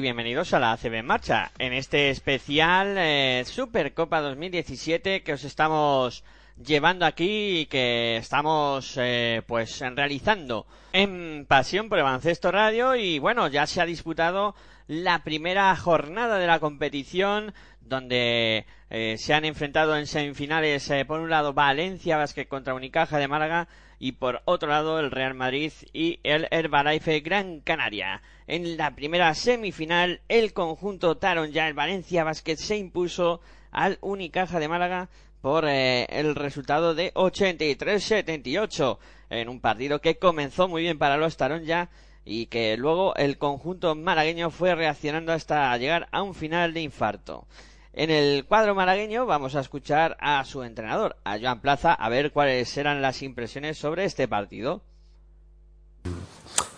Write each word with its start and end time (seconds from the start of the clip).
bienvenidos 0.00 0.54
a 0.54 0.58
la 0.58 0.72
ACB 0.72 0.94
en 0.94 1.06
marcha 1.06 1.50
en 1.58 1.74
este 1.74 2.08
especial 2.08 2.96
eh, 2.96 3.42
Supercopa 3.44 4.20
2017 4.20 5.22
que 5.22 5.32
os 5.34 5.44
estamos 5.44 6.24
llevando 6.64 7.04
aquí 7.04 7.60
y 7.60 7.66
que 7.66 8.16
estamos 8.16 8.94
eh, 8.96 9.42
pues 9.46 9.80
realizando 9.80 10.66
en 10.92 11.44
Pasión 11.46 11.90
por 11.90 11.98
el 11.98 12.04
Baloncesto 12.04 12.50
Radio 12.50 12.96
y 12.96 13.18
bueno 13.18 13.48
ya 13.48 13.66
se 13.66 13.82
ha 13.82 13.86
disputado 13.86 14.54
la 14.86 15.22
primera 15.22 15.76
jornada 15.76 16.38
de 16.38 16.46
la 16.46 16.60
competición 16.60 17.52
donde 17.82 18.64
eh, 18.88 19.16
se 19.18 19.34
han 19.34 19.44
enfrentado 19.44 19.96
en 19.96 20.06
semifinales 20.06 20.90
por 21.06 21.20
un 21.20 21.28
lado 21.28 21.52
Valencia 21.52 22.16
Basket 22.16 22.46
contra 22.46 22.74
Unicaja 22.74 23.18
de 23.18 23.28
Málaga 23.28 23.68
y 24.00 24.12
por 24.12 24.40
otro 24.46 24.70
lado 24.70 24.98
el 24.98 25.10
Real 25.10 25.34
Madrid 25.34 25.72
y 25.92 26.18
el 26.24 26.48
Herbalife 26.50 27.20
Gran 27.20 27.60
Canaria. 27.60 28.22
En 28.52 28.76
la 28.76 28.96
primera 28.96 29.32
semifinal 29.32 30.22
el 30.26 30.52
conjunto 30.52 31.16
Taron 31.16 31.52
ya 31.52 31.68
el 31.68 31.74
Valencia 31.74 32.24
Basket 32.24 32.56
se 32.56 32.76
impuso 32.76 33.40
al 33.70 33.98
Unicaja 34.00 34.58
de 34.58 34.66
Málaga 34.66 35.08
por 35.40 35.68
eh, 35.68 36.06
el 36.06 36.34
resultado 36.34 36.96
de 36.96 37.14
83-78 37.14 38.98
en 39.30 39.48
un 39.48 39.60
partido 39.60 40.00
que 40.00 40.18
comenzó 40.18 40.66
muy 40.66 40.82
bien 40.82 40.98
para 40.98 41.16
los 41.16 41.36
Taron 41.36 41.62
ya 41.62 41.90
y 42.24 42.46
que 42.46 42.76
luego 42.76 43.14
el 43.14 43.38
conjunto 43.38 43.94
malagueño 43.94 44.50
fue 44.50 44.74
reaccionando 44.74 45.32
hasta 45.32 45.76
llegar 45.76 46.08
a 46.10 46.22
un 46.22 46.34
final 46.34 46.74
de 46.74 46.82
infarto. 46.82 47.46
En 47.92 48.10
el 48.10 48.46
cuadro 48.46 48.74
malagueño 48.74 49.26
vamos 49.26 49.54
a 49.54 49.60
escuchar 49.60 50.16
a 50.18 50.44
su 50.44 50.64
entrenador, 50.64 51.16
a 51.22 51.38
Joan 51.38 51.60
Plaza, 51.60 51.94
a 51.94 52.08
ver 52.08 52.32
cuáles 52.32 52.76
eran 52.76 53.00
las 53.00 53.22
impresiones 53.22 53.78
sobre 53.78 54.06
este 54.06 54.26
partido. 54.26 54.82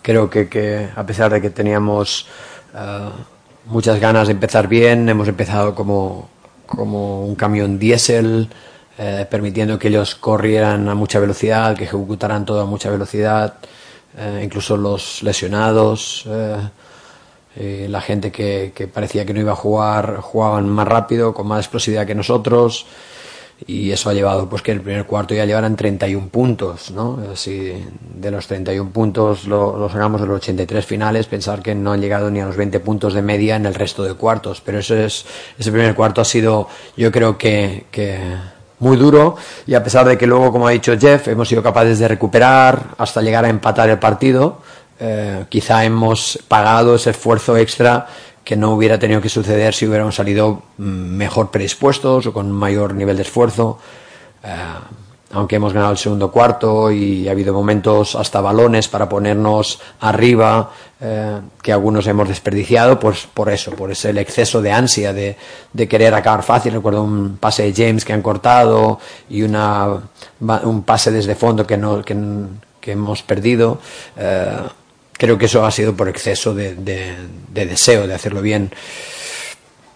Creo 0.03 0.29
que, 0.29 0.89
a 0.93 1.05
pesar 1.05 1.31
de 1.31 1.41
que 1.41 1.49
teníamos 1.49 2.27
eh, 2.75 3.09
muchas 3.67 4.01
ganas 4.01 4.27
de 4.27 4.33
empezar 4.33 4.67
bien, 4.67 5.07
hemos 5.07 5.29
empezado 5.29 5.73
como, 5.73 6.27
como 6.65 7.25
un 7.25 7.35
camión 7.35 7.79
diésel, 7.79 8.49
eh, 8.97 9.25
permitiendo 9.31 9.79
que 9.79 9.87
ellos 9.87 10.15
corrieran 10.15 10.89
a 10.89 10.93
mucha 10.93 11.21
velocidad, 11.21 11.77
que 11.77 11.85
ejecutaran 11.85 12.43
todo 12.45 12.59
a 12.59 12.65
mucha 12.65 12.89
velocidad, 12.89 13.53
eh, 14.17 14.41
incluso 14.43 14.75
los 14.75 15.23
lesionados. 15.23 16.27
La 17.55 18.01
gente 18.01 18.31
que, 18.31 18.73
que, 18.75 18.87
parecía 18.87 19.25
que 19.25 19.33
no 19.33 19.39
iba 19.39 19.53
a 19.53 19.55
jugar 19.55 20.17
jugaban 20.21 20.67
más 20.67 20.87
rápido, 20.87 21.33
con 21.33 21.47
más 21.47 21.59
explosividad 21.59 22.05
que 22.05 22.15
nosotros 22.15 22.87
y 23.65 23.91
eso 23.91 24.09
ha 24.09 24.13
llevado 24.13 24.49
pues 24.49 24.61
que 24.61 24.71
el 24.71 24.81
primer 24.81 25.05
cuarto 25.05 25.33
ya 25.33 25.45
llevaran 25.45 25.75
31 25.75 26.27
puntos, 26.27 26.91
¿no? 26.91 27.35
Si 27.35 27.73
de 28.15 28.31
los 28.31 28.47
31 28.47 28.91
puntos 28.91 29.45
lo, 29.45 29.77
lo, 29.77 29.89
sacamos 29.89 30.21
de 30.21 30.27
los 30.27 30.37
83 30.37 30.85
finales, 30.85 31.27
pensar 31.27 31.61
que 31.61 31.73
no 31.75 31.93
han 31.93 32.01
llegado 32.01 32.29
ni 32.29 32.41
a 32.41 32.45
los 32.45 32.57
20 32.57 32.79
puntos 32.81 33.13
de 33.13 33.21
media 33.21 33.55
en 33.55 33.65
el 33.65 33.75
resto 33.75 34.03
de 34.03 34.13
cuartos, 34.15 34.61
pero 34.61 34.79
eso 34.79 34.95
es, 34.95 35.25
ese 35.57 35.71
primer 35.71 35.95
cuarto 35.95 36.21
ha 36.21 36.25
sido, 36.25 36.67
yo 36.97 37.11
creo 37.11 37.37
que, 37.37 37.85
que 37.91 38.19
muy 38.79 38.97
duro 38.97 39.37
y 39.65 39.73
a 39.73 39.83
pesar 39.83 40.05
de 40.07 40.17
que 40.17 40.27
luego, 40.27 40.51
como 40.51 40.67
ha 40.67 40.71
dicho 40.71 40.97
Jeff, 40.99 41.27
hemos 41.29 41.47
sido 41.47 41.63
capaces 41.63 41.99
de 41.99 42.07
recuperar 42.07 42.95
hasta 42.97 43.21
llegar 43.21 43.45
a 43.45 43.49
empatar 43.49 43.89
el 43.89 43.99
partido, 43.99 44.57
eh, 44.99 45.45
quizá 45.49 45.83
hemos 45.83 46.39
pagado 46.47 46.95
ese 46.95 47.11
esfuerzo 47.11 47.57
extra 47.57 48.07
que 48.43 48.55
no 48.55 48.73
hubiera 48.73 48.99
tenido 48.99 49.21
que 49.21 49.29
suceder 49.29 49.73
si 49.73 49.87
hubiéramos 49.87 50.15
salido 50.15 50.63
mm, 50.77 50.83
mejor 50.83 51.51
predispuestos 51.51 52.25
o 52.27 52.33
con 52.33 52.51
mayor 52.51 52.93
nivel 52.93 53.15
de 53.15 53.23
esfuerzo. 53.23 53.79
Eh, 54.43 54.49
aunque 55.33 55.55
hemos 55.55 55.73
ganado 55.73 55.93
el 55.93 55.97
segundo 55.97 56.31
cuarto 56.31 56.91
y 56.91 57.27
ha 57.27 57.31
habido 57.31 57.53
momentos 57.53 58.15
hasta 58.15 58.39
balones 58.39 58.87
para 58.87 59.09
ponernos 59.09 59.79
arriba 59.99 60.71
eh, 61.01 61.39
que 61.61 61.73
algunos 61.73 62.05
hemos 62.05 62.27
desperdiciado, 62.27 62.99
pues 62.99 63.27
por 63.33 63.49
eso, 63.49 63.71
por 63.71 63.91
ese 63.91 64.11
exceso 64.11 64.61
de 64.61 64.71
ansia 64.71 65.11
de, 65.11 65.35
de, 65.73 65.87
querer 65.87 66.13
acabar 66.13 66.43
fácil. 66.43 66.73
Recuerdo 66.73 67.03
un 67.03 67.37
pase 67.37 67.63
de 67.63 67.73
James 67.73 68.05
que 68.05 68.13
han 68.13 68.21
cortado 68.21 68.99
y 69.27 69.41
una, 69.41 69.87
un 70.63 70.83
pase 70.83 71.09
desde 71.11 71.33
fondo 71.33 71.65
que, 71.65 71.77
no, 71.77 72.03
que, 72.03 72.15
que 72.79 72.91
hemos 72.91 73.23
perdido. 73.23 73.79
Eh, 74.15 74.51
creo 75.23 75.37
que 75.37 75.45
eso 75.45 75.65
ha 75.65 75.71
sido 75.71 75.95
por 75.95 76.09
exceso 76.09 76.53
de, 76.53 76.75
de, 76.75 77.15
de, 77.53 77.65
deseo 77.65 78.05
de 78.07 78.13
hacerlo 78.13 78.41
bien. 78.41 78.69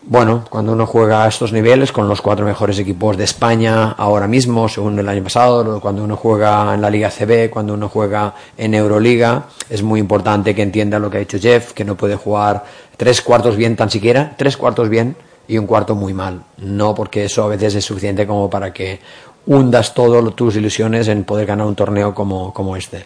Bueno, 0.04 0.46
cuando 0.50 0.72
uno 0.72 0.86
juega 0.86 1.26
a 1.26 1.28
estos 1.28 1.52
niveles 1.52 1.92
con 1.92 2.08
los 2.08 2.22
cuatro 2.22 2.46
mejores 2.46 2.80
equipos 2.80 3.18
de 3.18 3.26
España 3.26 3.92
ahora 3.92 4.26
mismo, 4.26 4.70
según 4.70 4.98
el 4.98 5.10
año 5.10 5.22
pasado, 5.24 5.82
cuando 5.82 6.02
uno 6.02 6.16
juega 6.16 6.74
en 6.74 6.80
la 6.80 6.90
Liga 6.90 7.10
CB, 7.10 7.50
cuando 7.50 7.74
uno 7.74 7.90
juega 7.90 8.36
en 8.58 8.74
Euroliga, 8.74 9.48
es 9.70 9.84
muy 9.84 10.00
importante 10.00 10.56
que 10.56 10.62
entienda 10.62 10.98
lo 10.98 11.10
que 11.10 11.18
ha 11.18 11.20
dicho 11.20 11.40
Jeff, 11.42 11.74
que 11.74 11.84
no 11.84 11.98
puede 11.98 12.16
jugar 12.16 12.64
tres 12.96 13.22
cuartos 13.22 13.58
bien 13.58 13.76
tan 13.76 13.90
siquiera, 13.90 14.34
tres 14.38 14.56
cuartos 14.56 14.88
bien 14.88 15.18
y 15.46 15.58
un 15.58 15.68
cuarto 15.68 15.94
muy 15.94 16.14
mal. 16.14 16.44
No 16.56 16.96
porque 16.96 17.26
eso 17.26 17.44
a 17.44 17.48
veces 17.50 17.76
es 17.76 17.84
suficiente 17.84 18.26
como 18.26 18.50
para 18.50 18.72
que 18.72 19.02
hundas 19.46 19.94
todas 19.94 20.34
tus 20.36 20.56
ilusiones 20.56 21.10
en 21.10 21.26
poder 21.26 21.46
ganar 21.46 21.68
un 21.68 21.76
torneo 21.76 22.14
como 22.16 22.78
este. 22.78 23.06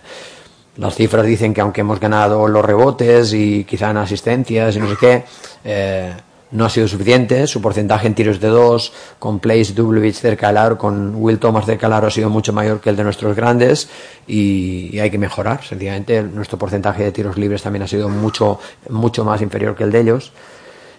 Las 0.77 0.95
cifras 0.95 1.25
dicen 1.25 1.53
que 1.53 1.61
aunque 1.61 1.81
hemos 1.81 1.99
ganado 1.99 2.47
los 2.47 2.63
rebotes 2.63 3.33
y 3.33 3.65
quizá 3.65 3.91
en 3.91 3.97
asistencias 3.97 4.75
y 4.75 4.79
no 4.79 4.89
sé 4.89 4.95
qué, 4.99 5.23
eh, 5.65 6.13
no 6.51 6.65
ha 6.65 6.69
sido 6.69 6.87
suficiente. 6.87 7.45
Su 7.47 7.61
porcentaje 7.61 8.07
en 8.07 8.15
tiros 8.15 8.39
de 8.39 8.47
dos, 8.47 8.93
con 9.19 9.39
Place 9.39 9.73
Dublovich 9.73 10.15
cerca 10.15 10.47
del 10.47 10.57
aro, 10.57 10.77
con 10.77 11.15
Will 11.15 11.39
Thomas 11.39 11.65
cerca 11.65 11.87
del 11.87 11.93
aro, 11.93 12.07
ha 12.07 12.11
sido 12.11 12.29
mucho 12.29 12.53
mayor 12.53 12.79
que 12.79 12.89
el 12.89 12.95
de 12.95 13.03
nuestros 13.03 13.35
grandes 13.35 13.89
y, 14.27 14.97
hay 14.99 15.11
que 15.11 15.17
mejorar. 15.17 15.63
Sencillamente, 15.63 16.23
nuestro 16.23 16.57
porcentaje 16.57 17.03
de 17.03 17.11
tiros 17.11 17.37
libres 17.37 17.61
también 17.61 17.83
ha 17.83 17.87
sido 17.87 18.07
mucho, 18.07 18.59
mucho 18.89 19.25
más 19.25 19.41
inferior 19.41 19.75
que 19.75 19.83
el 19.83 19.91
de 19.91 19.99
ellos. 19.99 20.31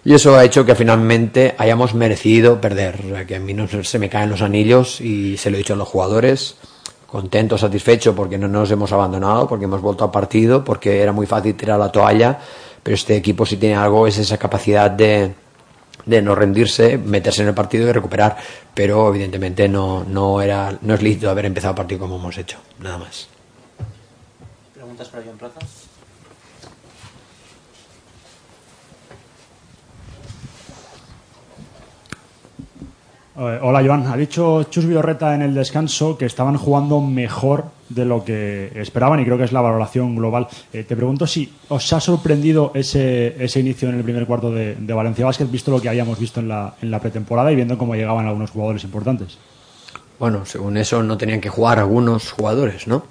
Y 0.05 0.13
eso 0.13 0.37
ha 0.37 0.43
hecho 0.43 0.65
que 0.65 0.75
finalmente 0.75 1.55
hayamos 1.57 1.95
merecido 1.95 2.59
perder. 2.59 3.25
Que 3.25 3.37
a 3.37 3.39
mí 3.39 3.53
no 3.53 3.67
se 3.67 3.99
me 3.99 4.09
caen 4.09 4.29
los 4.29 4.41
anillos 4.41 4.99
y 5.01 5.37
se 5.37 5.49
lo 5.49 5.55
he 5.55 5.59
dicho 5.59 5.73
a 5.73 5.77
los 5.77 5.87
jugadores 5.87 6.57
contento, 7.13 7.59
satisfecho 7.59 8.15
porque 8.15 8.39
no 8.39 8.47
nos 8.47 8.71
hemos 8.71 8.91
abandonado, 8.91 9.47
porque 9.47 9.65
hemos 9.65 9.79
vuelto 9.81 10.03
al 10.03 10.09
partido, 10.09 10.63
porque 10.63 10.99
era 10.99 11.11
muy 11.11 11.27
fácil 11.27 11.53
tirar 11.53 11.77
la 11.77 11.91
toalla, 11.91 12.39
pero 12.81 12.95
este 12.95 13.15
equipo 13.15 13.45
si 13.45 13.57
tiene 13.57 13.75
algo 13.75 14.07
es 14.07 14.17
esa 14.17 14.39
capacidad 14.39 14.89
de, 14.89 15.31
de 16.07 16.21
no 16.23 16.33
rendirse, 16.33 16.97
meterse 16.97 17.43
en 17.43 17.49
el 17.49 17.53
partido 17.53 17.87
y 17.87 17.91
recuperar, 17.91 18.35
pero 18.73 19.09
evidentemente 19.09 19.69
no, 19.69 20.03
no, 20.03 20.41
era, 20.41 20.75
no 20.81 20.95
es 20.95 21.03
lícito 21.03 21.29
haber 21.29 21.45
empezado 21.45 21.73
el 21.73 21.77
partido 21.77 21.99
como 21.99 22.15
hemos 22.15 22.35
hecho, 22.35 22.57
nada 22.79 22.97
más. 22.97 23.27
¿Preguntas 24.73 25.07
para 25.09 25.23
John 25.23 25.37
Plaza? 25.37 25.59
Hola, 33.35 33.81
Joan. 33.83 34.05
Ha 34.05 34.15
dicho 34.15 34.61
Chus 34.65 34.85
Biorreta 34.85 35.33
en 35.33 35.41
el 35.41 35.55
descanso 35.55 36.19
que 36.19 36.25
estaban 36.25 36.55
jugando 36.55 37.01
mejor 37.01 37.65
de 37.89 38.05
lo 38.05 38.23
que 38.23 38.71
esperaban 38.75 39.19
y 39.19 39.25
creo 39.25 39.39
que 39.39 39.45
es 39.45 39.51
la 39.51 39.61
valoración 39.61 40.15
global. 40.15 40.47
Eh, 40.71 40.83
te 40.83 40.95
pregunto 40.95 41.25
si 41.25 41.51
os 41.69 41.91
ha 41.93 41.99
sorprendido 41.99 42.69
ese, 42.75 43.43
ese 43.43 43.59
inicio 43.59 43.89
en 43.89 43.95
el 43.95 44.03
primer 44.03 44.27
cuarto 44.27 44.51
de, 44.51 44.75
de, 44.75 44.93
Valencia 44.93 45.25
Basket, 45.25 45.45
visto 45.45 45.71
lo 45.71 45.81
que 45.81 45.89
habíamos 45.89 46.19
visto 46.19 46.41
en 46.41 46.47
la, 46.47 46.75
en 46.79 46.91
la 46.91 46.99
pretemporada 46.99 47.51
y 47.51 47.55
viendo 47.55 47.75
cómo 47.75 47.95
llegaban 47.95 48.27
algunos 48.27 48.51
jugadores 48.51 48.83
importantes. 48.83 49.39
Bueno, 50.19 50.45
según 50.45 50.77
eso 50.77 51.01
no 51.01 51.17
tenían 51.17 51.41
que 51.41 51.49
jugar 51.49 51.79
algunos 51.79 52.31
jugadores, 52.31 52.85
¿no? 52.85 53.03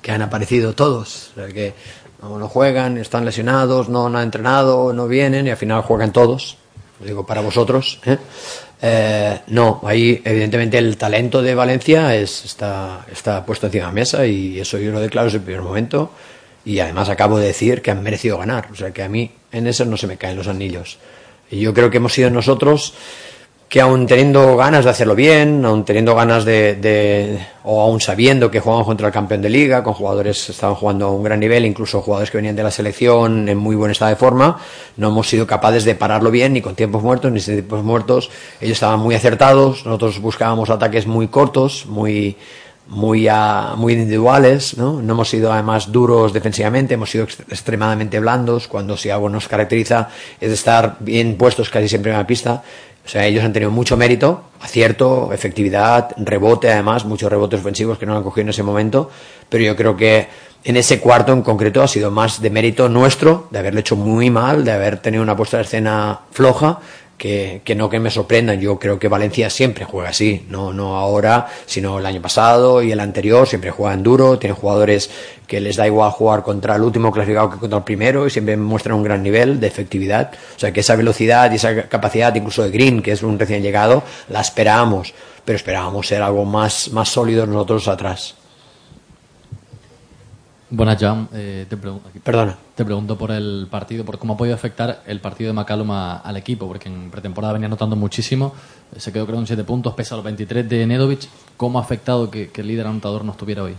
Que 0.00 0.10
han 0.10 0.22
aparecido 0.22 0.72
todos. 0.72 1.32
O 1.32 1.34
sea, 1.34 1.48
que 1.48 1.74
no, 2.22 2.38
no 2.38 2.48
juegan, 2.48 2.96
están 2.96 3.26
lesionados, 3.26 3.90
no, 3.90 4.08
no 4.08 4.16
han 4.16 4.24
entrenado, 4.24 4.94
no 4.94 5.06
vienen 5.06 5.46
y 5.46 5.50
al 5.50 5.58
final 5.58 5.82
juegan 5.82 6.12
todos. 6.12 6.56
Lo 7.00 7.06
digo 7.06 7.26
para 7.26 7.42
vosotros. 7.42 8.00
¿eh? 8.06 8.16
Eh, 8.82 9.40
no, 9.48 9.80
ahí 9.84 10.20
evidentemente 10.24 10.76
el 10.78 10.96
talento 10.96 11.42
de 11.42 11.54
Valencia 11.54 12.14
es, 12.14 12.44
está, 12.44 13.06
está 13.10 13.44
puesto 13.44 13.66
encima 13.66 13.84
de 13.84 13.88
la 13.88 13.94
mesa 13.94 14.26
y 14.26 14.60
eso 14.60 14.78
yo 14.78 14.92
lo 14.92 15.00
declaro 15.00 15.26
desde 15.26 15.38
el 15.38 15.44
primer 15.44 15.62
momento 15.62 16.10
y 16.64 16.78
además 16.80 17.08
acabo 17.08 17.38
de 17.38 17.46
decir 17.46 17.80
que 17.80 17.90
han 17.90 18.02
merecido 18.02 18.38
ganar, 18.38 18.68
o 18.72 18.74
sea 18.74 18.90
que 18.90 19.02
a 19.02 19.08
mí 19.08 19.30
en 19.52 19.66
eso 19.66 19.84
no 19.84 19.96
se 19.96 20.06
me 20.06 20.18
caen 20.18 20.36
los 20.36 20.48
anillos. 20.48 20.98
Y 21.50 21.60
yo 21.60 21.72
creo 21.72 21.90
que 21.90 21.98
hemos 21.98 22.12
sido 22.12 22.28
nosotros 22.28 22.92
que 23.68 23.80
aún 23.80 24.06
teniendo 24.06 24.56
ganas 24.56 24.84
de 24.84 24.90
hacerlo 24.90 25.16
bien, 25.16 25.64
aún 25.64 25.84
teniendo 25.84 26.14
ganas 26.14 26.44
de, 26.44 26.76
de, 26.76 27.38
o 27.64 27.80
aún 27.80 28.00
sabiendo 28.00 28.48
que 28.48 28.60
jugamos 28.60 28.86
contra 28.86 29.08
el 29.08 29.12
campeón 29.12 29.42
de 29.42 29.50
liga, 29.50 29.82
con 29.82 29.92
jugadores 29.92 30.48
estaban 30.48 30.76
jugando 30.76 31.06
a 31.06 31.10
un 31.10 31.24
gran 31.24 31.40
nivel, 31.40 31.64
incluso 31.64 32.00
jugadores 32.00 32.30
que 32.30 32.38
venían 32.38 32.54
de 32.54 32.62
la 32.62 32.70
selección 32.70 33.48
en 33.48 33.58
muy 33.58 33.74
buen 33.74 33.90
estado 33.90 34.10
de 34.10 34.16
forma, 34.16 34.60
no 34.96 35.08
hemos 35.08 35.28
sido 35.28 35.48
capaces 35.48 35.84
de 35.84 35.96
pararlo 35.96 36.30
bien, 36.30 36.52
ni 36.52 36.60
con 36.60 36.76
tiempos 36.76 37.02
muertos, 37.02 37.32
ni 37.32 37.40
sin 37.40 37.54
tiempos 37.54 37.82
muertos. 37.82 38.30
Ellos 38.60 38.74
estaban 38.74 39.00
muy 39.00 39.16
acertados, 39.16 39.84
nosotros 39.84 40.20
buscábamos 40.20 40.70
ataques 40.70 41.08
muy 41.08 41.26
cortos, 41.26 41.86
muy, 41.86 42.36
muy, 42.88 43.28
muy 43.76 43.92
individuales, 43.94 44.76
¿no? 44.76 45.02
No 45.02 45.14
hemos 45.14 45.28
sido 45.28 45.52
además 45.52 45.90
duros 45.90 46.32
defensivamente, 46.32 46.94
hemos 46.94 47.10
sido 47.10 47.24
extremadamente 47.24 48.20
blandos, 48.20 48.68
cuando 48.68 48.96
si 48.96 49.10
algo 49.10 49.28
nos 49.28 49.48
caracteriza 49.48 50.08
es 50.40 50.52
estar 50.52 50.96
bien 51.00 51.36
puestos 51.36 51.70
casi 51.70 51.88
siempre 51.88 52.12
en 52.12 52.18
la 52.18 52.26
pista. 52.26 52.62
O 53.04 53.08
sea, 53.08 53.24
ellos 53.24 53.44
han 53.44 53.52
tenido 53.52 53.70
mucho 53.70 53.96
mérito, 53.96 54.44
acierto, 54.60 55.32
efectividad, 55.32 56.10
rebote 56.16 56.70
además, 56.72 57.04
muchos 57.04 57.30
rebotes 57.30 57.60
ofensivos 57.60 57.98
que 57.98 58.06
no 58.06 58.16
han 58.16 58.22
cogido 58.24 58.42
en 58.42 58.48
ese 58.48 58.64
momento, 58.64 59.10
pero 59.48 59.62
yo 59.62 59.76
creo 59.76 59.96
que 59.96 60.28
en 60.64 60.76
ese 60.76 60.98
cuarto 60.98 61.32
en 61.32 61.42
concreto 61.42 61.82
ha 61.82 61.86
sido 61.86 62.10
más 62.10 62.42
de 62.42 62.50
mérito 62.50 62.88
nuestro, 62.88 63.46
de 63.52 63.60
haberlo 63.60 63.78
hecho 63.78 63.94
muy 63.94 64.30
mal, 64.30 64.64
de 64.64 64.72
haber 64.72 64.98
tenido 64.98 65.22
una 65.22 65.36
puesta 65.36 65.58
de 65.58 65.62
escena 65.62 66.20
floja, 66.32 66.80
que, 67.16 67.62
no 67.76 67.88
que 67.88 67.98
me 67.98 68.10
sorprendan. 68.10 68.60
Yo 68.60 68.78
creo 68.78 68.98
que 68.98 69.08
Valencia 69.08 69.50
siempre 69.50 69.84
juega 69.84 70.10
así, 70.10 70.46
no, 70.48 70.72
no 70.72 70.96
ahora, 70.96 71.46
sino 71.66 71.98
el 71.98 72.06
año 72.06 72.20
pasado 72.20 72.82
y 72.82 72.92
el 72.92 73.00
anterior, 73.00 73.48
siempre 73.48 73.70
juegan 73.70 74.02
duro, 74.02 74.38
tienen 74.38 74.56
jugadores 74.56 75.10
que 75.46 75.60
les 75.60 75.76
da 75.76 75.86
igual 75.86 76.10
jugar 76.10 76.42
contra 76.42 76.76
el 76.76 76.82
último 76.82 77.12
clasificado 77.12 77.50
que 77.50 77.58
contra 77.58 77.78
el 77.78 77.84
primero 77.84 78.26
y 78.26 78.30
siempre 78.30 78.56
muestran 78.56 78.96
un 78.96 79.04
gran 79.04 79.22
nivel 79.22 79.60
de 79.60 79.66
efectividad. 79.66 80.32
O 80.56 80.58
sea 80.58 80.72
que 80.72 80.80
esa 80.80 80.96
velocidad 80.96 81.50
y 81.52 81.56
esa 81.56 81.88
capacidad 81.88 82.34
incluso 82.34 82.62
de 82.62 82.70
Green, 82.70 83.02
que 83.02 83.12
es 83.12 83.22
un 83.22 83.38
recién 83.38 83.62
llegado, 83.62 84.02
la 84.28 84.40
esperábamos, 84.40 85.14
pero 85.44 85.56
esperábamos 85.56 86.06
ser 86.06 86.22
algo 86.22 86.44
más, 86.44 86.90
más 86.92 87.08
sólido 87.08 87.46
nosotros 87.46 87.88
atrás. 87.88 88.34
Buenas, 90.68 90.98
John. 91.00 91.28
Eh, 91.32 91.66
te 91.68 91.76
Perdona. 91.76 92.56
Te 92.74 92.84
pregunto 92.84 93.16
por 93.16 93.30
el 93.30 93.68
partido, 93.70 94.04
por 94.04 94.18
cómo 94.18 94.34
ha 94.34 94.36
podido 94.36 94.54
afectar 94.54 95.02
el 95.06 95.20
partido 95.20 95.48
de 95.48 95.54
McCallum 95.54 95.90
al 95.92 96.36
equipo, 96.36 96.66
porque 96.66 96.88
en 96.88 97.08
pretemporada 97.08 97.52
venía 97.52 97.68
notando 97.68 97.94
muchísimo. 97.94 98.52
Eh, 98.94 98.98
se 98.98 99.12
quedó 99.12 99.26
creo 99.26 99.38
en 99.38 99.46
7 99.46 99.62
puntos, 99.62 99.94
pese 99.94 100.14
a 100.14 100.16
los 100.16 100.24
23 100.24 100.68
de 100.68 100.86
Nedovic. 100.86 101.28
¿Cómo 101.56 101.78
ha 101.78 101.82
afectado 101.82 102.30
que, 102.30 102.50
el 102.52 102.66
líder 102.66 102.86
anotador 102.88 103.24
no 103.24 103.32
estuviera 103.32 103.62
hoy? 103.62 103.74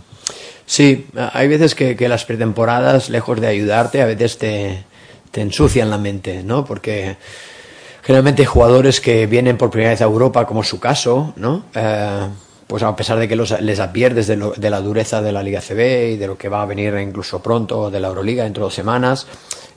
Sí, 0.64 1.06
hay 1.32 1.48
veces 1.48 1.74
que, 1.74 2.08
las 2.08 2.24
pretemporadas, 2.24 3.10
lejos 3.10 3.38
de 3.38 3.48
ayudarte, 3.48 4.00
a 4.00 4.06
veces 4.06 4.38
te, 4.38 4.84
te 5.30 5.42
ensucian 5.42 5.90
la 5.90 5.98
mente, 5.98 6.42
¿no? 6.42 6.64
Porque 6.64 7.18
generalmente 8.02 8.42
hay 8.42 8.46
jugadores 8.46 9.02
que 9.02 9.26
vienen 9.26 9.58
por 9.58 9.70
primera 9.70 9.90
vez 9.90 10.00
a 10.00 10.04
Europa, 10.04 10.46
como 10.46 10.62
su 10.62 10.80
caso, 10.80 11.34
¿no? 11.36 11.64
Eh, 11.74 12.28
pues 12.68 12.82
a 12.82 12.94
pesar 12.94 13.18
de 13.18 13.26
que 13.26 13.34
los, 13.34 13.58
les 13.60 13.80
adviertes 13.80 14.26
de, 14.26 14.52
de, 14.56 14.70
la 14.70 14.80
dureza 14.80 15.22
de 15.22 15.32
la 15.32 15.42
Liga 15.42 15.60
CB 15.60 16.12
y 16.12 16.16
de 16.18 16.26
lo 16.26 16.36
que 16.36 16.50
va 16.50 16.62
a 16.62 16.66
venir 16.66 16.94
incluso 16.98 17.42
pronto 17.42 17.90
de 17.90 17.98
la 17.98 18.08
Euroliga 18.08 18.44
dentro 18.44 18.62
de 18.62 18.66
dos 18.66 18.74
semanas, 18.74 19.26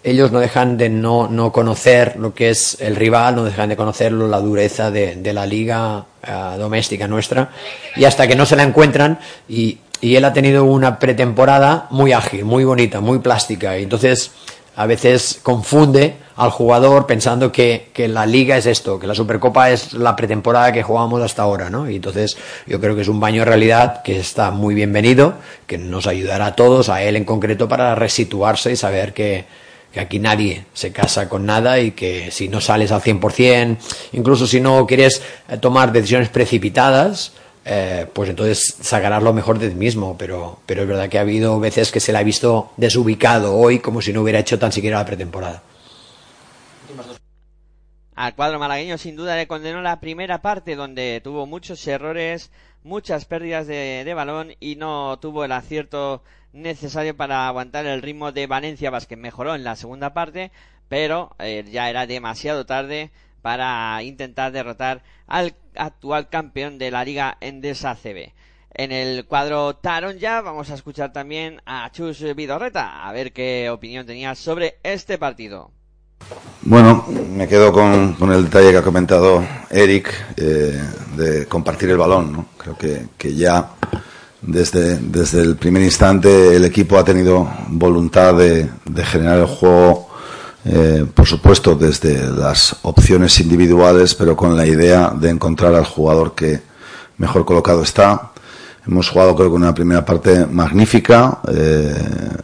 ellos 0.03 0.31
no 0.31 0.39
dejan 0.39 0.77
de 0.77 0.89
no, 0.89 1.27
no 1.29 1.51
conocer 1.51 2.17
lo 2.17 2.33
que 2.33 2.49
es 2.49 2.77
el 2.81 2.97
rival, 2.97 3.35
no 3.37 3.45
dejan 3.45 3.69
de 3.69 3.77
conocerlo, 3.77 4.27
la 4.27 4.41
dureza 4.41 4.91
de, 4.91 5.33
la 5.33 5.45
liga 5.45 6.05
eh, 6.21 6.57
doméstica 6.57 7.07
nuestra, 7.07 7.51
y 7.95 8.03
hasta 8.03 8.27
que 8.27 8.35
no 8.35 8.45
se 8.45 8.57
la 8.57 8.63
encuentran, 8.63 9.19
y 9.47 9.79
él 10.01 10.25
ha 10.25 10.33
tenido 10.33 10.65
una 10.65 10.99
pretemporada 10.99 11.87
muy 11.91 12.11
ágil, 12.11 12.43
muy 12.43 12.65
bonita, 12.65 12.99
muy 12.99 13.19
plástica, 13.19 13.77
y 13.77 13.83
entonces 13.83 14.31
a 14.75 14.85
veces 14.85 15.39
confunde 15.43 16.15
al 16.37 16.49
jugador 16.49 17.05
pensando 17.05 17.51
que, 17.51 17.91
la 18.07 18.25
liga 18.25 18.57
es 18.57 18.65
esto, 18.65 18.99
que 18.99 19.07
la 19.07 19.13
Supercopa 19.13 19.69
es 19.69 19.93
la 19.93 20.15
pretemporada 20.15 20.71
que 20.71 20.81
jugamos 20.81 21.21
hasta 21.21 21.43
ahora, 21.43 21.69
¿no? 21.69 21.89
Y 21.89 21.97
entonces 21.97 22.37
yo 22.65 22.79
creo 22.79 22.95
que 22.95 23.01
es 23.01 23.07
un 23.07 23.19
baño 23.19 23.41
de 23.41 23.45
realidad 23.45 24.01
que 24.01 24.19
está 24.19 24.49
muy 24.51 24.73
bienvenido, 24.73 25.35
que 25.67 25.77
nos 25.77 26.07
ayudará 26.07 26.47
a 26.47 26.55
todos, 26.55 26.89
a 26.89 27.03
él 27.03 27.15
en 27.15 27.25
concreto, 27.25 27.67
para 27.67 27.93
resituarse 27.95 28.71
y 28.71 28.75
saber 28.75 29.13
que, 29.13 29.45
que 29.91 29.99
aquí 29.99 30.19
nadie 30.19 30.65
se 30.73 30.91
casa 30.91 31.27
con 31.29 31.45
nada 31.45 31.79
y 31.79 31.91
que 31.91 32.31
si 32.31 32.47
no 32.47 32.61
sales 32.61 32.91
al 32.91 33.01
100%, 33.01 33.77
incluso 34.13 34.47
si 34.47 34.61
no 34.61 34.87
quieres 34.87 35.21
eh, 35.49 35.57
tomar 35.57 35.91
decisiones 35.91 36.29
precipitadas, 36.29 37.33
eh, 37.63 38.07
pues 38.11 38.29
entonces 38.29 38.77
sacarás 38.81 39.21
lo 39.21 39.33
mejor 39.33 39.59
de 39.59 39.69
ti 39.69 39.75
mismo, 39.75 40.17
pero, 40.17 40.59
pero 40.65 40.81
es 40.81 40.87
verdad 40.87 41.09
que 41.09 41.19
ha 41.19 41.21
habido 41.21 41.59
veces 41.59 41.91
que 41.91 41.99
se 41.99 42.11
le 42.11 42.17
ha 42.17 42.23
visto 42.23 42.71
desubicado 42.77 43.55
hoy 43.55 43.79
como 43.79 44.01
si 44.01 44.11
no 44.11 44.21
hubiera 44.21 44.39
hecho 44.39 44.57
tan 44.57 44.71
siquiera 44.71 44.97
la 44.97 45.05
pretemporada. 45.05 45.61
Al 48.15 48.35
cuadro 48.35 48.59
malagueño 48.59 48.97
sin 48.97 49.15
duda 49.15 49.35
le 49.35 49.47
condenó 49.47 49.81
la 49.81 49.99
primera 49.99 50.41
parte 50.41 50.75
donde 50.75 51.21
tuvo 51.23 51.45
muchos 51.45 51.85
errores, 51.87 52.51
muchas 52.83 53.25
pérdidas 53.25 53.67
de, 53.67 54.11
balón 54.15 54.53
y 54.59 54.75
no 54.75 55.17
tuvo 55.19 55.45
el 55.45 55.51
acierto 55.51 56.23
necesario 56.53 57.15
para 57.15 57.47
aguantar 57.47 57.85
el 57.85 58.01
ritmo 58.01 58.31
de 58.31 58.47
Valencia 58.47 58.89
Vázquez. 58.89 59.17
Mejoró 59.17 59.55
en 59.55 59.63
la 59.63 59.75
segunda 59.75 60.13
parte, 60.13 60.51
pero 60.89 61.35
eh, 61.39 61.63
ya 61.71 61.89
era 61.89 62.05
demasiado 62.05 62.65
tarde 62.65 63.11
para 63.41 64.01
intentar 64.03 64.51
derrotar 64.51 65.03
al 65.27 65.55
actual 65.75 66.29
campeón 66.29 66.77
de 66.77 66.91
la 66.91 67.03
Liga 67.03 67.37
Endesa 67.41 67.95
CB. 67.95 68.33
En 68.73 68.91
el 68.91 69.25
cuadro 69.25 69.75
Taron 69.75 70.17
ya 70.17 70.41
vamos 70.41 70.69
a 70.69 70.75
escuchar 70.75 71.11
también 71.11 71.61
a 71.65 71.91
Chus 71.91 72.23
Vidorreta 72.35 73.05
a 73.05 73.11
ver 73.11 73.33
qué 73.33 73.69
opinión 73.69 74.05
tenía 74.05 74.33
sobre 74.35 74.79
este 74.83 75.17
partido. 75.17 75.71
Bueno, 76.61 77.05
me 77.07 77.47
quedo 77.47 77.73
con, 77.73 78.15
el 78.31 78.45
detalle 78.45 78.71
que 78.71 78.77
ha 78.77 78.83
comentado 78.83 79.43
Eric 79.69 80.13
eh, 80.37 80.79
de 81.17 81.47
compartir 81.47 81.89
el 81.89 81.97
balón. 81.97 82.47
Creo 82.57 82.77
que, 82.77 83.35
ya 83.35 83.71
desde, 84.41 84.97
desde 84.97 85.41
el 85.41 85.57
primer 85.57 85.81
instante 85.81 86.55
el 86.55 86.63
equipo 86.63 86.97
ha 86.97 87.03
tenido 87.03 87.49
voluntad 87.67 88.35
de, 88.35 88.69
de 88.85 89.03
generar 89.03 89.39
el 89.39 89.47
juego 89.47 90.10
eh, 90.63 91.05
por 91.13 91.25
supuesto 91.25 91.75
desde 91.75 92.29
las 92.29 92.75
opciones 92.83 93.39
individuales, 93.39 94.13
pero 94.13 94.35
con 94.35 94.55
la 94.55 94.65
idea 94.65 95.11
de 95.15 95.29
encontrar 95.29 95.73
al 95.73 95.85
jugador 95.85 96.35
que 96.35 96.61
mejor 97.17 97.45
colocado 97.45 97.81
está. 97.81 98.31
Hemos 98.87 99.09
jugado 99.09 99.35
creo 99.35 99.49
que 99.49 99.55
una 99.55 99.73
primera 99.73 100.03
parte 100.03 100.45
magnífica, 100.45 101.39
eh, 101.51 101.95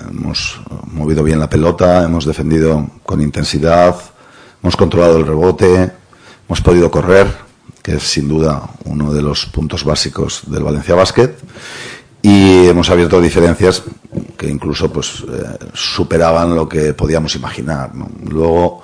hemos 0.10 0.60
movido 0.92 1.24
bien 1.24 1.40
la 1.40 1.50
pelota, 1.50 2.04
hemos 2.04 2.26
defendido 2.26 2.90
con 3.06 3.22
intensidad, 3.22 3.96
hemos 4.62 4.76
controlado 4.76 5.18
el 5.18 5.26
rebote, 5.26 5.92
hemos 6.48 6.62
podido 6.62 6.92
correr, 6.92 7.28
que 7.82 7.96
es 7.96 8.04
sin 8.04 8.28
duda 8.28 8.62
uno 8.86 9.14
de 9.14 9.22
los 9.22 9.46
puntos 9.46 9.84
básicos 9.84 10.42
del 10.48 10.64
Valencia 10.64 10.94
Basket 10.96 11.32
y 12.22 12.68
hemos 12.68 12.90
abierto 12.90 13.22
diferencias 13.22 13.84
que 14.38 14.50
incluso 14.50 14.92
pues 14.92 15.24
eh, 15.28 15.58
superaban 15.74 16.56
lo 16.56 16.68
que 16.68 16.94
podíamos 16.94 17.36
imaginar. 17.36 17.92
Luego, 18.30 18.82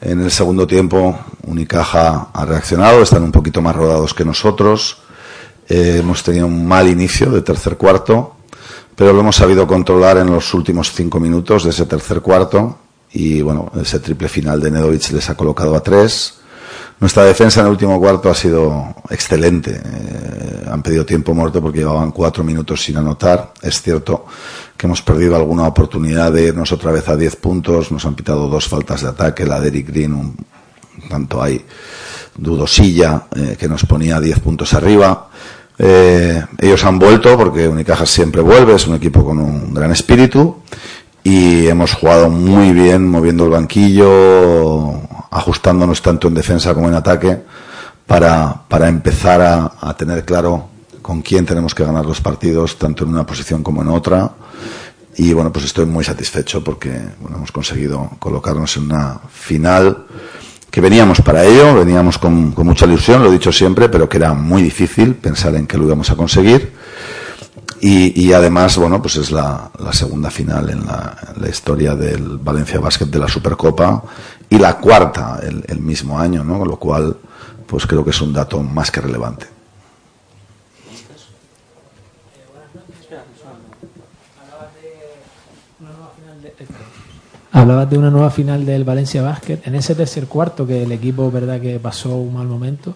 en 0.00 0.20
el 0.20 0.30
segundo 0.30 0.66
tiempo, 0.66 1.18
Unicaja 1.44 2.28
ha 2.32 2.44
reaccionado, 2.44 3.02
están 3.02 3.22
un 3.22 3.32
poquito 3.32 3.60
más 3.60 3.74
rodados 3.74 4.14
que 4.14 4.24
nosotros. 4.24 4.98
Eh, 5.68 5.96
hemos 6.00 6.22
tenido 6.22 6.46
un 6.46 6.66
mal 6.66 6.88
inicio 6.88 7.30
de 7.30 7.42
tercer 7.42 7.76
cuarto, 7.76 8.36
pero 8.94 9.12
lo 9.12 9.20
hemos 9.20 9.36
sabido 9.36 9.66
controlar 9.66 10.16
en 10.18 10.30
los 10.30 10.54
últimos 10.54 10.92
cinco 10.92 11.20
minutos 11.20 11.64
de 11.64 11.70
ese 11.70 11.86
tercer 11.86 12.20
cuarto. 12.20 12.78
Y 13.12 13.42
bueno, 13.42 13.70
ese 13.80 14.00
triple 14.00 14.28
final 14.28 14.60
de 14.60 14.70
Nedovic 14.70 15.10
les 15.10 15.28
ha 15.30 15.36
colocado 15.36 15.74
a 15.74 15.82
tres. 15.82 16.40
Nuestra 17.00 17.24
defensa 17.24 17.60
en 17.60 17.66
el 17.66 17.72
último 17.72 17.98
cuarto 18.00 18.28
ha 18.28 18.34
sido 18.34 18.94
excelente. 19.08 19.80
Eh, 19.84 20.66
han 20.68 20.82
pedido 20.82 21.06
tiempo 21.06 21.32
muerto 21.32 21.62
porque 21.62 21.78
llevaban 21.78 22.10
cuatro 22.10 22.42
minutos 22.42 22.82
sin 22.82 22.96
anotar. 22.96 23.52
Es 23.62 23.80
cierto 23.80 24.26
que 24.76 24.86
hemos 24.86 25.02
perdido 25.02 25.36
alguna 25.36 25.66
oportunidad 25.68 26.32
de 26.32 26.46
irnos 26.46 26.72
otra 26.72 26.90
vez 26.90 27.08
a 27.08 27.16
diez 27.16 27.36
puntos. 27.36 27.92
Nos 27.92 28.04
han 28.04 28.14
pitado 28.14 28.48
dos 28.48 28.66
faltas 28.66 29.02
de 29.02 29.08
ataque, 29.08 29.46
la 29.46 29.60
de 29.60 29.68
Eric 29.68 29.88
Green, 29.88 30.12
un 30.12 30.36
tanto 31.08 31.40
hay 31.40 31.64
dudosilla, 32.36 33.26
eh, 33.34 33.56
que 33.58 33.68
nos 33.68 33.84
ponía 33.84 34.20
diez 34.20 34.40
puntos 34.40 34.74
arriba. 34.74 35.28
Eh, 35.78 36.44
ellos 36.58 36.84
han 36.84 36.98
vuelto 36.98 37.36
porque 37.38 37.68
Unicaja 37.68 38.06
siempre 38.06 38.42
vuelve, 38.42 38.74
es 38.74 38.88
un 38.88 38.96
equipo 38.96 39.24
con 39.24 39.38
un 39.38 39.72
gran 39.72 39.92
espíritu 39.92 40.62
y 41.22 41.66
hemos 41.66 41.94
jugado 41.94 42.30
muy 42.30 42.72
bien 42.72 43.06
moviendo 43.06 43.44
el 43.44 43.50
banquillo, 43.50 45.02
ajustándonos 45.30 46.02
tanto 46.02 46.28
en 46.28 46.34
defensa 46.34 46.74
como 46.74 46.88
en 46.88 46.94
ataque 46.94 47.42
para, 48.06 48.62
para 48.68 48.88
empezar 48.88 49.40
a, 49.80 49.94
tener 49.94 50.24
claro 50.24 50.68
con 51.02 51.20
quién 51.20 51.44
tenemos 51.44 51.74
que 51.74 51.84
ganar 51.84 52.06
los 52.06 52.20
partidos, 52.20 52.78
tanto 52.78 53.04
en 53.04 53.10
una 53.10 53.26
posición 53.26 53.62
como 53.62 53.82
en 53.82 53.88
otra. 53.88 54.30
Y 55.16 55.32
bueno, 55.32 55.52
pues 55.52 55.66
estoy 55.66 55.84
muy 55.84 56.04
satisfecho 56.04 56.64
porque 56.64 56.90
bueno, 57.20 57.36
hemos 57.36 57.52
conseguido 57.52 58.10
colocarnos 58.18 58.76
en 58.76 58.84
una 58.84 59.20
final 59.30 60.06
que 60.70 60.80
veníamos 60.80 61.20
para 61.20 61.44
ello, 61.44 61.74
veníamos 61.74 62.18
con, 62.18 62.52
con 62.52 62.66
mucha 62.66 62.86
ilusión, 62.86 63.22
lo 63.22 63.28
he 63.28 63.32
dicho 63.32 63.52
siempre, 63.52 63.88
pero 63.88 64.08
que 64.08 64.16
era 64.16 64.32
muy 64.32 64.62
difícil 64.62 65.14
pensar 65.14 65.54
en 65.54 65.66
que 65.66 65.76
lo 65.76 65.84
íbamos 65.84 66.10
a 66.10 66.16
conseguir. 66.16 66.72
Y, 67.80 68.26
y, 68.26 68.32
además, 68.32 68.76
bueno, 68.76 69.00
pues 69.00 69.16
es 69.16 69.30
la, 69.30 69.70
la 69.78 69.92
segunda 69.92 70.30
final 70.30 70.68
en 70.70 70.84
la, 70.84 71.16
la, 71.38 71.48
historia 71.48 71.94
del 71.94 72.38
Valencia 72.38 72.80
Basket 72.80 73.06
de 73.06 73.18
la 73.20 73.28
Supercopa 73.28 74.02
y 74.50 74.58
la 74.58 74.78
cuarta 74.78 75.40
el, 75.42 75.64
el, 75.68 75.80
mismo 75.80 76.18
año, 76.18 76.44
¿no? 76.44 76.58
Con 76.58 76.68
lo 76.68 76.78
cual, 76.78 77.16
pues 77.66 77.86
creo 77.86 78.04
que 78.04 78.10
es 78.10 78.20
un 78.20 78.32
dato 78.32 78.62
más 78.62 78.90
que 78.90 79.00
relevante. 79.00 79.46
Hablabas 87.50 87.90
de 87.90 87.98
una 87.98 88.10
nueva 88.10 88.30
final 88.30 88.64
del 88.64 88.84
Valencia 88.84 89.22
Basket. 89.22 89.60
En 89.64 89.74
ese 89.74 89.94
tercer 89.94 90.26
cuarto 90.26 90.66
que 90.66 90.82
el 90.82 90.92
equipo, 90.92 91.30
verdad, 91.30 91.60
que 91.60 91.78
pasó 91.80 92.16
un 92.16 92.34
mal 92.34 92.46
momento, 92.46 92.94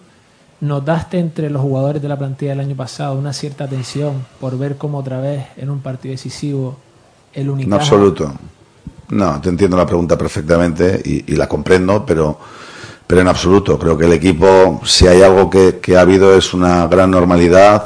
¿Notaste 0.63 1.19
entre 1.19 1.49
los 1.49 1.61
jugadores 1.61 2.01
de 2.01 2.07
la 2.07 2.17
plantilla 2.17 2.51
del 2.51 2.61
año 2.61 2.75
pasado 2.77 3.19
una 3.19 3.33
cierta 3.33 3.67
tensión 3.67 4.25
por 4.39 4.57
ver 4.57 4.77
cómo 4.77 4.99
otra 4.99 5.19
vez 5.19 5.47
en 5.57 5.69
un 5.69 5.81
partido 5.81 6.13
decisivo 6.13 6.77
el 7.33 7.49
único 7.49 7.67
En 7.67 7.73
absoluto. 7.73 8.33
No, 9.13 9.39
te 9.39 9.49
entiendo 9.49 9.77
la 9.77 9.85
pregunta 9.85 10.17
perfectamente 10.17 10.99
y, 11.05 11.35
la 11.35 11.47
comprendo, 11.47 12.03
pero, 12.05 12.37
pero 13.05 13.21
en 13.21 13.27
absoluto. 13.27 13.77
Creo 13.77 13.97
que 13.97 14.05
el 14.05 14.13
equipo, 14.13 14.81
si 14.83 15.07
hay 15.07 15.21
algo 15.21 15.49
que, 15.49 15.79
ha 15.95 16.01
habido, 16.01 16.35
es 16.35 16.53
una 16.53 16.87
gran 16.87 17.11
normalidad. 17.11 17.85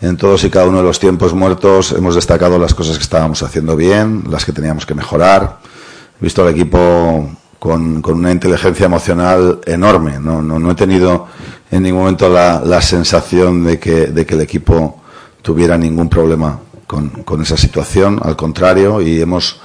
En 0.00 0.16
todos 0.16 0.44
y 0.44 0.50
cada 0.50 0.66
uno 0.66 0.78
de 0.78 0.84
los 0.84 0.98
tiempos 0.98 1.32
muertos 1.32 1.92
hemos 1.92 2.16
destacado 2.16 2.58
las 2.58 2.74
cosas 2.74 2.96
que 2.96 3.02
estábamos 3.02 3.42
haciendo 3.42 3.76
bien, 3.76 4.24
las 4.28 4.44
que 4.44 4.52
teníamos 4.52 4.84
que 4.84 4.94
mejorar. 4.94 5.58
He 6.20 6.24
visto 6.24 6.42
al 6.42 6.50
equipo 6.50 7.30
con, 7.58 8.02
una 8.04 8.32
inteligencia 8.32 8.86
emocional 8.86 9.60
enorme. 9.64 10.18
No, 10.18 10.42
no, 10.42 10.58
no 10.58 10.70
he 10.72 10.74
tenido 10.74 11.28
en 11.70 11.82
ningún 11.82 12.00
momento 12.00 12.28
la, 12.28 12.82
sensación 12.82 13.64
de 13.64 13.78
que, 13.78 14.04
el 14.04 14.40
equipo 14.40 15.00
tuviera 15.40 15.78
ningún 15.78 16.08
problema 16.08 16.58
con 16.86 17.42
esa 17.42 17.56
situación. 17.56 18.20
Al 18.22 18.36
contrario, 18.36 19.00
y 19.00 19.20
hemos 19.20 19.60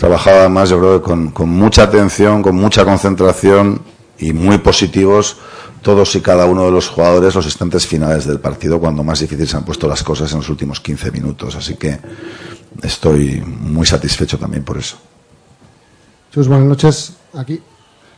trabajado 0.00 0.40
además, 0.40 0.70
yo 0.70 0.78
creo, 0.78 1.02
con, 1.02 1.30
con 1.30 1.50
mucha 1.50 1.82
atención, 1.82 2.42
con 2.42 2.56
mucha 2.56 2.86
concentración 2.86 3.82
y 4.18 4.32
muy 4.32 4.56
positivos 4.56 5.36
todos 5.82 6.14
y 6.14 6.22
cada 6.22 6.46
uno 6.46 6.64
de 6.64 6.70
los 6.70 6.88
jugadores 6.88 7.34
los 7.34 7.44
instantes 7.44 7.86
finales 7.86 8.26
del 8.26 8.40
partido 8.40 8.80
cuando 8.80 9.04
más 9.04 9.20
difícil 9.20 9.46
se 9.46 9.56
han 9.58 9.64
puesto 9.64 9.86
las 9.86 10.02
cosas 10.02 10.32
en 10.32 10.38
los 10.38 10.48
últimos 10.48 10.80
15 10.80 11.10
minutos. 11.10 11.54
Así 11.54 11.76
que 11.76 11.98
estoy 12.82 13.42
muy 13.42 13.86
satisfecho 13.86 14.38
también 14.38 14.64
por 14.64 14.78
eso. 14.78 14.96
Chus, 16.32 16.48
buenas 16.48 16.66
noches 16.66 17.12
aquí. 17.34 17.60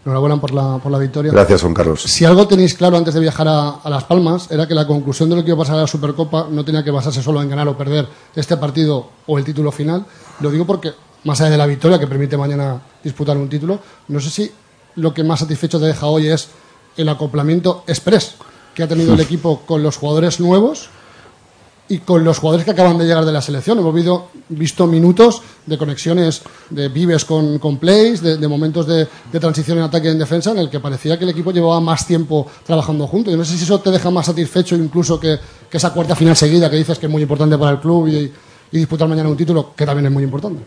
Enhorabuena 0.04 0.40
por 0.40 0.52
la, 0.52 0.78
por 0.78 0.90
la 0.90 0.98
victoria. 0.98 1.32
Gracias, 1.32 1.62
Juan 1.62 1.74
Carlos. 1.74 2.02
Si 2.02 2.24
algo 2.24 2.46
tenéis 2.46 2.74
claro 2.74 2.96
antes 2.96 3.14
de 3.14 3.20
viajar 3.20 3.46
a, 3.48 3.70
a, 3.82 3.90
Las 3.90 4.04
Palmas 4.04 4.50
era 4.50 4.66
que 4.66 4.74
la 4.74 4.86
conclusión 4.86 5.30
de 5.30 5.36
lo 5.36 5.44
que 5.44 5.50
iba 5.50 5.56
a 5.56 5.62
pasar 5.62 5.76
a 5.76 5.82
la 5.82 5.86
Supercopa 5.86 6.46
no 6.50 6.64
tenía 6.64 6.82
que 6.82 6.90
basarse 6.92 7.22
solo 7.22 7.42
en 7.42 7.48
ganar 7.48 7.66
o 7.66 7.76
perder 7.76 8.08
este 8.34 8.56
partido 8.56 9.10
o 9.26 9.38
el 9.38 9.44
título 9.44 9.70
final. 9.70 10.04
Lo 10.40 10.50
digo 10.50 10.66
porque, 10.66 10.92
más 11.24 11.40
allá 11.40 11.50
de 11.50 11.58
la 11.58 11.66
victoria 11.66 11.98
que 11.98 12.06
permite 12.06 12.36
mañana 12.36 12.80
disputar 13.02 13.36
un 13.36 13.48
título, 13.48 13.80
no 14.08 14.20
sé 14.20 14.30
si 14.30 14.52
lo 14.96 15.14
que 15.14 15.24
más 15.24 15.40
satisfecho 15.40 15.78
te 15.78 15.86
deja 15.86 16.06
hoy 16.06 16.28
es 16.28 16.48
el 16.96 17.08
acoplamiento 17.08 17.84
express 17.86 18.34
que 18.74 18.82
ha 18.82 18.88
tenido 18.88 19.14
el 19.14 19.20
equipo 19.20 19.62
con 19.66 19.82
los 19.82 19.96
jugadores 19.96 20.40
nuevos 20.40 20.88
y 21.88 21.98
con 21.98 22.24
los 22.24 22.38
jugadores 22.38 22.64
que 22.64 22.70
acaban 22.70 22.96
de 22.96 23.04
llegar 23.04 23.24
de 23.24 23.32
la 23.32 23.42
selección. 23.42 23.78
Hemos 23.78 23.94
visto, 23.94 24.30
visto 24.48 24.86
minutos 24.86 25.42
de 25.66 25.76
conexiones 25.76 26.40
de 26.70 26.88
vives 26.88 27.24
con, 27.24 27.58
con 27.58 27.76
plays, 27.76 28.22
de, 28.22 28.38
de 28.38 28.48
momentos 28.48 28.86
de, 28.86 29.06
de, 29.30 29.40
transición 29.40 29.76
en 29.78 29.84
ataque 29.84 30.08
y 30.08 30.12
en 30.12 30.18
defensa, 30.18 30.52
en 30.52 30.58
el 30.58 30.70
que 30.70 30.80
parecía 30.80 31.18
que 31.18 31.24
el 31.24 31.30
equipo 31.30 31.52
llevaba 31.52 31.80
más 31.80 32.06
tiempo 32.06 32.46
trabajando 32.64 33.06
juntos. 33.06 33.32
Yo 33.32 33.36
no 33.36 33.44
sé 33.44 33.58
si 33.58 33.64
eso 33.64 33.78
te 33.80 33.90
deja 33.90 34.10
más 34.10 34.26
satisfecho 34.26 34.74
incluso 34.74 35.20
que, 35.20 35.38
que 35.68 35.76
esa 35.76 35.92
cuarta 35.92 36.16
final 36.16 36.34
seguida 36.34 36.70
que 36.70 36.76
dices 36.76 36.98
que 36.98 37.06
es 37.06 37.12
muy 37.12 37.22
importante 37.22 37.58
para 37.58 37.72
el 37.72 37.80
club 37.80 38.08
y, 38.08 38.32
y 38.72 38.78
disputar 38.78 39.06
mañana 39.06 39.28
un 39.28 39.36
título 39.36 39.74
que 39.76 39.84
también 39.84 40.06
es 40.06 40.12
muy 40.12 40.24
importante. 40.24 40.62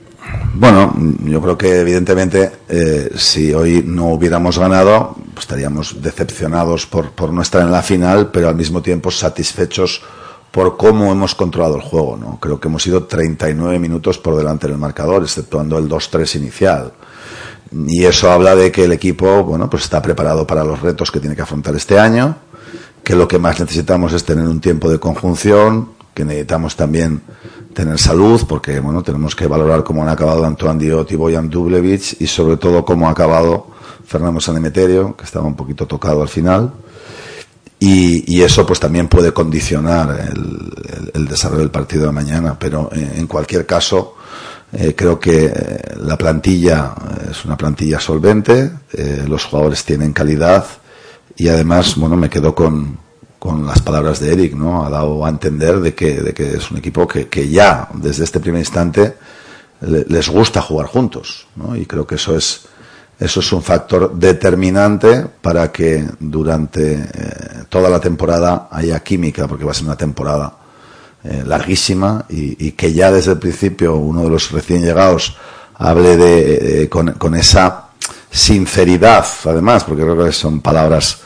Bueno, 0.54 0.94
yo 1.26 1.42
creo 1.42 1.58
que 1.58 1.80
evidentemente 1.80 2.52
eh, 2.70 3.10
si 3.16 3.52
hoy 3.54 3.84
no 3.86 4.10
hubiéramos 4.10 4.60
ganado, 4.60 5.16
estaríamos 5.38 6.02
decepcionados 6.02 6.86
por, 6.86 7.12
por 7.12 7.34
no 7.34 7.42
estar 7.42 7.62
en 7.64 7.72
la 7.72 7.82
final, 7.82 8.30
pero 8.32 8.48
al 8.48 8.56
mismo 8.56 8.82
tiempo 8.82 9.10
satisfechos 9.10 10.02
por 10.52 10.78
cómo 10.78 11.12
hemos 11.12 11.36
controlado 11.36 11.76
el 11.76 11.82
juego. 11.82 12.16
¿no? 12.16 12.40
Creo 12.40 12.60
que 12.60 12.70
hemos 12.70 12.86
ido 12.88 13.04
39 13.04 13.78
minutos 13.78 14.18
por 14.20 14.38
delante 14.38 14.68
del 14.68 14.78
marcador, 14.78 15.24
exceptuando 15.24 15.78
el 15.78 15.90
2-3 15.90 16.38
inicial. 16.38 16.94
Y 17.88 18.06
eso 18.06 18.32
habla 18.32 18.56
de 18.56 18.72
que 18.72 18.86
el 18.86 18.94
equipo 18.94 19.44
bueno, 19.44 19.70
pues 19.70 19.84
está 19.84 20.02
preparado 20.02 20.48
para 20.48 20.64
los 20.64 20.80
retos 20.80 21.12
que 21.12 21.20
tiene 21.20 21.36
que 21.36 21.42
afrontar 21.42 21.76
este 21.76 22.00
año, 22.00 22.38
que 23.04 23.16
lo 23.16 23.28
que 23.28 23.40
más 23.40 23.60
necesitamos 23.60 24.14
es 24.14 24.24
tener 24.24 24.48
un 24.48 24.62
tiempo 24.62 24.90
de 24.90 25.00
conjunción, 25.00 25.90
que 26.14 26.24
necesitamos 26.24 26.78
también 26.78 27.22
tener 27.76 28.00
salud, 28.00 28.42
porque 28.48 28.80
bueno, 28.80 29.04
tenemos 29.04 29.36
que 29.36 29.46
valorar 29.46 29.84
cómo 29.84 30.02
han 30.02 30.10
acabado 30.10 30.46
Antoine 30.46 30.80
Diot 30.80 31.12
y 31.12 31.16
Boyan 31.16 31.50
Dublevich, 31.50 32.18
y 32.20 32.26
sobre 32.26 32.58
todo 32.58 32.84
cómo 32.84 33.08
ha 33.08 33.12
acabado 33.12 33.68
Fernando 34.06 34.42
Sanemeterio, 34.42 35.16
que 35.16 35.26
estaba 35.26 35.46
un 35.46 35.56
poquito 35.56 35.86
tocado 35.86 36.24
al 36.24 36.30
final. 36.30 36.74
Y, 37.78 38.42
eso 38.42 38.66
pues 38.66 38.80
también 38.80 39.08
puede 39.08 39.32
condicionar 39.32 40.32
el, 41.14 41.28
desarrollo 41.28 41.62
del 41.62 41.72
partido 41.72 42.06
de 42.06 42.12
mañana. 42.12 42.58
Pero 42.58 42.90
en, 42.92 43.20
en 43.20 43.28
cualquier 43.28 43.66
caso 43.66 44.16
eh, 44.78 44.94
creo 44.96 45.20
que 45.20 45.54
la 46.02 46.18
plantilla 46.18 46.94
es 47.30 47.46
una 47.46 47.56
plantilla 47.56 48.00
solvente 48.00 48.72
eh, 48.92 49.24
los 49.28 49.46
jugadores 49.46 49.86
tienen 49.86 50.12
calidad 50.12 50.66
y 51.38 51.48
además 51.48 51.96
bueno 51.96 52.18
me 52.18 52.30
quedo 52.30 52.54
con 52.54 52.98
con 53.40 53.66
las 53.66 53.82
palabras 53.82 54.20
de 54.20 54.34
Eric 54.34 54.54
no 54.54 54.86
ha 54.86 54.90
dado 54.90 55.26
a 55.26 55.30
entender 55.30 55.80
de 55.80 55.94
que 55.94 56.22
de 56.22 56.34
que 56.34 56.58
es 56.58 56.72
un 56.72 56.78
equipo 56.78 57.08
que, 57.08 57.28
que 57.28 57.50
ya 57.50 57.90
desde 57.94 58.24
este 58.24 58.40
primer 58.40 58.60
instante 58.60 59.16
le, 59.82 60.06
les 60.06 60.30
gusta 60.30 60.62
jugar 60.62 60.88
juntos 60.88 61.48
¿no? 61.56 61.76
y 61.76 61.86
creo 61.86 62.08
que 62.08 62.16
eso 62.16 62.36
es 62.36 62.68
eso 63.20 63.40
es 63.40 63.52
un 63.54 63.62
factor 63.64 64.14
determinante 64.14 65.26
para 65.42 65.72
que 65.72 66.06
durante 66.20 66.94
eh, 66.96 67.64
toda 67.70 67.90
la 67.90 68.00
temporada 68.00 68.68
haya 68.70 69.00
química, 69.00 69.48
porque 69.48 69.64
va 69.64 69.72
a 69.72 69.74
ser 69.74 69.86
una 69.86 69.96
temporada 69.96 70.58
eh, 71.24 71.44
larguísima 71.46 72.26
y, 72.28 72.72
que 72.74 72.94
ya 72.94 73.12
desde 73.12 73.32
el 73.32 73.40
principio 73.40 73.96
uno 73.96 74.24
de 74.24 74.30
los 74.30 74.52
recién 74.52 74.82
llegados 74.84 75.38
hable 75.76 76.18
de, 76.18 76.84
eh, 76.84 76.90
con, 76.90 77.36
esa 77.36 77.86
sinceridad, 78.30 79.26
además, 79.46 79.86
porque 79.86 80.04
creo 80.04 80.26
que 80.26 80.34
son 80.34 80.60
palabras 80.60 81.20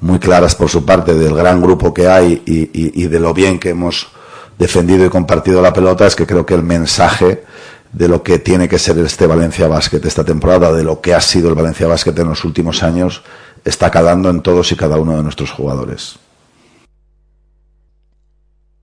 muy 0.00 0.18
claras 0.18 0.54
por 0.54 0.68
su 0.68 0.84
parte 0.84 1.14
del 1.14 1.34
gran 1.34 1.60
grupo 1.60 1.92
que 1.92 2.08
hay 2.08 2.42
y, 2.46 3.06
de 3.06 3.20
lo 3.20 3.34
bien 3.34 3.58
que 3.58 3.70
hemos 3.70 4.08
defendido 4.58 5.06
y 5.06 5.08
compartido 5.08 5.62
la 5.62 5.72
pelota, 5.72 6.06
es 6.06 6.16
que 6.16 6.26
creo 6.26 6.44
que 6.44 6.54
el 6.54 6.62
mensaje 6.62 7.44
de 7.92 8.08
lo 8.08 8.22
que 8.22 8.38
tiene 8.38 8.68
que 8.68 8.78
ser 8.78 8.98
este 8.98 9.26
Valencia 9.26 9.66
Basket 9.66 10.00
esta 10.04 10.24
temporada, 10.24 10.72
de 10.72 10.84
lo 10.84 11.00
que 11.00 11.14
ha 11.14 11.20
sido 11.20 11.48
el 11.48 11.54
Valencia 11.54 11.86
Basket 11.86 12.18
en 12.18 12.28
los 12.28 12.44
últimos 12.44 12.82
años, 12.82 13.22
está 13.64 13.90
calando 13.90 14.30
en 14.30 14.42
todos 14.42 14.70
y 14.72 14.76
cada 14.76 14.96
uno 14.98 15.16
de 15.16 15.22
nuestros 15.22 15.50
jugadores. 15.50 16.18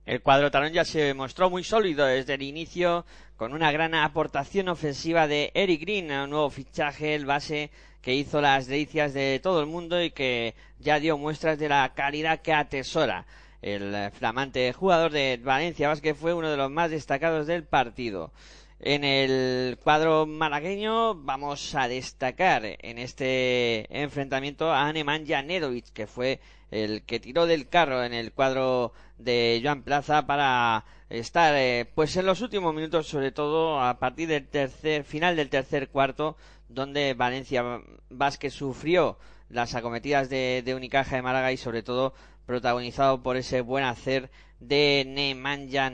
El 0.05 0.21
cuadro 0.21 0.51
talón 0.51 0.71
ya 0.71 0.85
se 0.85 1.13
mostró 1.15 1.49
muy 1.49 1.63
sólido 1.63 2.05
desde 2.05 2.35
el 2.35 2.43
inicio, 2.43 3.05
con 3.37 3.53
una 3.53 3.71
gran 3.71 3.93
aportación 3.95 4.69
ofensiva 4.69 5.27
de 5.27 5.51
Eric 5.53 5.81
Green, 5.81 6.11
un 6.11 6.29
nuevo 6.29 6.49
fichaje, 6.49 7.15
el 7.15 7.25
base 7.25 7.69
que 8.01 8.13
hizo 8.13 8.39
las 8.39 8.67
delicias 8.67 9.13
de 9.13 9.39
todo 9.41 9.59
el 9.59 9.65
mundo 9.65 10.01
y 10.01 10.11
que 10.11 10.53
ya 10.79 10.99
dio 10.99 11.17
muestras 11.17 11.59
de 11.59 11.69
la 11.69 11.93
calidad 11.93 12.41
que 12.41 12.53
atesora. 12.53 13.25
El 13.61 14.11
flamante 14.11 14.71
jugador 14.73 15.11
de 15.11 15.39
Valencia 15.43 15.87
Basket 15.87 16.13
fue 16.13 16.33
uno 16.33 16.49
de 16.49 16.57
los 16.57 16.69
más 16.69 16.91
destacados 16.91 17.47
del 17.47 17.63
partido. 17.63 18.31
En 18.79 19.03
el 19.03 19.77
cuadro 19.83 20.25
malagueño 20.25 21.15
vamos 21.15 21.73
a 21.75 21.87
destacar 21.87 22.63
en 22.65 22.99
este 22.99 23.87
enfrentamiento 23.89 24.71
a 24.71 24.91
Nemanja 24.93 25.41
Nedovic, 25.41 25.91
que 25.93 26.07
fue 26.07 26.39
el 26.71 27.01
que 27.03 27.19
tiró 27.19 27.47
del 27.47 27.67
carro 27.67 28.03
en 28.03 28.13
el 28.13 28.31
cuadro 28.31 28.93
de 29.17 29.61
Joan 29.63 29.81
Plaza 29.81 30.27
para 30.27 30.85
estar 31.09 31.53
eh, 31.55 31.89
pues 31.93 32.15
en 32.17 32.25
los 32.25 32.41
últimos 32.41 32.73
minutos, 32.73 33.07
sobre 33.07 33.31
todo 33.31 33.81
a 33.81 33.99
partir 33.99 34.27
del 34.27 34.47
tercer 34.47 35.03
final 35.03 35.35
del 35.35 35.49
tercer 35.49 35.89
cuarto, 35.89 36.37
donde 36.69 37.13
Valencia 37.13 37.81
Vázquez 38.09 38.53
sufrió 38.53 39.17
las 39.49 39.75
acometidas 39.75 40.29
de, 40.29 40.73
Unicaja 40.75 41.15
de 41.15 41.21
Málaga 41.21 41.51
y 41.51 41.57
sobre 41.57 41.83
todo 41.83 42.13
protagonizado 42.45 43.21
por 43.21 43.37
ese 43.37 43.61
buen 43.61 43.83
hacer 43.83 44.29
de 44.59 45.03
Nemanja. 45.07 45.91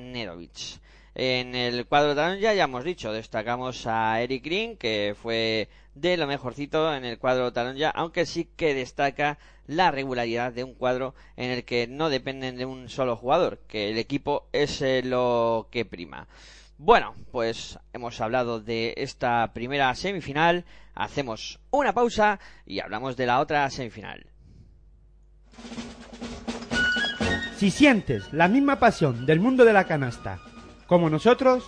En 1.13 1.55
el 1.55 1.85
cuadro 1.87 2.15
talón 2.15 2.39
ya 2.39 2.53
hemos 2.53 2.85
dicho, 2.85 3.11
destacamos 3.11 3.85
a 3.85 4.21
Eric 4.21 4.45
Green, 4.45 4.77
que 4.77 5.13
fue 5.21 5.67
de 5.93 6.15
lo 6.15 6.25
mejorcito 6.25 6.93
en 6.95 7.03
el 7.03 7.19
cuadro 7.19 7.51
ya, 7.75 7.89
aunque 7.89 8.25
sí 8.25 8.49
que 8.55 8.73
destaca 8.73 9.37
la 9.67 9.91
regularidad 9.91 10.53
de 10.53 10.63
un 10.63 10.73
cuadro 10.73 11.13
en 11.35 11.51
el 11.51 11.65
que 11.65 11.85
no 11.87 12.09
dependen 12.09 12.55
de 12.55 12.65
un 12.65 12.87
solo 12.87 13.17
jugador, 13.17 13.59
que 13.67 13.91
el 13.91 13.97
equipo 13.97 14.47
es 14.53 14.81
lo 15.03 15.67
que 15.69 15.83
prima. 15.83 16.27
Bueno, 16.77 17.13
pues 17.31 17.77
hemos 17.91 18.21
hablado 18.21 18.61
de 18.61 18.93
esta 18.97 19.51
primera 19.53 19.93
semifinal, 19.95 20.63
hacemos 20.95 21.59
una 21.71 21.93
pausa 21.93 22.39
y 22.65 22.79
hablamos 22.79 23.17
de 23.17 23.25
la 23.25 23.41
otra 23.41 23.69
semifinal. 23.69 24.25
Si 27.57 27.69
sientes 27.69 28.31
la 28.31 28.47
misma 28.47 28.79
pasión 28.79 29.25
del 29.25 29.39
mundo 29.39 29.65
de 29.65 29.73
la 29.73 29.83
canasta 29.83 30.41
como 30.91 31.09
nosotros, 31.09 31.63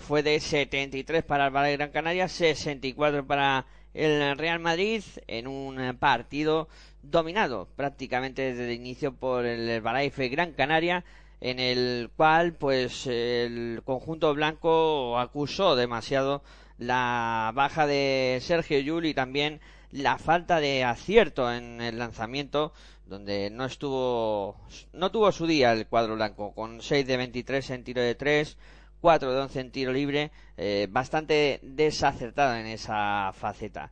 fue 0.00 0.24
de 0.24 0.40
73 0.40 1.22
para 1.22 1.44
el 1.44 1.50
Herbalife 1.50 1.76
Gran 1.76 1.90
Canaria, 1.90 2.28
64 2.28 3.24
para 3.26 3.64
el 3.94 4.36
Real 4.36 4.58
Madrid 4.58 5.02
en 5.28 5.46
un 5.46 5.96
partido 5.98 6.68
dominado 7.02 7.68
prácticamente 7.76 8.42
desde 8.42 8.66
el 8.66 8.72
inicio 8.72 9.14
por 9.14 9.44
el 9.44 9.68
Herbalife 9.68 10.28
Gran 10.28 10.52
Canaria 10.52 11.04
en 11.40 11.58
el 11.58 12.10
cual 12.16 12.54
pues 12.54 13.06
el 13.08 13.82
conjunto 13.84 14.32
blanco 14.32 15.18
acusó 15.18 15.74
demasiado 15.74 16.42
la 16.78 17.50
baja 17.54 17.86
de 17.86 18.38
Sergio 18.40 18.78
Yul 18.78 19.06
y 19.06 19.14
también 19.14 19.60
la 19.90 20.18
falta 20.18 20.60
de 20.60 20.84
acierto 20.84 21.52
en 21.52 21.80
el 21.80 21.98
lanzamiento 21.98 22.72
donde 23.06 23.50
no 23.50 23.64
estuvo 23.64 24.56
no 24.92 25.10
tuvo 25.10 25.32
su 25.32 25.46
día 25.46 25.72
el 25.72 25.86
cuadro 25.86 26.14
blanco 26.14 26.54
con 26.54 26.80
6 26.80 27.06
de 27.06 27.16
23 27.16 27.70
en 27.70 27.84
tiro 27.84 28.02
de 28.02 28.14
3 28.14 28.56
4 29.00 29.32
de 29.32 29.40
11 29.40 29.60
en 29.60 29.70
tiro 29.72 29.92
libre 29.92 30.30
eh, 30.56 30.86
bastante 30.90 31.58
desacertado 31.62 32.54
en 32.54 32.66
esa 32.66 33.32
faceta 33.34 33.90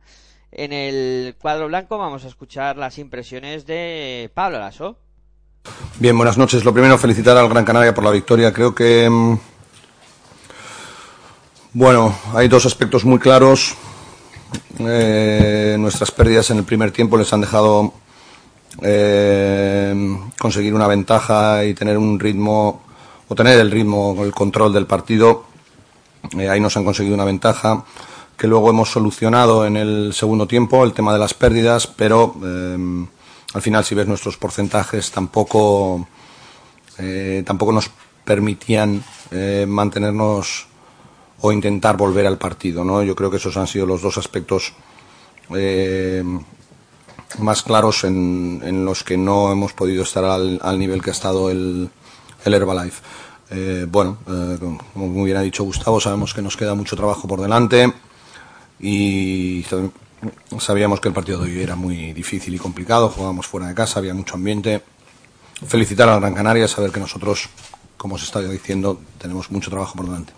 en 0.51 0.73
el 0.73 1.35
cuadro 1.41 1.67
blanco 1.67 1.97
vamos 1.97 2.25
a 2.25 2.27
escuchar 2.27 2.77
las 2.77 2.97
impresiones 2.97 3.65
de 3.65 4.29
Pablo 4.33 4.59
Lasso. 4.59 4.97
Bien, 5.99 6.17
buenas 6.17 6.37
noches. 6.37 6.65
Lo 6.65 6.73
primero, 6.73 6.97
felicitar 6.97 7.37
al 7.37 7.49
Gran 7.49 7.65
Canaria 7.65 7.93
por 7.93 8.03
la 8.03 8.11
victoria. 8.11 8.51
Creo 8.51 8.75
que. 8.75 9.09
Mm, 9.09 9.37
bueno, 11.73 12.15
hay 12.33 12.47
dos 12.47 12.65
aspectos 12.65 13.05
muy 13.05 13.19
claros. 13.19 13.75
Eh, 14.79 15.77
nuestras 15.79 16.11
pérdidas 16.11 16.49
en 16.49 16.57
el 16.57 16.63
primer 16.63 16.91
tiempo 16.91 17.17
les 17.17 17.31
han 17.31 17.41
dejado 17.41 17.93
eh, 18.81 20.17
conseguir 20.37 20.73
una 20.73 20.87
ventaja 20.87 21.63
y 21.63 21.73
tener 21.73 21.97
un 21.97 22.19
ritmo, 22.19 22.81
o 23.27 23.35
tener 23.35 23.59
el 23.59 23.71
ritmo, 23.71 24.17
el 24.23 24.31
control 24.31 24.73
del 24.73 24.87
partido. 24.87 25.45
Eh, 26.37 26.49
ahí 26.49 26.59
nos 26.59 26.75
han 26.75 26.83
conseguido 26.83 27.15
una 27.15 27.25
ventaja 27.25 27.85
que 28.41 28.47
luego 28.47 28.71
hemos 28.71 28.89
solucionado 28.89 29.67
en 29.67 29.77
el 29.77 30.13
segundo 30.15 30.47
tiempo, 30.47 30.83
el 30.83 30.93
tema 30.93 31.13
de 31.13 31.19
las 31.19 31.35
pérdidas, 31.35 31.85
pero 31.85 32.33
eh, 32.43 33.05
al 33.53 33.61
final 33.61 33.85
si 33.85 33.93
ves 33.93 34.07
nuestros 34.07 34.35
porcentajes 34.35 35.11
tampoco, 35.11 36.07
eh, 36.97 37.43
tampoco 37.45 37.71
nos 37.71 37.91
permitían 38.25 39.03
eh, 39.29 39.67
mantenernos 39.69 40.65
o 41.41 41.51
intentar 41.51 41.97
volver 41.97 42.25
al 42.25 42.39
partido. 42.39 42.83
¿no? 42.83 43.03
Yo 43.03 43.15
creo 43.15 43.29
que 43.29 43.37
esos 43.37 43.57
han 43.57 43.67
sido 43.67 43.85
los 43.85 44.01
dos 44.01 44.17
aspectos 44.17 44.73
más 47.37 47.61
claros 47.61 48.03
en, 48.05 48.83
los 48.83 49.03
que 49.03 49.17
no 49.17 49.51
hemos 49.51 49.73
podido 49.73 50.01
estar 50.01 50.25
al, 50.25 50.79
nivel 50.79 51.03
que 51.03 51.11
ha 51.11 51.13
estado 51.13 51.51
el, 51.51 51.91
el 52.43 52.53
Herbalife. 52.55 53.03
bueno, 53.91 54.17
como 54.95 55.23
bien 55.25 55.37
ha 55.37 55.41
dicho 55.41 55.63
Gustavo, 55.63 56.01
sabemos 56.01 56.33
que 56.33 56.41
nos 56.41 56.57
queda 56.57 56.73
mucho 56.73 56.95
trabajo 56.95 57.27
por 57.27 57.39
delante 57.39 57.93
y 58.81 59.65
sabíamos 60.59 60.99
que 60.99 61.07
el 61.07 61.13
partido 61.13 61.39
de 61.39 61.51
hoy 61.51 61.61
era 61.61 61.75
muy 61.75 62.13
difícil 62.13 62.53
y 62.53 62.57
complicado, 62.57 63.09
jugábamos 63.09 63.47
fuera 63.47 63.67
de 63.67 63.75
casa, 63.75 63.99
había 63.99 64.13
mucho 64.13 64.35
ambiente. 64.35 64.81
Felicitar 65.67 66.09
a 66.09 66.19
Gran 66.19 66.33
Canaria, 66.33 66.67
saber 66.67 66.91
que 66.91 66.99
nosotros, 66.99 67.49
como 67.97 68.15
os 68.15 68.23
estaba 68.23 68.45
diciendo, 68.45 68.99
tenemos 69.17 69.51
mucho 69.51 69.69
trabajo 69.69 69.95
por 69.95 70.05
delante. 70.05 70.33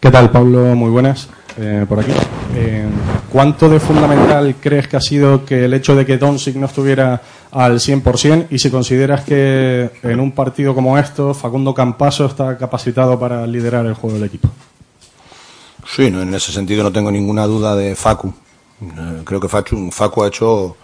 ¿Qué 0.00 0.10
tal, 0.10 0.30
Pablo? 0.30 0.74
Muy 0.74 0.90
buenas. 0.90 1.28
Eh, 1.58 1.84
por 1.88 2.00
aquí. 2.00 2.12
Eh, 2.54 2.86
¿Cuánto 3.30 3.68
de 3.68 3.80
fundamental 3.80 4.54
crees 4.60 4.88
que 4.88 4.96
ha 4.96 5.00
sido 5.00 5.44
que 5.44 5.64
el 5.64 5.74
hecho 5.74 5.94
de 5.94 6.06
que 6.06 6.18
Doncic 6.18 6.56
no 6.56 6.66
estuviera 6.66 7.20
al 7.50 7.78
100% 7.78 8.46
y 8.50 8.58
si 8.58 8.70
consideras 8.70 9.22
que 9.22 9.90
en 10.02 10.20
un 10.20 10.32
partido 10.32 10.74
como 10.74 10.98
esto 10.98 11.34
Facundo 11.34 11.74
Campaso 11.74 12.26
está 12.26 12.56
capacitado 12.56 13.18
para 13.18 13.46
liderar 13.46 13.86
el 13.86 13.94
juego 13.94 14.16
del 14.18 14.26
equipo? 14.26 14.48
Sí, 15.94 16.10
no, 16.10 16.22
en 16.22 16.32
ese 16.32 16.52
sentido 16.52 16.82
no 16.82 16.90
tengo 16.90 17.10
ninguna 17.10 17.46
duda 17.46 17.76
de 17.76 17.94
Facu. 17.94 18.32
Eh, 18.80 19.22
creo 19.26 19.38
que 19.38 19.48
Facu, 19.48 20.22
ha 20.22 20.26
hecho 20.26 20.74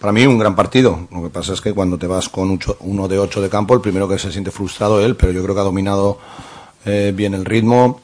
para 0.00 0.12
mí 0.12 0.26
un 0.26 0.38
gran 0.38 0.56
partido. 0.56 1.06
Lo 1.12 1.22
que 1.22 1.30
pasa 1.30 1.52
es 1.52 1.60
que 1.60 1.72
cuando 1.72 1.96
te 1.98 2.08
vas 2.08 2.28
con 2.28 2.58
uno 2.80 3.06
de 3.06 3.16
ocho 3.20 3.40
de 3.40 3.48
campo, 3.48 3.74
el 3.74 3.80
primero 3.80 4.08
que 4.08 4.18
se 4.18 4.32
siente 4.32 4.50
frustrado 4.50 4.98
es 4.98 5.06
él, 5.06 5.14
pero 5.14 5.30
yo 5.30 5.40
creo 5.44 5.54
que 5.54 5.60
ha 5.60 5.64
dominado 5.64 6.18
eh, 6.84 7.12
bien 7.14 7.34
el 7.34 7.44
ritmo. 7.44 8.00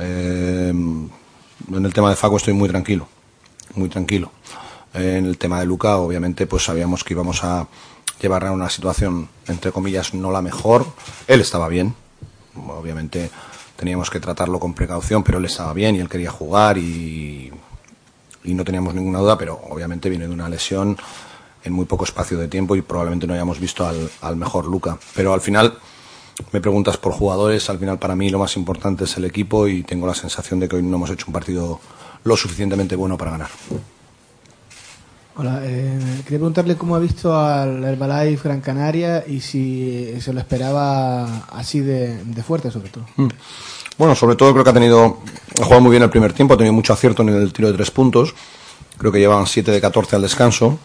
Eh, 0.00 0.70
en 0.70 1.84
el 1.84 1.92
tema 1.92 2.08
de 2.08 2.16
Facu 2.16 2.38
estoy 2.38 2.54
muy 2.54 2.70
tranquilo, 2.70 3.06
muy 3.74 3.90
tranquilo. 3.90 4.30
En 4.94 5.26
el 5.26 5.36
tema 5.36 5.60
de 5.60 5.66
Luca, 5.66 5.98
obviamente, 5.98 6.46
pues 6.46 6.64
sabíamos 6.64 7.04
que 7.04 7.12
íbamos 7.12 7.44
a 7.44 7.68
llevar 8.22 8.46
a 8.46 8.52
una 8.52 8.70
situación, 8.70 9.28
entre 9.48 9.70
comillas, 9.70 10.14
no 10.14 10.30
la 10.30 10.40
mejor. 10.40 10.86
Él 11.26 11.42
estaba 11.42 11.68
bien, 11.68 11.94
obviamente 12.56 13.30
teníamos 13.76 14.10
que 14.10 14.20
tratarlo 14.20 14.58
con 14.58 14.74
precaución, 14.74 15.22
pero 15.22 15.38
él 15.38 15.44
estaba 15.44 15.72
bien 15.72 15.96
y 15.96 16.00
él 16.00 16.08
quería 16.08 16.30
jugar 16.30 16.78
y, 16.78 17.52
y 18.44 18.54
no 18.54 18.64
teníamos 18.64 18.94
ninguna 18.94 19.18
duda, 19.18 19.36
pero 19.38 19.60
obviamente 19.70 20.08
viene 20.08 20.26
de 20.26 20.34
una 20.34 20.48
lesión 20.48 20.96
en 21.64 21.72
muy 21.72 21.86
poco 21.86 22.04
espacio 22.04 22.38
de 22.38 22.48
tiempo 22.48 22.76
y 22.76 22.82
probablemente 22.82 23.26
no 23.26 23.34
hayamos 23.34 23.58
visto 23.58 23.86
al, 23.86 24.10
al 24.20 24.36
mejor 24.36 24.66
Luca. 24.66 24.98
Pero 25.14 25.32
al 25.32 25.40
final 25.40 25.78
me 26.52 26.60
preguntas 26.60 26.96
por 26.96 27.12
jugadores, 27.12 27.70
al 27.70 27.78
final 27.78 27.98
para 27.98 28.14
mí 28.14 28.28
lo 28.30 28.38
más 28.38 28.56
importante 28.56 29.04
es 29.04 29.16
el 29.16 29.24
equipo 29.24 29.66
y 29.66 29.82
tengo 29.82 30.06
la 30.06 30.14
sensación 30.14 30.60
de 30.60 30.68
que 30.68 30.76
hoy 30.76 30.82
no 30.82 30.96
hemos 30.96 31.10
hecho 31.10 31.26
un 31.28 31.32
partido 31.32 31.80
lo 32.24 32.36
suficientemente 32.36 32.96
bueno 32.96 33.16
para 33.16 33.32
ganar. 33.32 33.50
Hola, 35.36 35.62
eh, 35.64 35.98
quería 36.22 36.38
preguntarle 36.38 36.76
cómo 36.76 36.94
ha 36.94 37.00
visto 37.00 37.36
al 37.36 37.82
Herbalife 37.82 38.48
Gran 38.48 38.60
Canaria 38.60 39.24
y 39.26 39.40
si 39.40 40.14
se 40.20 40.32
lo 40.32 40.38
esperaba 40.38 41.46
así 41.50 41.80
de, 41.80 42.22
fuerte, 42.46 42.70
sobre 42.70 42.88
todo. 42.90 43.04
Mm. 43.16 43.28
Bueno, 43.98 44.14
sobre 44.14 44.36
todo 44.36 44.52
creo 44.52 44.62
que 44.62 44.70
ha 44.70 44.74
tenido, 44.74 45.18
ha 45.60 45.64
jugado 45.64 45.80
muy 45.80 45.90
bien 45.90 46.04
el 46.04 46.10
primer 46.10 46.32
tiempo, 46.32 46.54
ha 46.54 46.56
tenido 46.56 46.72
mucho 46.72 46.92
acierto 46.92 47.22
en 47.22 47.30
el 47.30 47.52
tiro 47.52 47.66
de 47.68 47.74
tres 47.74 47.90
puntos. 47.90 48.32
Creo 48.96 49.10
que 49.10 49.18
llevan 49.18 49.46
7 49.46 49.72
de 49.72 49.80
14 49.80 50.14
al 50.14 50.22
descanso. 50.22 50.78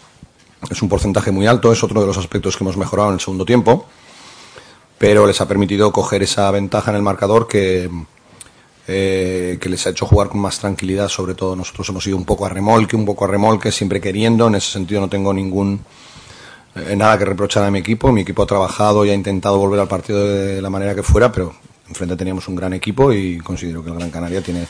Es 0.69 0.81
un 0.81 0.89
porcentaje 0.89 1.31
muy 1.31 1.45
alto, 1.45 1.71
es 1.71 1.83
otro 1.83 2.01
de 2.01 2.07
los 2.07 2.17
aspectos 2.17 2.57
que 2.57 2.63
hemos 2.63 2.75
mejorado 2.75 3.09
en 3.09 3.15
el 3.15 3.19
segundo 3.19 3.45
tiempo. 3.45 3.85
Pero 4.97 5.27
les 5.27 5.39
ha 5.41 5.47
permitido 5.47 5.91
coger 5.91 6.23
esa 6.23 6.49
ventaja 6.49 6.89
en 6.89 6.97
el 6.97 7.03
marcador 7.03 7.47
que, 7.47 7.87
eh, 8.91 9.59
que 9.61 9.69
les 9.69 9.85
ha 9.85 9.91
hecho 9.91 10.07
jugar 10.07 10.29
con 10.29 10.41
más 10.41 10.57
tranquilidad, 10.57 11.09
sobre 11.09 11.35
todo 11.35 11.55
nosotros 11.55 11.87
hemos 11.89 12.07
ido 12.07 12.17
un 12.17 12.25
poco 12.25 12.47
a 12.47 12.49
remolque, 12.49 12.95
un 12.95 13.05
poco 13.05 13.25
a 13.25 13.27
remolque, 13.27 13.71
siempre 13.71 14.01
queriendo, 14.01 14.47
en 14.47 14.55
ese 14.55 14.71
sentido 14.71 14.99
no 14.99 15.07
tengo 15.07 15.31
ningún 15.31 15.79
eh, 16.73 16.95
nada 16.95 17.15
que 17.19 17.25
reprochar 17.25 17.63
a 17.65 17.69
mi 17.69 17.77
equipo, 17.77 18.11
mi 18.11 18.21
equipo 18.21 18.41
ha 18.41 18.47
trabajado 18.47 19.05
y 19.05 19.11
ha 19.11 19.13
intentado 19.13 19.59
volver 19.59 19.79
al 19.79 19.87
partido 19.87 20.25
de 20.25 20.59
la 20.59 20.71
manera 20.71 20.95
que 20.95 21.03
fuera, 21.03 21.31
pero 21.31 21.53
enfrente 21.87 22.15
teníamos 22.15 22.47
un 22.47 22.55
gran 22.55 22.73
equipo 22.73 23.13
y 23.13 23.37
considero 23.37 23.83
que 23.83 23.91
el 23.91 23.95
Gran 23.95 24.09
Canaria 24.09 24.41
tiene 24.41 24.65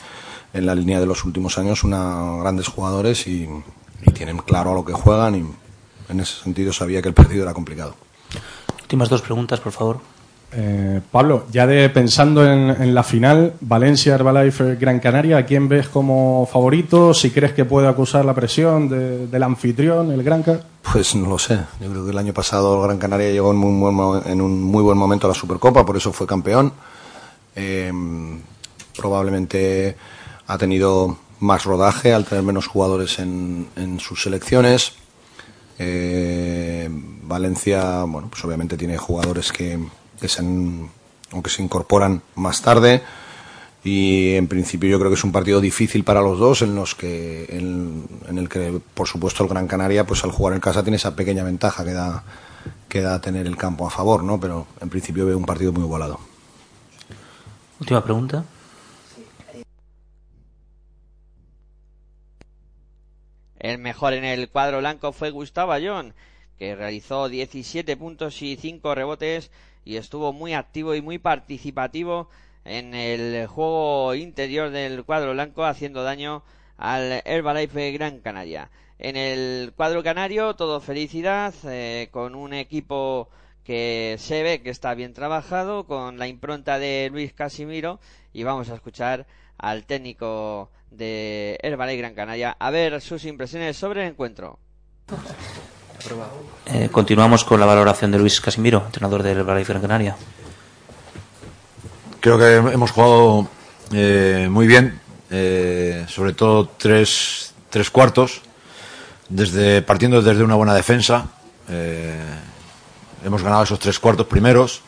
en 0.51 0.65
la 0.65 0.75
línea 0.75 0.99
de 0.99 1.05
los 1.05 1.23
últimos 1.23 1.57
años 1.57 1.85
una 1.85 2.39
grandes 2.41 2.67
jugadores 2.67 3.25
y, 3.25 3.47
y 4.05 4.11
tienen 4.11 4.39
claro 4.39 4.71
a 4.71 4.73
lo 4.73 4.83
que 4.83 4.91
juegan 4.91 5.35
y 5.35 5.45
en 6.11 6.19
ese 6.19 6.43
sentido 6.43 6.73
sabía 6.73 7.01
que 7.01 7.07
el 7.07 7.13
partido 7.13 7.43
era 7.43 7.53
complicado. 7.53 7.95
Últimas 8.81 9.07
dos 9.07 9.21
preguntas, 9.21 9.61
por 9.61 9.71
favor. 9.71 10.18
Eh, 10.51 10.99
Pablo, 11.11 11.45
ya 11.51 11.67
de 11.67 11.89
pensando 11.89 12.43
en, 12.45 12.95
la 12.95 13.03
final, 13.03 13.53
Valencia, 13.61 14.15
Herbalife, 14.15 14.75
Gran 14.77 14.99
Canaria, 14.99 15.37
¿a 15.37 15.45
quién 15.45 15.69
ves 15.69 15.87
como 15.89 16.47
favorito? 16.51 17.13
Si 17.13 17.29
crees 17.29 17.53
que 17.53 17.65
puede 17.65 17.87
acusar 17.87 18.25
la 18.25 18.33
presión 18.33 18.89
del 18.89 19.43
anfitrión, 19.43 20.11
el 20.11 20.23
Granca. 20.23 20.61
Pues 20.91 21.15
no 21.15 21.29
lo 21.29 21.37
sé. 21.37 21.59
Yo 21.79 21.89
creo 21.91 22.03
que 22.03 22.11
el 22.11 22.17
año 22.17 22.33
pasado 22.33 22.75
el 22.81 22.87
Gran 22.87 22.97
Canaria 22.97 23.29
llegó 23.31 23.51
en, 23.51 24.31
en 24.31 24.41
un 24.41 24.63
muy 24.63 24.81
buen 24.81 24.97
momento 24.97 25.27
a 25.27 25.29
la 25.29 25.35
Supercopa, 25.35 25.85
por 25.85 25.97
eso 25.97 26.11
fue 26.11 26.25
campeón. 26.25 26.73
Eh, 27.55 27.91
probablemente 28.95 29.95
ha 30.47 30.57
tenido 30.57 31.17
más 31.39 31.63
rodaje 31.63 32.13
al 32.13 32.25
tener 32.25 32.43
menos 32.43 32.67
jugadores 32.67 33.19
en, 33.19 33.97
sus 33.99 34.23
selecciones. 34.23 34.93
Eh, 35.77 36.89
Valencia, 36.91 38.03
bueno, 38.03 38.29
pues 38.29 38.43
obviamente 38.43 38.77
tiene 38.77 38.97
jugadores 38.97 39.51
que 39.51 39.79
que 40.19 40.27
se, 40.27 40.41
aunque 41.31 41.49
se 41.49 41.63
incorporan 41.63 42.21
más 42.35 42.61
tarde. 42.61 43.01
Y 43.83 44.35
en 44.35 44.47
principio 44.47 44.89
yo 44.89 44.99
creo 44.99 45.09
que 45.09 45.15
es 45.15 45.23
un 45.23 45.31
partido 45.31 45.61
difícil 45.61 46.03
para 46.03 46.21
los 46.21 46.37
dos 46.37 46.61
en 46.61 46.75
los 46.75 46.95
que 46.95 47.45
en, 47.49 48.07
el 48.37 48.49
que 48.49 48.81
por 48.93 49.07
supuesto 49.07 49.43
el 49.43 49.49
Gran 49.49 49.67
Canaria 49.67 50.05
pues 50.05 50.23
al 50.25 50.31
jugar 50.31 50.53
en 50.53 50.59
casa 50.59 50.83
tiene 50.83 50.97
esa 50.97 51.15
pequeña 51.15 51.45
ventaja 51.45 51.85
que 51.85 51.93
da 51.93 52.23
que 52.89 52.99
da 52.99 53.21
tener 53.21 53.47
el 53.47 53.55
campo 53.55 53.87
a 53.87 53.89
favor 53.89 54.23
no 54.23 54.37
pero 54.37 54.67
en 54.81 54.89
principio 54.89 55.25
veo 55.25 55.37
un 55.37 55.45
partido 55.45 55.71
muy 55.71 55.83
igualado. 55.83 56.19
Última 57.79 58.03
pregunta. 58.03 58.43
El 63.59 63.77
mejor 63.77 64.13
en 64.13 64.23
el 64.23 64.49
cuadro 64.49 64.79
blanco 64.79 65.11
fue 65.11 65.31
Gustavo 65.31 65.73
Ayón, 65.73 66.13
que 66.57 66.75
realizó 66.75 67.27
17 67.27 67.97
puntos 67.97 68.41
y 68.41 68.55
5 68.55 68.95
rebotes 68.95 69.51
y 69.85 69.97
estuvo 69.97 70.33
muy 70.33 70.53
activo 70.53 70.95
y 70.95 71.01
muy 71.01 71.17
participativo 71.17 72.29
en 72.65 72.93
el 72.93 73.47
juego 73.47 74.13
interior 74.15 74.69
del 74.69 75.03
cuadro 75.03 75.33
blanco 75.33 75.65
haciendo 75.65 76.03
daño 76.03 76.43
al 76.77 77.21
Herbalife 77.25 77.91
Gran 77.91 78.19
Canaria. 78.19 78.69
En 78.99 79.15
el 79.15 79.73
cuadro 79.75 80.03
canario 80.03 80.55
todo 80.55 80.81
felicidad 80.81 81.53
eh, 81.63 82.09
con 82.11 82.35
un 82.35 82.53
equipo 82.53 83.29
que 83.63 84.15
se 84.19 84.43
ve 84.43 84.61
que 84.61 84.69
está 84.69 84.93
bien 84.93 85.13
trabajado 85.13 85.85
con 85.85 86.17
la 86.19 86.27
impronta 86.27 86.79
de 86.79 87.09
Luis 87.11 87.33
Casimiro 87.33 87.99
y 88.33 88.43
vamos 88.43 88.69
a 88.69 88.75
escuchar 88.75 89.25
al 89.57 89.85
técnico 89.85 90.69
de 90.91 91.57
Herbalife 91.61 91.97
Gran 91.97 92.15
Canaria 92.15 92.55
a 92.59 92.71
ver 92.71 92.99
sus 93.01 93.25
impresiones 93.25 93.77
sobre 93.77 94.03
el 94.03 94.09
encuentro. 94.09 94.59
Eh, 96.65 96.89
continuamos 96.91 97.43
con 97.43 97.59
la 97.59 97.65
valoración 97.65 98.11
de 98.11 98.19
Luis 98.19 98.39
Casimiro, 98.39 98.83
entrenador 98.85 99.23
del 99.23 99.39
Herbalife 99.39 99.73
Gran 99.73 99.81
Canaria. 99.81 100.15
Creo 102.19 102.37
que 102.37 102.55
hemos 102.55 102.91
jugado 102.91 103.47
eh, 103.91 104.47
muy 104.49 104.67
bien, 104.67 104.99
eh, 105.29 106.05
sobre 106.07 106.33
todo 106.33 106.69
tres, 106.77 107.53
tres 107.69 107.89
cuartos, 107.89 108.41
desde, 109.29 109.81
partiendo 109.81 110.21
desde 110.21 110.43
una 110.43 110.55
buena 110.55 110.73
defensa. 110.73 111.27
Hemos 113.23 113.43
ganado 113.43 113.63
esos 113.63 113.79
tres 113.79 113.99
cuartos 113.99 114.25
primeros 114.25 114.81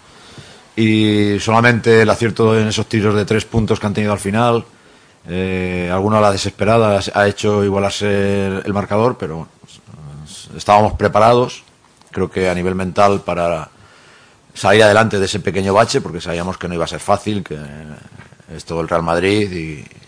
y 0.76 1.38
solamente 1.40 2.02
el 2.02 2.10
acierto 2.10 2.58
en 2.58 2.68
esos 2.68 2.88
tiros 2.88 3.14
de 3.14 3.26
tres 3.26 3.46
puntos 3.46 3.80
que 3.80 3.86
han 3.86 3.94
tenido 3.94 4.14
al 4.14 4.20
final, 4.20 4.66
eh, 5.28 5.90
alguna 5.94 6.18
a 6.18 6.22
la 6.22 6.32
desesperada 6.32 7.00
ha 7.14 7.28
hecho 7.28 7.64
igualarse 7.64 8.48
el 8.66 8.74
marcador, 8.74 9.18
pero 9.20 9.36
bueno, 9.36 9.52
estábamos 10.56 10.94
preparados, 10.94 11.64
creo 12.12 12.30
que 12.30 12.50
a 12.50 12.54
nivel 12.56 12.76
mental 12.76 13.22
para 13.22 13.70
salir 14.54 14.84
adelante 14.84 15.18
de 15.20 15.26
ese 15.26 15.40
pequeño 15.40 15.74
bache, 15.74 16.02
porque 16.02 16.20
sabíamos 16.22 16.58
que 16.58 16.68
no 16.68 16.74
iba 16.74 16.84
a 16.86 16.88
ser 16.88 17.00
fácil, 17.00 17.44
que 17.44 17.58
es 18.56 18.66
todo 18.66 18.82
el 18.82 18.90
Real 18.90 19.04
Madrid 19.04 19.50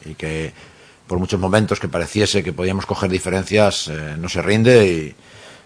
y, 0.05 0.13
que 0.15 0.53
por 1.07 1.17
muchos 1.19 1.39
momentos 1.39 1.79
que 1.79 1.87
pareciese 1.87 2.43
que 2.43 2.53
podíamos 2.53 2.85
coger 2.85 3.09
diferencias, 3.09 3.87
eh, 3.87 4.15
no 4.17 4.27
se 4.29 4.41
rinde 4.41 5.15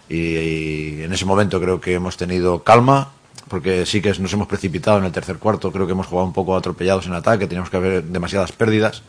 y, 0.08 0.14
y- 0.14 0.98
y 0.98 1.02
en 1.02 1.12
ese 1.12 1.24
momento 1.24 1.60
creo 1.60 1.80
que 1.80 1.94
hemos 1.94 2.16
tenido 2.16 2.62
calma, 2.62 3.10
porque 3.48 3.84
sí 3.86 4.00
que 4.00 4.12
nos 4.18 4.32
hemos 4.32 4.46
precipitado 4.46 4.98
en 4.98 5.04
el 5.04 5.12
tercer 5.12 5.38
cuarto, 5.38 5.72
creo 5.72 5.86
que 5.86 5.92
hemos 5.92 6.06
jugado 6.06 6.26
un 6.26 6.32
poco 6.32 6.56
atropellados 6.56 7.06
en 7.06 7.14
ataque, 7.14 7.46
teníamos 7.46 7.70
que 7.70 7.76
haber 7.78 8.04
demasiadas 8.04 8.52
pérdidas, 8.52 9.02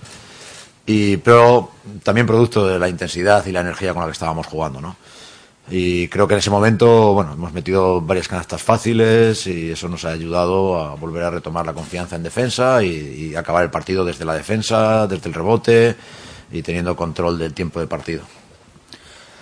y, 0.86 1.18
pero 1.18 1.72
también 2.04 2.26
producto 2.26 2.66
de 2.68 2.80
la 2.80 2.90
intensidad 2.90 3.46
y 3.46 3.52
la 3.52 3.62
energía 3.62 3.94
con 3.94 4.02
la 4.02 4.08
que 4.08 4.14
estábamos 4.14 4.48
jugando, 4.48 4.82
¿no? 4.82 4.96
Y 5.72 6.08
creo 6.08 6.28
que 6.28 6.34
en 6.34 6.40
ese 6.40 6.50
momento, 6.50 7.14
bueno, 7.14 7.34
hemos 7.34 7.54
metido 7.54 8.02
varias 8.02 8.28
canastas 8.28 8.62
fáciles 8.62 9.46
y 9.46 9.72
eso 9.72 9.88
nos 9.88 10.04
ha 10.06 10.10
ayudado 10.10 10.80
a 10.80 10.96
volver 10.96 11.24
a 11.24 11.30
retomar 11.30 11.66
la 11.66 11.74
confianza 11.74 12.16
en 12.16 12.24
defensa 12.24 12.84
y, 12.84 13.30
y 13.32 13.36
acabar 13.36 13.64
el 13.64 13.70
partido 13.70 14.04
desde 14.04 14.26
la 14.26 14.34
defensa, 14.34 15.06
desde 15.06 15.30
el 15.30 15.36
rebote 15.36 15.96
y 16.52 16.64
teniendo 16.64 16.96
control 16.96 17.38
del 17.38 17.54
tiempo 17.54 17.80
de 17.80 17.88
partido. 17.88 18.24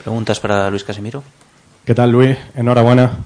¿Preguntas 0.04 0.40
para 0.40 0.70
Luis 0.70 0.84
Casimiro? 0.84 1.24
¿Qué 1.86 1.96
tal, 1.96 2.12
Luis? 2.12 2.38
Enhorabuena. 2.56 3.26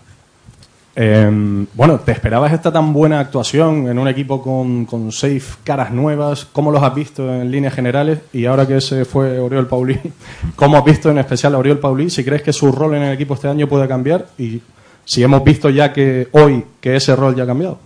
Eh, 0.95 1.65
bueno, 1.73 1.99
¿te 1.99 2.11
esperabas 2.11 2.51
esta 2.51 2.71
tan 2.71 2.91
buena 2.91 3.19
actuación 3.19 3.87
en 3.87 3.97
un 3.97 4.07
equipo 4.07 4.41
con, 4.41 5.11
seis 5.11 5.57
caras 5.63 5.91
nuevas? 5.91 6.45
¿Cómo 6.45 6.71
los 6.71 6.83
has 6.83 6.93
visto 6.93 7.33
en 7.33 7.49
líneas 7.49 7.73
generales? 7.73 8.19
Y 8.33 8.45
ahora 8.45 8.67
que 8.67 8.81
se 8.81 9.05
fue 9.05 9.39
Oriol 9.39 9.67
Paulí, 9.67 9.99
¿cómo 10.55 10.77
has 10.77 10.85
visto 10.85 11.09
en 11.09 11.17
especial 11.19 11.55
a 11.55 11.59
Oriol 11.59 11.79
Paulí? 11.79 12.09
Si 12.09 12.23
crees 12.23 12.41
que 12.41 12.53
su 12.53 12.71
rol 12.71 12.95
en 12.95 13.03
el 13.03 13.13
equipo 13.13 13.35
este 13.35 13.47
año 13.47 13.67
puede 13.67 13.87
cambiar 13.87 14.27
y 14.37 14.61
si 15.05 15.23
hemos 15.23 15.43
visto 15.43 15.69
ya 15.69 15.93
que 15.93 16.27
hoy 16.31 16.65
que 16.79 16.95
ese 16.95 17.15
rol 17.15 17.35
ya 17.35 17.43
ha 17.43 17.47
cambiado. 17.47 17.79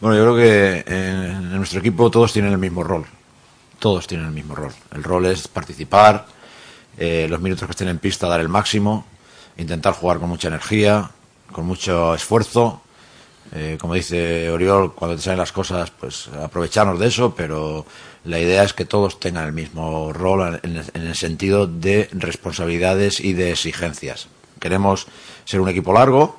Bueno, 0.00 0.16
yo 0.16 0.22
creo 0.22 0.36
que 0.36 0.84
en, 0.86 1.52
en 1.52 1.56
nuestro 1.56 1.80
equipo 1.80 2.10
todos 2.10 2.32
tienen 2.32 2.52
el 2.52 2.58
mismo 2.58 2.82
rol. 2.82 3.04
Todos 3.78 4.06
tienen 4.06 4.26
el 4.26 4.32
mismo 4.32 4.54
rol. 4.54 4.72
El 4.94 5.02
rol 5.02 5.26
es 5.26 5.48
participar, 5.48 6.26
eh, 6.98 7.26
los 7.28 7.40
minutos 7.40 7.66
que 7.66 7.72
estén 7.72 7.88
en 7.88 7.98
pista 7.98 8.28
dar 8.28 8.40
el 8.40 8.48
máximo, 8.48 9.06
intentar 9.56 9.94
jugar 9.94 10.18
con 10.18 10.28
mucha 10.28 10.48
energía, 10.48 11.10
con 11.52 11.66
mucho 11.66 12.14
esfuerzo. 12.14 12.80
Eh, 13.54 13.76
como 13.80 13.94
dice 13.94 14.50
Oriol, 14.50 14.94
cuando 14.94 15.16
te 15.16 15.22
salen 15.22 15.38
las 15.38 15.52
cosas, 15.52 15.90
pues 15.90 16.28
aprovecharnos 16.28 16.98
de 16.98 17.08
eso, 17.08 17.34
pero 17.34 17.84
la 18.24 18.38
idea 18.40 18.62
es 18.62 18.72
que 18.72 18.86
todos 18.86 19.20
tengan 19.20 19.46
el 19.46 19.52
mismo 19.52 20.12
rol 20.12 20.60
en, 20.62 20.76
en 20.76 21.06
el 21.06 21.14
sentido 21.14 21.66
de 21.66 22.08
responsabilidades 22.12 23.20
y 23.20 23.34
de 23.34 23.50
exigencias. 23.50 24.28
Queremos 24.58 25.06
ser 25.44 25.60
un 25.60 25.68
equipo 25.68 25.92
largo, 25.92 26.38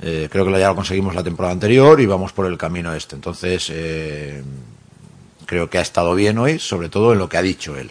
eh, 0.00 0.28
creo 0.30 0.44
que 0.44 0.58
ya 0.58 0.68
lo 0.68 0.74
conseguimos 0.74 1.14
la 1.14 1.22
temporada 1.22 1.52
anterior 1.52 2.00
y 2.00 2.06
vamos 2.06 2.32
por 2.32 2.46
el 2.46 2.58
camino 2.58 2.94
este. 2.94 3.14
Entonces, 3.14 3.70
eh, 3.72 4.42
creo 5.46 5.70
que 5.70 5.78
ha 5.78 5.82
estado 5.82 6.14
bien 6.14 6.38
hoy, 6.38 6.58
sobre 6.58 6.88
todo 6.88 7.12
en 7.12 7.18
lo 7.18 7.28
que 7.28 7.36
ha 7.36 7.42
dicho 7.42 7.76
él. 7.76 7.90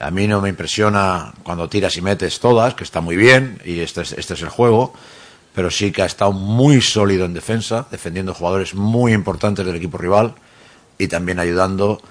A 0.00 0.10
mí 0.10 0.26
no 0.26 0.40
me 0.40 0.48
impresiona 0.48 1.32
cuando 1.44 1.68
tiras 1.68 1.96
y 1.96 2.02
metes 2.02 2.40
todas, 2.40 2.74
que 2.74 2.84
está 2.84 3.00
muy 3.00 3.16
bien, 3.16 3.60
y 3.64 3.80
este 3.80 4.02
es, 4.02 4.12
este 4.12 4.34
es 4.34 4.42
el 4.42 4.48
juego, 4.48 4.92
pero 5.54 5.70
sí 5.70 5.92
que 5.92 6.02
ha 6.02 6.06
estado 6.06 6.32
muy 6.32 6.80
sólido 6.80 7.24
en 7.24 7.32
defensa, 7.32 7.86
defendiendo 7.90 8.34
jugadores 8.34 8.74
muy 8.74 9.12
importantes 9.12 9.64
del 9.64 9.76
equipo 9.76 9.98
rival 9.98 10.34
y 10.98 11.06
también 11.06 11.38
ayudando 11.38 12.02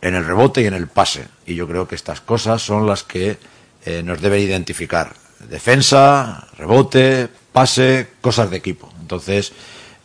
en 0.00 0.14
el 0.14 0.24
rebote 0.24 0.62
y 0.62 0.66
en 0.66 0.74
el 0.74 0.88
pase. 0.88 1.26
Y 1.46 1.54
yo 1.54 1.68
creo 1.68 1.86
que 1.86 1.94
estas 1.94 2.22
cosas 2.22 2.62
son 2.62 2.86
las 2.86 3.02
que 3.02 3.38
eh, 3.84 4.02
nos 4.02 4.22
deben 4.22 4.40
identificar. 4.40 5.12
Defensa, 5.48 6.48
rebote, 6.56 7.28
pase, 7.52 8.08
cosas 8.22 8.50
de 8.50 8.56
equipo. 8.56 8.90
Entonces, 9.00 9.52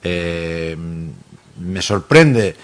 eh, 0.03 0.75
me 1.59 1.81
sorprende, 1.81 2.57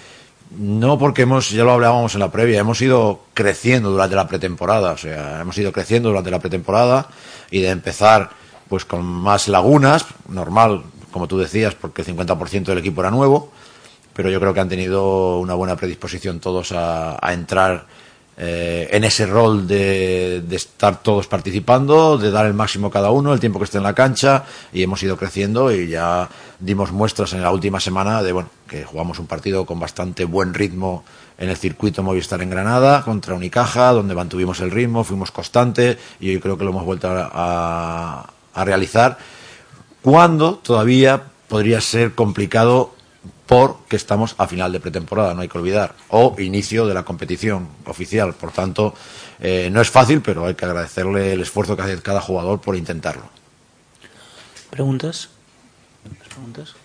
no 0.57 0.97
porque 0.99 1.21
hemos, 1.21 1.51
ya 1.51 1.63
lo 1.63 1.71
hablábamos 1.71 2.13
en 2.15 2.19
la 2.19 2.31
previa, 2.31 2.59
hemos 2.59 2.81
ido 2.81 3.23
creciendo 3.33 3.91
durante 3.91 4.15
la 4.17 4.27
pretemporada, 4.27 4.91
o 4.91 4.97
sea, 4.97 5.39
hemos 5.39 5.57
ido 5.57 5.71
creciendo 5.71 6.09
durante 6.09 6.31
la 6.31 6.39
pretemporada 6.39 7.07
y 7.49 7.61
de 7.61 7.69
empezar 7.69 8.40
pues 8.71 8.85
con 8.85 9.03
más 9.03 9.49
lagunas, 9.49 10.05
normal, 10.29 10.83
como 11.11 11.27
tú 11.27 11.37
decías, 11.37 11.75
porque 11.75 12.03
el 12.03 12.07
50% 12.07 12.63
del 12.63 12.77
equipo 12.77 13.01
era 13.01 13.11
nuevo, 13.11 13.51
pero 14.13 14.29
yo 14.29 14.39
creo 14.39 14.53
que 14.53 14.61
han 14.61 14.69
tenido 14.69 15.39
una 15.39 15.55
buena 15.55 15.75
predisposición 15.75 16.39
todos 16.39 16.71
a, 16.71 17.19
entrar 17.33 17.85
eh, 18.37 18.87
en 18.89 19.03
ese 19.03 19.25
rol 19.25 19.67
de, 19.67 20.41
estar 20.51 21.03
todos 21.03 21.27
participando, 21.27 22.17
de 22.17 22.31
dar 22.31 22.45
el 22.45 22.53
máximo 22.53 22.89
cada 22.89 23.11
uno, 23.11 23.33
el 23.33 23.41
tiempo 23.41 23.59
que 23.59 23.65
esté 23.65 23.77
en 23.77 23.83
la 23.83 23.93
cancha, 23.93 24.45
y 24.71 24.83
hemos 24.83 25.03
ido 25.03 25.17
creciendo 25.17 25.69
y 25.73 25.89
ya 25.89 26.29
dimos 26.57 26.93
muestras 26.93 27.33
en 27.33 27.41
la 27.41 27.51
última 27.51 27.81
semana 27.81 28.23
de 28.23 28.31
bueno 28.31 28.49
que 28.69 28.85
jugamos 28.85 29.19
un 29.19 29.27
partido 29.27 29.65
con 29.65 29.81
bastante 29.81 30.23
buen 30.23 30.53
ritmo 30.53 31.03
en 31.37 31.49
el 31.49 31.57
circuito 31.57 32.03
Movistar 32.03 32.41
en 32.41 32.51
Granada 32.51 33.03
contra 33.03 33.35
Unicaja, 33.35 33.91
donde 33.91 34.15
mantuvimos 34.15 34.61
el 34.61 34.71
ritmo, 34.71 35.03
fuimos 35.03 35.29
constante 35.29 35.97
y 36.21 36.31
yo 36.31 36.39
creo 36.39 36.57
que 36.57 36.63
lo 36.63 36.69
hemos 36.69 36.85
vuelto 36.85 37.09
a- 37.11 38.29
a 38.53 38.65
realizar 38.65 39.17
cuando 40.01 40.55
todavía 40.55 41.23
podría 41.47 41.81
ser 41.81 42.15
complicado 42.15 42.93
porque 43.45 43.97
estamos 43.97 44.35
a 44.37 44.47
final 44.47 44.71
de 44.71 44.79
pretemporada, 44.79 45.33
no 45.33 45.41
hay 45.41 45.49
que 45.49 45.57
olvidar, 45.57 45.93
o 46.07 46.35
inicio 46.39 46.87
de 46.87 46.93
la 46.93 47.03
competición 47.03 47.67
oficial. 47.85 48.33
Por 48.33 48.53
tanto, 48.53 48.95
eh, 49.39 49.69
no 49.69 49.81
es 49.81 49.89
fácil, 49.89 50.21
pero 50.21 50.45
hay 50.45 50.55
que 50.55 50.63
agradecerle 50.63 51.33
el 51.33 51.41
esfuerzo 51.41 51.75
que 51.75 51.81
hace 51.81 52.01
cada 52.01 52.21
jugador 52.21 52.61
por 52.61 52.77
intentarlo. 52.77 53.23
¿Preguntas? 54.69 55.29
¿Más 56.17 56.29
preguntas? 56.29 56.75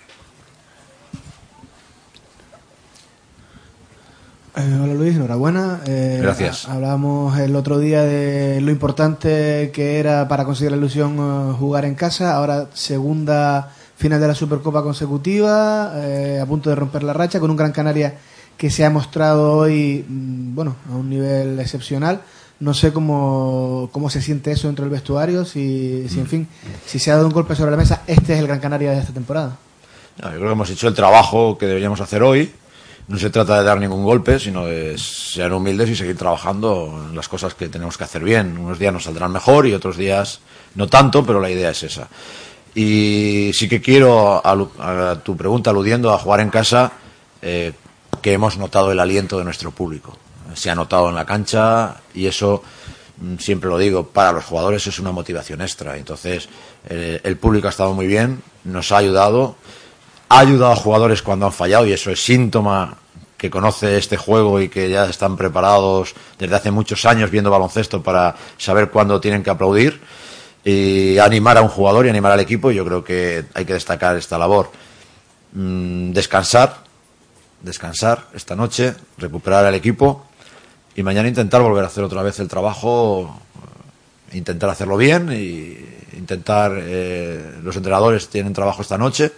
Eh, 4.57 4.79
hola 4.83 4.95
Luis, 4.95 5.14
enhorabuena. 5.16 5.81
Eh, 5.87 6.19
Gracias. 6.23 6.66
ha- 6.66 6.75
Hablábamos 6.75 7.38
el 7.38 7.55
otro 7.57 7.79
día 7.79 8.03
de 8.03 8.61
lo 8.62 8.71
importante 8.71 9.71
que 9.73 9.99
era 9.99 10.29
para 10.29 10.45
conseguir 10.45 10.71
la 10.73 10.79
ilusión 10.79 11.16
eh, 11.19 11.55
jugar 11.59 11.85
en 11.85 11.95
casa. 11.95 12.35
Ahora 12.35 12.69
segunda 12.73 13.71
final 13.97 14.21
de 14.21 14.29
la 14.29 14.35
Supercopa 14.35 14.83
consecutiva, 14.83 15.92
eh, 15.97 16.40
a 16.42 16.47
punto 16.47 16.71
de 16.71 16.77
romper 16.77 17.03
la 17.03 17.12
racha 17.12 17.38
con 17.38 17.51
un 17.51 17.57
Gran 17.57 17.73
Canaria 17.73 18.14
que 18.57 18.71
se 18.71 18.85
ha 18.87 18.90
mostrado 18.90 19.53
hoy, 19.59 20.05
mm, 20.09 20.55
bueno, 20.55 20.77
a 20.90 20.97
un 20.97 21.11
nivel 21.11 21.59
excepcional. 21.61 22.21
No 22.59 22.73
sé 22.73 22.90
cómo, 22.90 23.90
cómo 23.92 24.09
se 24.09 24.23
siente 24.23 24.51
eso 24.53 24.69
dentro 24.69 24.87
del 24.87 24.92
vestuario, 24.92 25.45
si, 25.45 26.07
si 26.09 26.21
en 26.21 26.27
fin, 26.27 26.49
si 26.87 26.99
se 26.99 27.11
ha 27.11 27.16
dado 27.16 27.27
un 27.27 27.35
golpe 27.35 27.55
sobre 27.55 27.71
la 27.73 27.77
mesa, 27.77 28.01
este 28.07 28.33
es 28.33 28.38
el 28.38 28.47
Gran 28.47 28.61
Canaria 28.61 28.92
de 28.92 29.01
esta 29.01 29.12
temporada. 29.12 29.59
No, 30.23 30.29
yo 30.31 30.37
creo 30.37 30.47
que 30.49 30.53
hemos 30.53 30.71
hecho 30.71 30.88
el 30.88 30.95
trabajo 30.95 31.59
que 31.59 31.66
deberíamos 31.66 32.01
hacer 32.01 32.23
hoy. 32.23 32.51
No 33.09 33.19
se 33.19 33.31
trata 33.31 33.59
de 33.59 33.64
dar 33.64 33.79
ningún 33.79 34.03
golpe, 34.03 34.40
sino 34.40 34.66
de 34.66 34.99
ser 34.99 35.53
humildes 35.53 35.88
y 35.90 35.95
seguir 35.97 36.16
trabajando 36.16 37.07
en 37.09 37.14
las 37.14 37.29
cosas 37.29 37.55
que 37.55 37.69
tenemos 37.69 37.97
que 37.97 38.03
hacer 38.05 38.25
bien. 38.25 38.59
Unos 38.59 38.79
días 38.81 38.92
nos 38.92 39.05
saldrán 39.05 39.31
mejor 39.31 39.66
y 39.66 39.75
otros 39.75 39.97
días 39.97 40.40
no 40.75 40.88
tanto, 40.88 41.25
pero 41.25 41.40
la 41.40 41.49
idea 41.51 41.71
es 41.71 41.85
esa. 41.85 42.09
Y 42.75 43.53
sí 43.55 43.69
que 43.69 43.81
quiero, 43.81 44.42
alu- 44.42 44.71
a 44.81 45.21
tu 45.23 45.37
pregunta, 45.37 45.71
aludiendo 45.71 46.12
a 46.12 46.19
jugar 46.19 46.40
en 46.40 46.51
casa, 46.51 46.92
eh, 47.42 47.73
que 48.21 48.33
hemos 48.33 48.59
notado 48.59 48.90
el 48.90 48.99
aliento 48.99 49.38
de 49.38 49.45
nuestro 49.45 49.71
público. 49.71 50.19
Se 50.55 50.69
ha 50.71 50.75
notado 50.75 51.09
en 51.09 51.14
la 51.14 51.25
cancha 51.25 51.97
y 52.12 52.27
eso 52.27 52.62
mm, 53.21 53.37
siempre 53.38 53.71
lo 53.71 53.79
digo, 53.79 54.09
para 54.09 54.33
los 54.33 54.45
jugadores 54.45 54.87
es 54.88 54.99
una 54.99 55.12
motivación 55.12 55.61
extra. 55.62 55.97
Entonces, 55.97 56.49
eh, 56.88 57.21
el 57.23 57.37
público 57.37 57.69
ha 57.69 57.71
estado 57.71 57.95
muy 57.95 58.07
bien, 58.09 58.42
nos 58.64 58.90
ha 58.90 58.97
ayudado, 58.99 59.55
ha 60.28 60.38
ayudado 60.40 60.72
a 60.72 60.76
jugadores 60.76 61.22
cuando 61.22 61.46
han 61.46 61.52
fallado 61.52 61.86
y 61.86 61.92
eso 61.92 62.10
es 62.10 62.22
síntoma 62.22 62.96
que 63.36 63.50
conoce 63.50 63.98
este 63.98 64.16
juego 64.16 64.60
y 64.60 64.68
que 64.68 64.88
ya 64.88 65.06
están 65.06 65.36
preparados 65.36 66.14
desde 66.38 66.56
hace 66.56 66.70
muchos 66.70 67.04
años 67.04 67.30
viendo 67.30 67.50
baloncesto 67.50 68.02
para 68.02 68.34
saber 68.56 68.90
cuándo 68.90 69.20
tienen 69.20 69.42
que 69.42 69.50
aplaudir 69.50 70.00
y 70.64 71.18
animar 71.18 71.58
a 71.58 71.62
un 71.62 71.68
jugador 71.68 72.06
y 72.06 72.08
animar 72.08 72.32
al 72.32 72.40
equipo. 72.40 72.70
Yo 72.70 72.84
creo 72.84 73.04
que 73.04 73.44
hay 73.54 73.64
que 73.64 73.74
destacar 73.74 74.16
esta 74.16 74.38
labor. 74.38 74.70
Mm, 75.52 76.12
descansar, 76.12 76.78
descansar 77.62 78.26
esta 78.34 78.56
noche, 78.56 78.94
recuperar 79.18 79.64
al 79.64 79.74
equipo 79.74 80.26
y 80.94 81.02
mañana 81.02 81.28
intentar 81.28 81.62
volver 81.62 81.84
a 81.84 81.86
hacer 81.86 82.02
otra 82.02 82.22
vez 82.22 82.40
el 82.40 82.48
trabajo, 82.48 83.38
intentar 84.32 84.70
hacerlo 84.70 84.96
bien 84.96 85.30
y 85.30 86.16
intentar. 86.16 86.72
Eh, 86.74 87.58
los 87.62 87.76
entrenadores 87.76 88.28
tienen 88.28 88.52
trabajo 88.52 88.82
esta 88.82 88.98
noche 88.98 89.30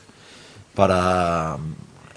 para 0.78 1.56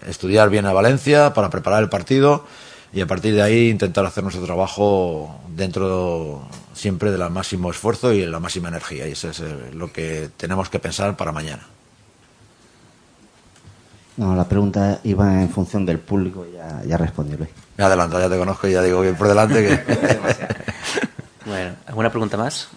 estudiar 0.06 0.52
bien 0.52 0.67
a 0.67 0.71
Valencia, 0.71 1.34
para 1.34 1.50
preparar 1.50 1.82
el 1.82 1.89
partido 1.89 2.45
y 2.93 3.02
a 3.02 3.08
partir 3.08 3.34
de 3.34 3.41
ahí 3.41 3.71
intentar 3.71 4.06
hacer 4.06 4.21
nuestro 4.21 4.45
trabajo 4.45 5.41
dentro 5.50 6.47
siempre 6.76 7.10
del 7.10 7.28
máximo 7.32 7.71
esfuerzo 7.71 8.13
y 8.13 8.24
la 8.24 8.39
máxima 8.39 8.67
energía. 8.67 9.08
Y 9.08 9.13
eso 9.13 9.32
es 9.32 9.41
lo 9.74 9.91
que 9.91 10.30
tenemos 10.38 10.69
que 10.69 10.78
pensar 10.78 11.17
para 11.17 11.32
mañana. 11.32 11.63
No, 14.17 14.36
la 14.36 14.47
pregunta 14.47 15.00
iba 15.06 15.41
en 15.41 15.50
función 15.50 15.84
del 15.84 15.97
público 15.97 16.45
y 16.45 16.54
ya, 16.54 16.84
ya 16.86 16.97
respondió 16.97 17.39
Luis. 17.39 17.50
Me 17.78 17.84
adelanto, 17.84 18.19
ya 18.19 18.30
te 18.30 18.38
conozco 18.38 18.67
y 18.67 18.74
ya 18.74 18.84
digo 18.84 19.02
bien 19.02 19.15
por 19.15 19.28
delante 19.28 19.65
que... 19.65 19.95
bueno, 21.47 21.74
¿alguna 21.88 22.12
pregunta 22.12 22.38
más? 22.38 22.69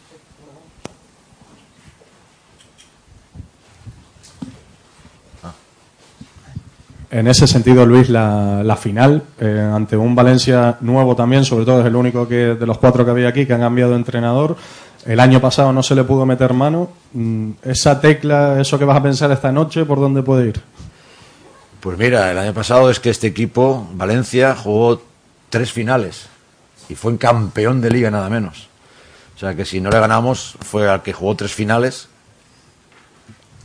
En 7.14 7.28
ese 7.28 7.46
sentido, 7.46 7.86
Luis, 7.86 8.08
la, 8.08 8.76
final 8.76 9.22
eh, 9.38 9.70
ante 9.72 9.96
un 9.96 10.16
Valencia 10.16 10.78
nuevo 10.80 11.14
también, 11.14 11.44
sobre 11.44 11.64
todo 11.64 11.78
es 11.78 11.86
el 11.86 11.94
único 11.94 12.26
que 12.26 12.56
de 12.56 12.66
los 12.66 12.78
cuatro 12.78 13.04
que 13.04 13.12
había 13.12 13.28
aquí 13.28 13.46
que 13.46 13.52
han 13.52 13.60
cambiado 13.60 13.94
entrenador. 13.94 14.56
El 15.06 15.20
año 15.20 15.40
pasado 15.40 15.72
no 15.72 15.84
se 15.84 15.94
le 15.94 16.02
pudo 16.02 16.26
meter 16.26 16.52
mano. 16.54 16.90
Mm, 17.12 17.50
Esa 17.62 18.00
tecla, 18.00 18.60
eso 18.60 18.80
que 18.80 18.84
vas 18.84 18.96
a 18.96 19.02
pensar 19.04 19.30
esta 19.30 19.52
noche, 19.52 19.84
¿por 19.84 20.00
dónde 20.00 20.24
puede 20.24 20.48
ir? 20.48 20.60
Pues 21.78 21.96
mira, 21.96 22.32
el 22.32 22.36
año 22.36 22.52
pasado 22.52 22.90
es 22.90 22.98
que 22.98 23.10
este 23.10 23.28
equipo, 23.28 23.86
Valencia, 23.94 24.56
jugó 24.56 25.00
tres 25.50 25.70
finales 25.70 26.26
y 26.88 26.96
fue 26.96 27.12
un 27.12 27.18
campeón 27.18 27.80
de 27.80 27.90
liga 27.90 28.10
nada 28.10 28.28
menos. 28.28 28.66
O 29.36 29.38
sea 29.38 29.54
que 29.54 29.64
si 29.64 29.80
no 29.80 29.88
le 29.88 30.00
ganamos 30.00 30.56
fue 30.62 30.90
al 30.90 31.04
que 31.04 31.12
jugó 31.12 31.36
tres 31.36 31.54
finales 31.54 32.08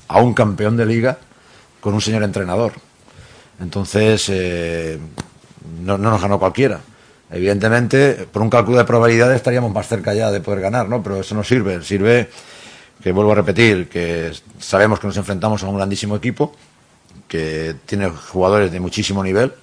a 0.08 0.22
un 0.22 0.36
campeón 0.36 0.78
de 0.78 0.86
liga 0.86 1.18
con 1.80 1.96
un 1.96 2.02
señor 2.02 2.22
entrenador. 2.22 2.74
Entonces, 3.60 4.28
eh, 4.30 4.98
no, 5.82 5.98
no 5.98 6.12
nos 6.12 6.22
ganó 6.22 6.40
cualquiera. 6.40 6.80
Evidentemente, 7.32 8.28
por 8.32 8.42
un 8.42 8.50
cálculo 8.50 8.78
de 8.78 8.86
probabilidades 8.86 9.36
estaríamos 9.36 9.72
más 9.72 9.88
cerca 9.88 10.14
ya 10.14 10.32
de 10.32 10.42
poder 10.42 10.62
ganar, 10.62 10.90
¿no? 10.90 11.04
Pero 11.04 11.20
eso 11.20 11.36
no 11.36 11.44
sirve. 11.44 11.84
Sirve 11.84 12.30
que, 13.04 13.12
vuelvo 13.12 13.34
a 13.34 13.36
repetir, 13.36 13.88
que 13.88 14.32
sabemos 14.58 15.00
que 15.00 15.08
nos 15.08 15.18
enfrentamos 15.18 15.64
a 15.64 15.68
un 15.68 15.76
grandísimo 15.76 16.16
equipo, 16.16 16.54
que 17.28 17.76
tiene 17.86 18.10
jugadores 18.10 18.72
de 18.72 18.80
muchísimo 18.80 19.24
nivel, 19.24 19.54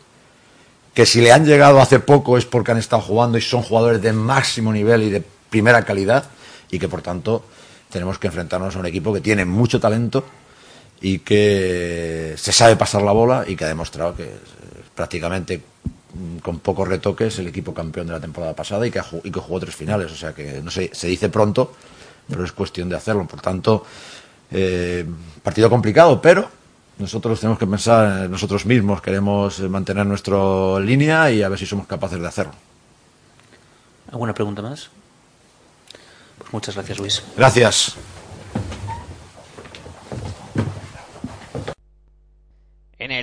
que 0.95 1.07
si 1.07 1.21
le 1.21 1.33
han 1.33 1.45
llegado 1.45 1.81
hace 1.81 1.99
poco 1.99 2.39
es 2.39 2.45
porque 2.45 2.71
han 2.71 2.79
estado 2.79 3.03
jugando 3.03 3.37
y 3.37 3.41
son 3.41 3.63
jugadores 3.63 4.01
de 4.01 4.13
máximo 4.13 4.73
nivel 4.73 5.03
y 5.03 5.11
de 5.11 5.23
primera 5.51 5.85
calidad, 5.85 6.25
y 6.71 6.79
que 6.79 6.89
por 6.89 7.03
tanto 7.03 7.45
tenemos 7.91 8.19
que 8.19 8.29
enfrentarnos 8.29 8.77
a 8.77 8.79
un 8.79 8.87
equipo 8.87 9.13
que 9.13 9.21
tiene 9.21 9.45
mucho 9.45 9.81
talento 9.81 10.25
y 11.07 11.21
que 11.21 12.35
se 12.37 12.51
sabe 12.51 12.75
pasar 12.75 13.01
la 13.03 13.13
bola 13.13 13.45
y 13.47 13.55
que 13.55 13.65
ha 13.65 13.69
demostrado 13.69 14.17
que 14.17 14.25
es 14.25 14.91
prácticamente 14.93 15.63
mm, 16.15 16.39
con 16.39 16.59
pocos 16.59 16.89
retoques 16.89 17.39
el 17.39 17.47
equipo 17.47 17.73
campeón 17.73 18.09
de 18.09 18.15
la 18.15 18.19
temporada 18.19 18.57
pasada 18.57 18.85
y 18.85 18.91
que, 18.91 19.01
y 19.23 19.31
que 19.31 19.39
jugó 19.39 19.61
tres 19.61 19.77
finales. 19.77 20.11
O 20.11 20.17
sea 20.17 20.33
que 20.33 20.61
no 20.61 20.69
sé, 20.69 20.91
se 20.93 21.07
dice 21.07 21.29
pronto, 21.29 21.75
pero 22.29 22.43
es 22.45 22.51
cuestión 22.51 22.89
de 22.89 22.97
hacerlo. 22.97 23.25
Por 23.25 23.41
tanto, 23.41 23.87
eh, 24.51 25.07
partido 25.45 25.71
complicado, 25.71 26.21
pero 26.21 26.49
nosotros 26.99 27.39
tenemos 27.39 27.61
que 27.61 27.69
pensar 27.69 28.25
en 28.25 28.31
nosotros 28.33 28.67
mismos. 28.67 29.01
Queremos 29.01 29.61
eh, 29.61 29.69
mantener 29.69 30.07
nuestra 30.07 30.81
línea 30.81 31.31
y 31.31 31.41
a 31.41 31.49
ver 31.49 31.59
si 31.61 31.67
somos 31.67 31.87
capaces 31.87 32.21
de 32.21 32.27
hacerlo. 32.27 32.55
¿Alguna 34.11 34.35
pregunta 34.35 34.61
más? 34.61 34.91
Pues 36.39 36.53
muchas 36.53 36.75
gracias, 36.75 36.99
Luis. 36.99 37.23
Gracias. 37.37 37.97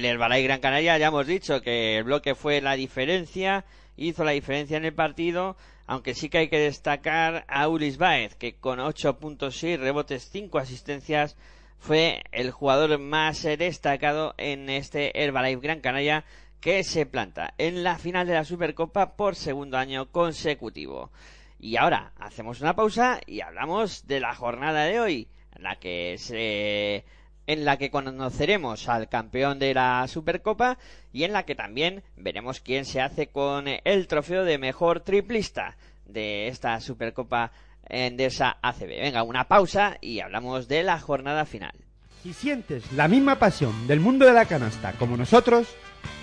El 0.06 0.16
Herbalife 0.16 0.44
Gran 0.44 0.60
Canaria 0.60 0.98
ya 0.98 1.08
hemos 1.08 1.28
dicho 1.28 1.62
que 1.62 1.98
el 1.98 2.04
bloque 2.04 2.36
fue 2.36 2.62
la 2.62 2.74
diferencia, 2.74 3.66
hizo 3.96 4.24
la 4.24 4.32
diferencia 4.32 4.78
en 4.78 4.86
el 4.86 4.94
partido, 4.94 5.56
aunque 5.86 6.14
sí 6.14 6.30
que 6.30 6.40
hay 6.40 6.48
que 6.50 6.60
destacar 6.60 7.46
a 7.48 7.68
Ulis 7.68 7.98
Baez, 7.98 8.36
que 8.36 8.56
con 8.56 8.80
8.6 8.80 9.80
rebotes, 9.80 10.30
5 10.32 10.58
asistencias, 10.58 11.36
fue 11.80 12.24
el 12.32 12.52
jugador 12.52 12.98
más 13.00 13.44
destacado 13.44 14.36
en 14.38 14.70
este 14.70 15.22
Herbalife 15.22 15.62
Gran 15.62 15.82
Canaria 15.82 16.24
que 16.62 16.84
se 16.84 17.06
planta 17.06 17.54
en 17.58 17.84
la 17.84 17.98
final 17.98 18.26
de 18.26 18.36
la 18.36 18.46
Supercopa 18.46 19.18
por 19.18 19.36
segundo 19.36 19.78
año 19.78 20.10
consecutivo. 20.10 21.12
Y 21.60 21.76
ahora 21.78 22.14
hacemos 22.18 22.62
una 22.62 22.76
pausa 22.76 23.20
y 23.26 23.42
hablamos 23.42 24.08
de 24.08 24.22
la 24.22 24.34
jornada 24.34 24.86
de 24.86 25.00
hoy, 25.00 25.28
en 25.56 25.64
la 25.64 25.76
que 25.76 26.16
se 26.18 27.04
en 27.48 27.66
la 27.66 27.78
que 27.78 27.92
conoceremos 27.92 28.88
al 28.90 29.10
campeón 29.10 29.60
de 29.60 29.74
la 29.74 30.08
Supercopa 30.08 30.78
y 31.12 31.24
en 31.24 31.34
la 31.34 31.44
que 31.44 31.56
también 31.56 32.04
veremos 32.16 32.60
quién 32.60 32.86
se 32.86 33.02
hace 33.02 33.28
con 33.28 33.68
el 33.68 34.08
trofeo 34.08 34.44
de 34.44 34.58
mejor 34.58 35.02
triplista 35.02 35.76
de 36.06 36.48
esta 36.48 36.80
Supercopa 36.80 37.52
Endesa 37.88 38.58
ACB. 38.62 38.88
Venga, 38.88 39.24
una 39.24 39.48
pausa 39.48 39.98
y 40.02 40.20
hablamos 40.20 40.68
de 40.68 40.84
la 40.84 41.00
jornada 41.00 41.46
final. 41.46 41.74
Si 42.22 42.34
sientes 42.34 42.92
la 42.94 43.08
misma 43.08 43.40
pasión 43.40 43.88
del 43.88 44.00
mundo 44.00 44.26
de 44.26 44.34
la 44.34 44.46
canasta 44.46 44.94
como 44.94 45.18
nosotros, 45.18 45.68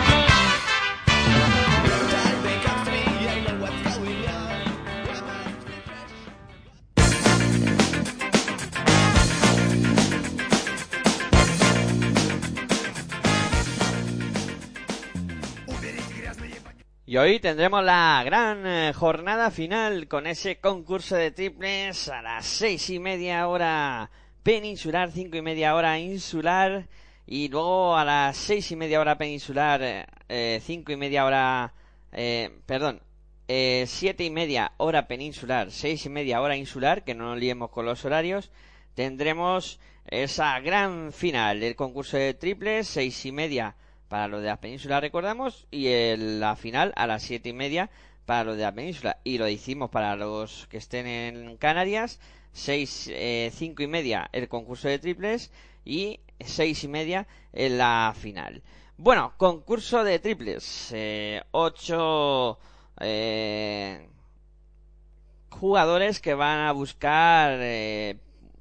hoy 17.18 17.40
tendremos 17.40 17.83
la 17.85 18.22
gran 18.24 18.66
eh, 18.66 18.92
jornada 18.94 19.50
final 19.50 20.07
con 20.07 20.26
ese 20.26 20.61
concurso 20.61 21.16
de 21.16 21.33
triples 21.33 22.09
a 22.09 22.22
las 22.22 22.46
seis 22.46 22.88
y 22.90 23.00
media 23.00 23.48
hora 23.48 24.11
peninsular, 24.44 25.11
cinco 25.11 25.37
y 25.37 25.42
media 25.42 25.74
hora 25.74 25.98
insular 25.98 26.87
y 27.26 27.48
luego 27.48 27.96
a 27.96 28.04
las 28.04 28.37
seis 28.37 28.70
y 28.70 28.76
media 28.76 29.00
hora 29.00 29.18
peninsular, 29.18 29.81
eh, 30.28 30.61
cinco 30.64 30.92
y 30.92 30.96
media 30.96 31.24
hora, 31.24 31.74
eh, 32.12 32.50
perdón, 32.66 33.02
eh, 33.48 33.85
siete 33.88 34.24
y 34.24 34.31
media 34.31 34.72
hora 34.76 35.09
peninsular, 35.09 35.72
seis 35.72 36.07
y 36.07 36.09
media 36.09 36.40
hora 36.40 36.57
insular, 36.57 37.04
que 37.04 37.14
no 37.14 37.31
nos 37.31 37.38
liemos 37.38 37.70
con 37.70 37.85
los 37.85 38.04
horarios, 38.04 38.52
tendremos 38.94 39.81
esa 40.07 40.59
gran 40.61 41.12
final 41.12 41.61
del 41.61 41.74
concurso 41.74 42.16
de 42.16 42.35
triples, 42.35 42.87
seis 42.87 43.26
y 43.26 43.33
media 43.33 43.74
para 44.09 44.29
los 44.29 44.40
de 44.42 44.49
la 44.49 44.61
península 44.61 45.01
recordamos 45.01 45.66
y 45.71 45.88
el- 45.88 46.40
la 46.40 46.57
final 46.57 46.92
a 46.97 47.07
las 47.07 47.23
siete 47.23 47.51
y 47.51 47.53
media 47.53 47.90
para 48.27 48.44
los 48.44 48.57
de 48.57 48.62
la 48.62 48.73
península. 48.75 49.18
Y 49.25 49.38
lo 49.38 49.49
hicimos 49.49 49.90
para 49.90 50.16
los 50.16 50.66
que 50.68 50.79
estén 50.79 51.07
en 51.07 51.57
Canarias 51.57 52.21
seis 52.53 53.09
eh, 53.12 53.51
cinco 53.55 53.83
y 53.83 53.87
media 53.87 54.29
el 54.33 54.49
concurso 54.49 54.88
de 54.88 54.99
triples 54.99 55.51
y 55.85 56.21
seis 56.40 56.83
y 56.85 56.88
media 56.88 57.27
en 57.53 57.79
la 57.79 58.14
final. 58.18 58.62
Bueno 58.97 59.33
concurso 59.37 60.03
de 60.05 60.18
triples 60.18 60.90
eh, 60.92 61.42
ocho 61.53 62.59
eh, 63.01 64.09
jugadores 65.51 66.21
que 66.21 66.35
van 66.35 66.61
a 66.66 66.73
buscar 66.73 67.59
eh, 67.61 68.16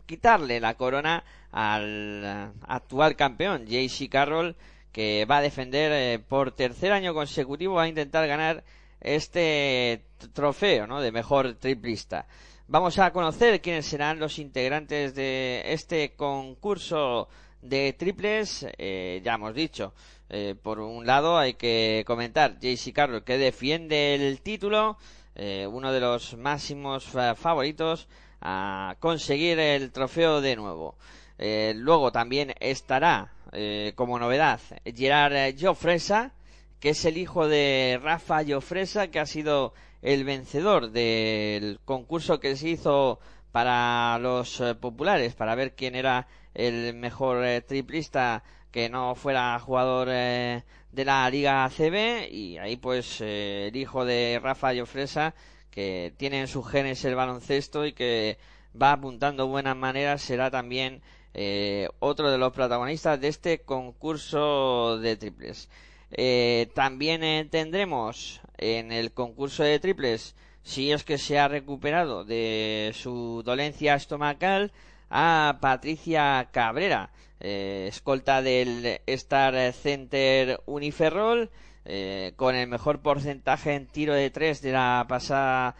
quitarle 0.06 0.60
la 0.60 0.76
corona 0.76 1.24
al 1.52 2.54
actual 2.68 3.16
campeón 3.16 3.66
JC 3.66 4.10
Carroll 4.10 4.56
que 4.98 5.26
va 5.30 5.38
a 5.38 5.42
defender 5.50 5.92
eh, 5.94 6.18
por 6.18 6.46
tercer 6.64 6.92
año 6.92 7.14
consecutivo 7.14 7.76
va 7.76 7.84
a 7.84 7.88
intentar 7.88 8.26
ganar 8.28 8.64
este 9.00 10.02
trofeo 10.34 10.88
¿no? 10.88 11.02
de 11.02 11.12
mejor 11.12 11.54
triplista 11.56 12.26
vamos 12.68 12.98
a 12.98 13.12
conocer 13.14 13.62
quiénes 13.62 13.86
serán 13.86 14.20
los 14.20 14.40
integrantes 14.40 15.14
de 15.14 15.62
este 15.68 16.16
concurso 16.16 17.30
de 17.62 17.94
triples 17.94 18.66
eh, 18.78 19.22
ya 19.24 19.36
hemos 19.36 19.54
dicho 19.54 19.94
Eh, 20.30 20.56
por 20.62 20.80
un 20.82 21.06
lado 21.06 21.38
hay 21.38 21.54
que 21.54 22.04
comentar 22.06 22.60
JC 22.60 22.92
Carroll 22.92 23.24
que 23.24 23.38
defiende 23.38 24.14
el 24.16 24.42
título, 24.42 24.98
eh, 25.36 25.66
uno 25.72 25.94
de 25.94 26.02
los 26.02 26.36
máximos 26.36 27.06
fa- 27.06 27.34
favoritos 27.34 28.10
a 28.42 28.98
conseguir 29.00 29.58
el 29.58 29.90
trofeo 29.94 30.42
de 30.42 30.58
nuevo. 30.58 30.96
Eh, 31.40 31.74
luego 31.76 32.12
también 32.12 32.56
estará 32.60 33.32
eh, 33.52 33.94
como 33.96 34.20
novedad 34.20 34.60
Gerard 34.86 35.56
Jofresa, 35.60 36.34
que 36.80 36.90
es 36.90 37.06
el 37.06 37.18
hijo 37.18 37.48
de 37.48 38.00
Rafa 38.02 38.44
Jofresa, 38.48 39.08
que 39.08 39.20
ha 39.20 39.26
sido 39.26 39.74
el 40.02 40.24
vencedor 40.24 40.92
del 40.92 41.80
concurso 41.86 42.40
que 42.40 42.56
se 42.56 42.70
hizo 42.70 43.20
para 43.52 44.20
los 44.20 44.60
eh, 44.62 44.76
populares, 44.76 45.34
para 45.34 45.56
ver 45.56 45.74
quién 45.76 45.96
era 45.96 46.28
el 46.54 46.94
mejor 46.94 47.44
eh, 47.46 47.62
triplista 47.62 48.44
que 48.72 48.90
no 48.90 49.16
fuera 49.16 49.58
jugador 49.60 50.10
de 50.10 50.64
la 51.06 51.30
Liga 51.30 51.64
ACB 51.66 52.30
y 52.32 52.58
ahí 52.58 52.76
pues 52.76 53.22
el 53.22 53.76
hijo 53.76 54.06
de 54.06 54.40
Rafa 54.44 54.76
Jofresa 54.76 55.34
que 55.72 56.14
tiene 56.18 56.42
en 56.42 56.48
sus 56.48 56.70
genes 56.70 57.04
el 57.06 57.16
baloncesto 57.16 57.86
y 57.86 57.94
que 57.94 58.38
va 58.80 58.92
apuntando 58.92 59.48
buenas 59.48 59.76
maneras 59.76 60.22
será 60.22 60.52
también 60.52 61.02
eh, 61.40 61.88
otro 62.00 62.32
de 62.32 62.40
los 62.40 62.52
protagonistas 62.52 63.22
de 63.22 63.28
este 63.28 63.60
concurso 63.60 64.98
de 64.98 65.16
triples. 65.16 65.70
Eh, 66.12 66.70
también 66.74 67.24
eh, 67.24 67.48
tendremos 67.50 68.42
en 68.58 68.92
el 68.92 69.12
concurso 69.12 69.62
de 69.62 69.80
triples, 69.80 70.36
si 70.64 70.92
es 70.92 71.04
que 71.04 71.20
se 71.20 71.38
ha 71.38 71.48
recuperado 71.48 72.26
de 72.26 72.92
su 72.96 73.44
dolencia 73.46 73.94
estomacal, 73.94 74.72
a 75.12 75.60
Patricia 75.62 76.50
Cabrera, 76.52 77.12
eh, 77.40 77.86
escolta 77.88 78.42
del 78.42 79.00
Star 79.06 79.74
Center 79.74 80.60
Uniferrol, 80.66 81.52
eh, 81.86 82.34
con 82.36 82.56
el 82.56 82.68
mejor 82.68 83.00
porcentaje 83.00 83.76
en 83.76 83.86
tiro 83.86 84.16
de 84.16 84.32
tres 84.32 84.62
de 84.64 84.72
la 84.72 85.06
pasada 85.08 85.76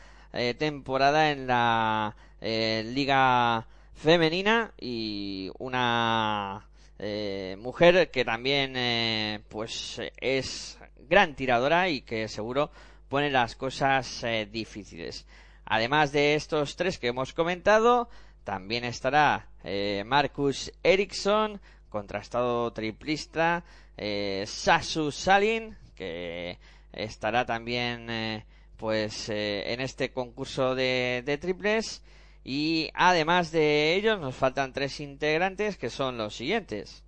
temporada 0.60 1.32
en 1.32 1.48
la 1.48 2.16
Liga 2.42 3.66
Femenina 3.98 4.74
y 4.80 5.50
una 5.58 6.68
eh, 7.00 7.58
mujer 7.60 8.12
que 8.12 8.24
también 8.24 8.76
eh, 8.78 9.42
pues 9.50 10.00
es 10.22 10.78
gran 11.10 11.36
tiradora 11.36 11.90
y 11.90 12.02
que 12.02 12.28
seguro 12.28 12.70
pone 13.10 13.32
las 13.32 13.56
cosas 13.56 14.24
eh, 14.24 14.48
difíciles. 14.50 15.26
Además 15.66 16.12
de 16.12 16.36
estos 16.36 16.76
tres 16.76 17.00
que 17.00 17.08
hemos 17.08 17.34
comentado, 17.34 18.08
también 18.44 18.86
estará 18.86 19.50
eh, 19.64 20.04
Marcus 20.06 20.72
Eriksson, 20.84 21.60
contrastado 21.90 22.72
triplista, 22.72 23.66
eh, 23.98 24.46
Sasu 24.48 25.12
Salin, 25.12 25.76
que 25.96 26.58
estará 26.94 27.46
también 27.46 28.10
eh, 28.10 28.46
pues 28.78 29.28
en 29.30 29.82
este 29.82 30.12
concurso 30.12 30.76
de, 30.76 31.24
de 31.26 31.38
triples. 31.38 32.04
Y 32.50 32.92
además 32.94 33.52
de 33.52 33.96
ellos 33.96 34.22
nos 34.22 34.34
faltan 34.34 34.72
tres 34.72 35.02
integrantes 35.02 35.76
que 35.76 35.90
son 35.90 36.18
los 36.18 36.34
siguientes. 36.34 37.04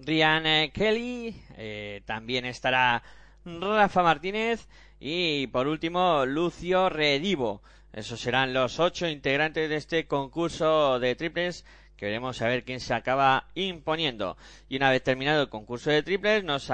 Ryan 0.00 0.46
eh, 0.46 0.72
Kelly, 0.74 1.40
eh, 1.56 2.02
también 2.04 2.44
estará 2.44 3.04
Rafa 3.44 4.02
Martínez 4.02 4.66
y 4.98 5.46
por 5.46 5.68
último 5.68 6.26
Lucio 6.26 6.88
Redivo. 6.88 7.62
Esos 7.92 8.18
serán 8.18 8.52
los 8.52 8.80
ocho 8.80 9.06
integrantes 9.06 9.68
de 9.68 9.76
este 9.76 10.08
concurso 10.08 10.98
de 10.98 11.14
triples 11.14 11.64
que 11.96 12.06
veremos 12.06 12.42
a 12.42 12.48
ver 12.48 12.64
quién 12.64 12.80
se 12.80 12.94
acaba 12.94 13.46
imponiendo. 13.54 14.36
Y 14.68 14.74
una 14.74 14.90
vez 14.90 15.04
terminado 15.04 15.40
el 15.40 15.48
concurso 15.48 15.88
de 15.88 16.02
triples 16.02 16.42
nos 16.42 16.68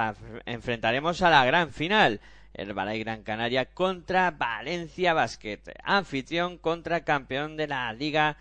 enfrentaremos 0.46 1.20
a 1.20 1.29
la 1.29 1.44
gran 1.44 1.70
final. 1.70 2.22
El 2.54 2.72
Balay 2.72 3.00
Gran 3.00 3.22
Canaria 3.22 3.66
contra 3.66 4.30
Valencia 4.30 5.14
Basket. 5.14 5.61
Anfitrión 5.84 6.58
contra 6.58 7.04
campeón 7.04 7.56
de 7.56 7.68
la 7.68 7.92
Liga 7.92 8.37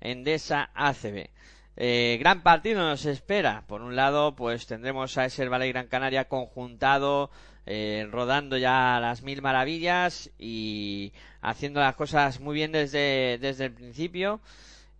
Endesa 0.00 0.70
ACB. 0.74 1.28
Eh, 1.76 2.16
gran 2.18 2.42
partido 2.42 2.80
nos 2.80 3.06
espera. 3.06 3.62
Por 3.68 3.82
un 3.82 3.94
lado, 3.94 4.34
pues 4.34 4.66
tendremos 4.66 5.16
a 5.16 5.26
ese 5.26 5.48
Balay 5.48 5.70
Gran 5.70 5.86
Canaria 5.86 6.26
conjuntado, 6.26 7.30
eh, 7.66 8.08
rodando 8.10 8.56
ya 8.56 8.98
las 9.00 9.22
mil 9.22 9.42
maravillas 9.42 10.30
y 10.38 11.12
haciendo 11.40 11.80
las 11.80 11.94
cosas 11.94 12.40
muy 12.40 12.54
bien 12.54 12.72
desde, 12.72 13.38
desde 13.38 13.66
el 13.66 13.72
principio. 13.72 14.40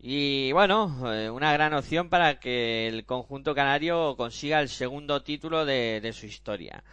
Y 0.01 0.53
bueno, 0.53 1.13
eh, 1.13 1.29
una 1.31 1.53
gran 1.53 1.75
opción 1.75 2.09
para 2.09 2.39
que 2.39 2.87
el 2.87 3.05
conjunto 3.05 3.55
canario 3.57 4.17
consiga 4.17 4.61
el 4.61 4.69
segundo 4.69 5.23
título 5.23 5.65
de 5.65 6.13
su 6.15 6.27
historia. 6.27 6.85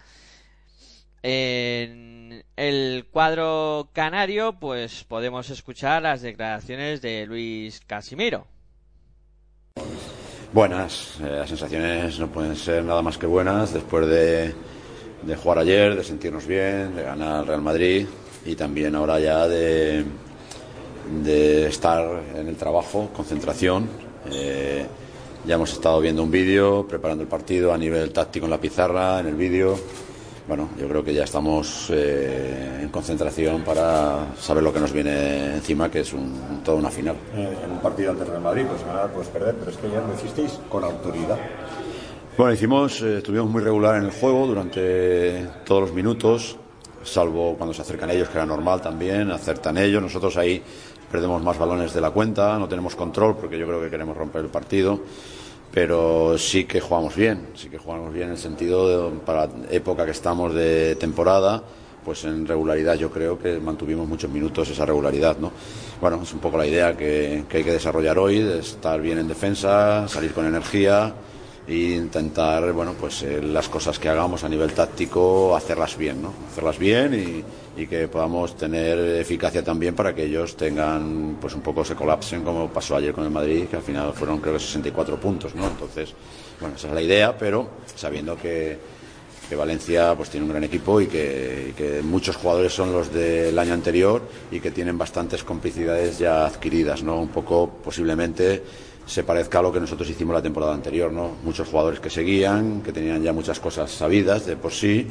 En 1.27 2.43
el 2.55 3.07
cuadro 3.09 3.89
canario, 3.93 4.59
pues 4.59 5.03
podemos 5.05 5.49
escuchar 5.49 6.03
las 6.03 6.21
declaraciones 6.21 7.01
de 7.01 7.25
Luis 7.25 7.81
Casimiro. 7.87 8.45
Buenas, 10.53 11.17
eh, 11.21 11.37
las 11.37 11.49
sensaciones 11.49 12.19
no 12.19 12.27
pueden 12.27 12.55
ser 12.55 12.83
nada 12.83 13.01
más 13.01 13.17
que 13.17 13.25
buenas 13.25 13.73
después 13.73 14.05
de, 14.05 14.53
de 15.23 15.35
jugar 15.35 15.57
ayer, 15.57 15.95
de 15.95 16.03
sentirnos 16.03 16.45
bien, 16.45 16.95
de 16.95 17.01
ganar 17.01 17.39
al 17.39 17.47
Real 17.47 17.61
Madrid 17.63 18.05
y 18.45 18.55
también 18.55 18.93
ahora 18.93 19.19
ya 19.19 19.47
de, 19.47 20.05
de 21.23 21.65
estar 21.65 22.21
en 22.35 22.47
el 22.47 22.55
trabajo, 22.55 23.09
concentración. 23.11 23.89
Eh, 24.31 24.85
ya 25.43 25.55
hemos 25.55 25.73
estado 25.73 25.99
viendo 26.01 26.21
un 26.21 26.29
vídeo, 26.29 26.87
preparando 26.87 27.23
el 27.23 27.27
partido 27.27 27.73
a 27.73 27.79
nivel 27.79 28.13
táctico 28.13 28.45
en 28.45 28.51
la 28.51 28.61
pizarra, 28.61 29.21
en 29.21 29.25
el 29.25 29.35
vídeo. 29.35 29.75
Bueno, 30.47 30.69
yo 30.79 30.87
creo 30.87 31.03
que 31.03 31.11
ya 31.11 31.23
estamos 31.23 31.87
eh, 31.89 32.81
en 32.83 32.89
concentración 32.89 33.63
para 33.63 34.35
saber 34.37 34.61
lo 34.63 34.71
que 34.71 34.79
nos 34.79 34.91
viene 34.91 35.55
encima, 35.55 35.89
que 35.89 36.01
es 36.01 36.13
un, 36.13 36.61
toda 36.63 36.77
una 36.77 36.91
final. 36.91 37.15
Eh, 37.33 37.57
en 37.63 37.71
un 37.71 37.79
partido 37.79 38.11
ante 38.11 38.25
Real 38.25 38.41
Madrid, 38.41 38.65
pues 38.69 38.85
ganar, 38.85 39.11
puedes 39.11 39.29
perder, 39.29 39.55
pero 39.55 39.71
es 39.71 39.77
que 39.77 39.89
ya 39.89 40.01
lo 40.01 40.13
hicisteis 40.13 40.59
con 40.69 40.83
autoridad. 40.83 41.39
Bueno, 42.37 42.53
hicimos, 42.53 43.01
eh, 43.01 43.17
estuvimos 43.17 43.49
muy 43.49 43.63
regular 43.63 43.95
en 43.95 44.03
el 44.03 44.11
juego 44.11 44.45
durante 44.45 45.47
todos 45.65 45.81
los 45.81 45.93
minutos, 45.93 46.57
salvo 47.03 47.55
cuando 47.57 47.73
se 47.73 47.81
acercan 47.81 48.11
ellos, 48.11 48.29
que 48.29 48.37
era 48.37 48.45
normal 48.45 48.81
también, 48.81 49.31
acertan 49.31 49.79
ellos. 49.79 49.99
Nosotros 49.99 50.37
ahí 50.37 50.61
perdemos 51.11 51.41
más 51.41 51.57
balones 51.57 51.91
de 51.91 52.01
la 52.01 52.11
cuenta, 52.11 52.59
no 52.59 52.67
tenemos 52.67 52.95
control 52.95 53.35
porque 53.35 53.57
yo 53.57 53.65
creo 53.65 53.81
que 53.81 53.89
queremos 53.89 54.15
romper 54.15 54.41
el 54.41 54.51
partido, 54.51 54.99
pero 55.71 56.37
sí 56.37 56.65
que 56.65 56.79
jugamos 56.79 57.15
bien, 57.15 57.47
sí 57.55 57.69
que 57.69 57.77
jugamos 57.77 58.13
bien 58.13 58.27
en 58.27 58.31
el 58.33 58.37
sentido 58.37 59.09
de, 59.09 59.19
para 59.19 59.47
la 59.47 59.53
época 59.71 60.05
que 60.05 60.11
estamos 60.11 60.53
de 60.53 60.95
temporada, 60.95 61.61
pues 62.03 62.23
en 62.23 62.45
regularidad 62.45 62.95
yo 62.95 63.09
creo 63.09 63.39
que 63.39 63.59
mantuvimos 63.59 64.07
muchos 64.07 64.29
minutos 64.29 64.69
esa 64.69 64.85
regularidad, 64.85 65.37
¿no? 65.37 65.51
Bueno, 65.99 66.21
es 66.21 66.33
un 66.33 66.39
poco 66.39 66.57
la 66.57 66.67
idea 66.67 66.95
que, 66.95 67.45
que 67.49 67.57
hay 67.57 67.63
que 67.63 67.71
desarrollar 67.71 68.19
hoy, 68.19 68.39
de 68.39 68.59
estar 68.59 69.01
bien 69.01 69.17
en 69.17 69.27
defensa, 69.27 70.07
salir 70.07 70.33
con 70.33 70.45
energía 70.45 71.13
e 71.67 71.95
intentar, 71.95 72.71
bueno, 72.73 72.93
pues 72.93 73.23
eh, 73.23 73.41
las 73.41 73.67
cosas 73.69 73.97
que 73.97 74.07
hagamos 74.07 74.43
a 74.43 74.49
nivel 74.49 74.73
táctico, 74.73 75.55
hacerlas 75.55 75.97
bien, 75.97 76.21
¿no? 76.21 76.31
Hacerlas 76.51 76.77
bien 76.77 77.43
y, 77.75 77.85
que 77.87 78.07
podamos 78.07 78.55
tener 78.55 78.97
eficacia 79.19 79.61
también 79.61 79.95
para 79.95 80.15
que 80.15 80.23
ellos 80.23 80.55
tengan, 80.55 81.37
pues 81.41 81.53
un 81.53 81.61
poco 81.61 81.83
se 81.83 81.93
colapsen 81.93 82.41
como 82.41 82.69
pasó 82.69 82.95
ayer 82.95 83.13
con 83.13 83.25
el 83.25 83.29
Madrid, 83.31 83.65
que 83.65 83.75
al 83.75 83.81
final 83.81 84.13
fueron 84.13 84.39
creo 84.39 84.53
que 84.53 84.61
64 84.61 85.19
puntos, 85.19 85.53
¿no? 85.55 85.67
Entonces, 85.67 86.13
bueno, 86.59 86.75
esa 86.77 86.87
es 86.87 86.93
la 86.93 87.01
idea, 87.01 87.37
pero 87.37 87.67
sabiendo 87.93 88.37
que, 88.37 88.79
que 89.49 89.55
Valencia 89.57 90.15
pues 90.15 90.29
tiene 90.29 90.45
un 90.45 90.51
gran 90.51 90.63
equipo 90.63 91.01
y 91.01 91.07
que, 91.07 91.67
y 91.71 91.73
que 91.73 92.01
muchos 92.01 92.37
jugadores 92.37 92.73
son 92.73 92.93
los 92.93 93.13
del 93.13 93.59
año 93.59 93.73
anterior 93.73 94.21
y 94.51 94.61
que 94.61 94.71
tienen 94.71 94.97
bastantes 94.97 95.43
complicidades 95.43 96.17
ya 96.17 96.45
adquiridas, 96.45 97.03
¿no? 97.03 97.19
Un 97.19 97.29
poco 97.29 97.69
posiblemente 97.83 98.63
se 99.05 99.23
parezca 99.23 99.59
a 99.59 99.61
lo 99.61 99.71
que 99.71 99.79
nosotros 99.79 100.09
hicimos 100.09 100.33
la 100.33 100.41
temporada 100.41 100.73
anterior, 100.73 101.11
¿no? 101.11 101.35
Muchos 101.43 101.67
jugadores 101.67 101.99
que 101.99 102.09
seguían, 102.09 102.81
que 102.81 102.91
tenían 102.91 103.21
ya 103.21 103.33
muchas 103.33 103.59
cosas 103.59 103.91
sabidas 103.91 104.45
de 104.45 104.57
por 104.57 104.71
sí 104.71 105.07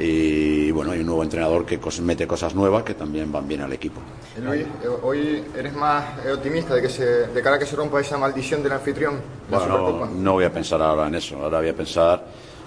y 0.00 0.70
bueno, 0.70 0.92
hay 0.92 1.00
un 1.00 1.06
nuevo 1.06 1.24
entrenador 1.24 1.66
que 1.66 1.80
mete 2.02 2.26
cosas 2.26 2.54
nuevas 2.54 2.84
que 2.84 2.94
también 2.94 3.32
van 3.32 3.48
bien 3.48 3.62
al 3.62 3.72
equipo. 3.72 4.00
Luis, 4.40 4.62
eh, 4.62 4.88
hoy 5.02 5.44
eres 5.56 5.74
más 5.74 6.24
eh, 6.24 6.32
optimista 6.32 6.74
de 6.74 6.82
que 6.82 6.88
se, 6.88 7.04
de 7.04 7.42
cara 7.42 7.56
a 7.56 7.58
que 7.58 7.66
se 7.66 7.74
rompa 7.74 8.00
esa 8.00 8.16
maldición 8.16 8.62
del 8.62 8.72
anfitrión 8.72 9.20
la 9.50 9.58
Bueno, 9.58 9.78
no, 9.78 10.06
no 10.06 10.32
voy 10.34 10.44
a 10.44 10.52
pensar 10.52 10.80
ahora 10.80 11.08
en 11.08 11.16
eso, 11.16 11.42
ahora 11.42 11.58
voy 11.58 11.68
a 11.68 11.74
pensar 11.74 12.24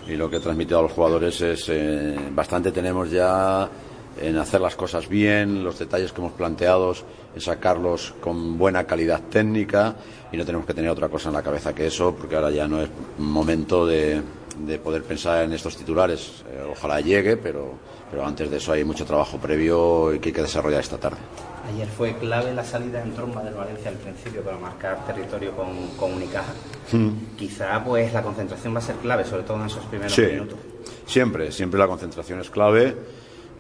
y 0.08 0.16
lo 0.16 0.30
que 0.30 0.38
he 0.38 0.40
transmitido 0.40 0.80
a 0.80 0.82
los 0.82 0.92
jugadores 0.92 1.40
es 1.40 1.70
eh, 1.70 2.18
bastante 2.34 2.72
tenemos 2.72 3.10
ya 3.10 3.70
en 4.20 4.38
hacer 4.38 4.60
las 4.60 4.76
cosas 4.76 5.08
bien, 5.08 5.64
los 5.64 5.80
detalles 5.80 6.12
que 6.12 6.20
hemos 6.20 6.34
planteado, 6.34 6.94
en 7.34 7.40
sacarlos 7.40 8.14
con 8.20 8.58
buena 8.58 8.84
calidad 8.84 9.22
técnica 9.30 9.96
y 10.32 10.38
no 10.38 10.46
tenemos 10.46 10.66
que 10.66 10.74
tener 10.74 10.90
otra 10.90 11.10
cosa 11.10 11.30
en 11.30 11.36
la 11.36 11.42
cabeza 11.44 11.74
que 11.76 11.88
eso 11.88 12.16
porque 12.16 12.36
ahora 12.36 12.52
ya 12.52 12.68
no 12.68 12.82
es 12.82 12.90
momento 13.18 13.86
de, 13.86 14.22
de 14.60 14.80
poder 14.80 15.04
pensar 15.04 15.44
en 15.44 15.54
estos 15.54 15.76
titulares. 15.78 16.44
Eh, 16.50 16.66
ojalá 16.72 17.02
llegue, 17.02 17.38
pero, 17.38 17.74
pero 18.10 18.26
antes 18.26 18.50
de 18.50 18.58
eso 18.58 18.72
hay 18.72 18.84
mucho 18.84 19.06
trabajo 19.06 19.38
previo 19.38 20.10
que 20.22 20.30
hay 20.30 20.34
que 20.34 20.42
desarrollar 20.42 20.80
esta 20.82 20.98
tarde. 20.98 21.18
Ayer 21.74 21.88
fue 21.88 22.16
clave 22.18 22.54
la 22.54 22.64
salida 22.64 23.02
en 23.04 23.14
tromba 23.14 23.44
del 23.44 23.54
Valencia 23.54 23.90
al 23.92 23.98
principio 23.98 24.42
para 24.42 24.58
marcar 24.58 25.06
territorio 25.06 25.52
con, 25.56 25.68
con 25.98 26.14
Unicaja. 26.14 26.54
Mm. 26.92 27.36
Quizá 27.38 27.84
pues 27.84 28.12
la 28.14 28.24
concentración 28.24 28.74
va 28.74 28.80
a 28.80 28.82
ser 28.82 28.96
clave, 28.96 29.24
sobre 29.26 29.44
todo 29.44 29.58
en 29.58 29.66
esos 29.68 29.86
primeros 29.86 30.14
Sí, 30.14 30.24
minutos. 30.24 30.58
siempre, 31.06 31.52
siempre 31.52 31.80
la 31.80 31.88
concentración 31.88 32.40
es 32.40 32.50
clave 32.50 32.96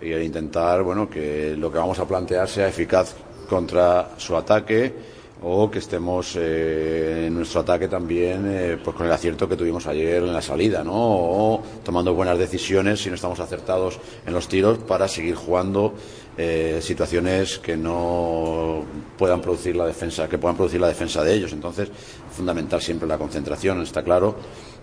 y 0.02 0.12
el 0.12 0.24
intentar, 0.24 0.82
bueno, 0.82 1.10
que 1.10 1.56
lo 1.58 1.72
que 1.72 1.78
vamos 1.78 2.00
a 2.00 2.08
plantear 2.08 2.48
sea 2.50 2.68
eficaz 2.68 3.14
contra 3.48 4.12
su 4.18 4.36
ataque 4.36 5.11
o 5.44 5.72
que 5.72 5.80
estemos 5.80 6.36
eh, 6.38 7.26
en 7.28 7.34
nuestro 7.34 7.62
ataque 7.62 7.88
también 7.88 8.46
eh, 8.48 8.78
pues 8.84 8.96
con 8.96 9.08
el 9.08 9.12
acierto 9.12 9.50
que 9.50 9.56
tuvimos 9.56 9.88
ayer 9.88 10.18
en 10.24 10.34
la 10.34 10.42
salida, 10.42 10.84
¿no? 10.84 10.94
O 10.94 11.64
tomando 11.84 12.14
buenas 12.14 12.38
decisiones 12.38 13.02
si 13.02 13.10
no 13.10 13.16
estamos 13.16 13.40
acertados 13.40 14.00
en 14.26 14.34
los 14.34 14.48
tiros 14.48 14.78
para 14.80 15.08
seguir 15.08 15.34
jugando 15.34 15.96
eh, 16.38 16.80
situaciones 16.82 17.58
que 17.58 17.76
no 17.76 18.84
puedan 19.18 19.42
producir 19.42 19.76
la 19.76 19.88
defensa, 19.88 20.30
que 20.30 20.38
puedan 20.38 20.56
producir 20.56 20.80
la 20.80 20.88
defensa 20.88 21.24
de 21.24 21.34
ellos. 21.34 21.54
Entonces, 21.54 21.90
fundamental 22.32 22.80
siempre 22.80 23.08
la 23.08 23.18
concentración, 23.18 23.82
está 23.82 24.04
claro. 24.04 24.36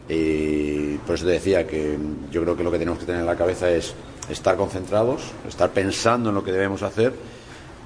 Y 0.08 0.96
por 0.98 1.14
eso 1.14 1.24
te 1.24 1.32
decía 1.32 1.66
que 1.66 1.96
yo 2.32 2.42
creo 2.42 2.56
que 2.56 2.64
lo 2.64 2.70
que 2.72 2.78
tenemos 2.78 2.98
que 2.98 3.06
tener 3.06 3.20
en 3.20 3.26
la 3.26 3.36
cabeza 3.36 3.70
es 3.70 3.94
estar 4.28 4.56
concentrados, 4.56 5.22
estar 5.46 5.70
pensando 5.70 6.30
en 6.30 6.34
lo 6.34 6.42
que 6.42 6.50
debemos 6.50 6.82
hacer 6.82 7.12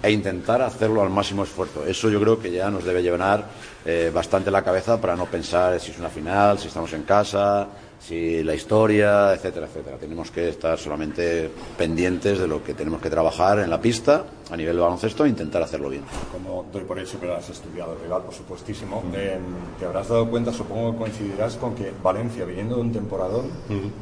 e 0.03 0.11
intentar 0.11 0.61
hacerlo 0.62 1.03
al 1.03 1.11
máximo 1.11 1.44
esfuerzo. 1.44 1.86
Eso 1.86 2.11
yo 2.11 2.20
creo 2.20 2.40
que 2.40 2.50
ya 2.50 2.70
nos 2.70 2.84
debe 2.84 3.03
llevar 3.03 3.46
eh, 3.84 4.11
bastante 4.12 4.50
la 4.50 4.62
cabeza 4.62 5.00
para 5.00 5.14
no 5.14 5.26
pensar 5.26 5.78
si 5.78 5.92
es 5.92 5.98
una 5.98 6.09
final, 6.09 6.59
si 6.59 6.68
estamos 6.68 6.92
en 6.92 7.05
casa, 7.05 7.68
si 8.03 8.42
la 8.42 8.55
historia, 8.55 9.32
etcétera, 9.32 9.66
etcétera. 9.66 9.96
Tenemos 9.96 10.30
que 10.30 10.48
estar 10.48 10.76
solamente 10.78 11.48
pendientes 11.78 12.38
de 12.38 12.48
lo 12.48 12.62
que 12.64 12.74
tenemos 12.74 13.00
que 13.00 13.09
trabajar 13.09 13.61
en 13.61 13.70
la 13.70 13.80
pista 13.80 14.24
a 14.50 14.57
nivel 14.57 14.74
de 14.76 14.82
baloncesto 14.82 15.24
e 15.24 15.28
intentar 15.28 15.62
hacerlo 15.62 15.88
bien. 15.88 16.03
Como 16.32 16.66
doy 16.72 16.82
por 16.82 16.98
hecho 16.98 17.18
que 17.20 17.26
lo 17.26 17.36
has 17.36 17.48
estudiado 17.48 17.92
el 17.94 18.00
rival, 18.00 18.22
por 18.24 18.34
supuestísimo, 18.34 19.03
eh, 19.14 19.38
te 19.78 19.86
habrás 19.86 20.09
dado 20.09 20.28
cuenta, 20.28 20.53
supongo 20.53 20.92
que 20.92 20.98
coincidirás 20.98 21.57
con 21.57 21.74
que 21.74 21.92
Valencia, 22.03 22.44
viniendo 22.44 22.74
de 22.76 22.80
un 22.82 22.92
temporadón, 22.92 23.46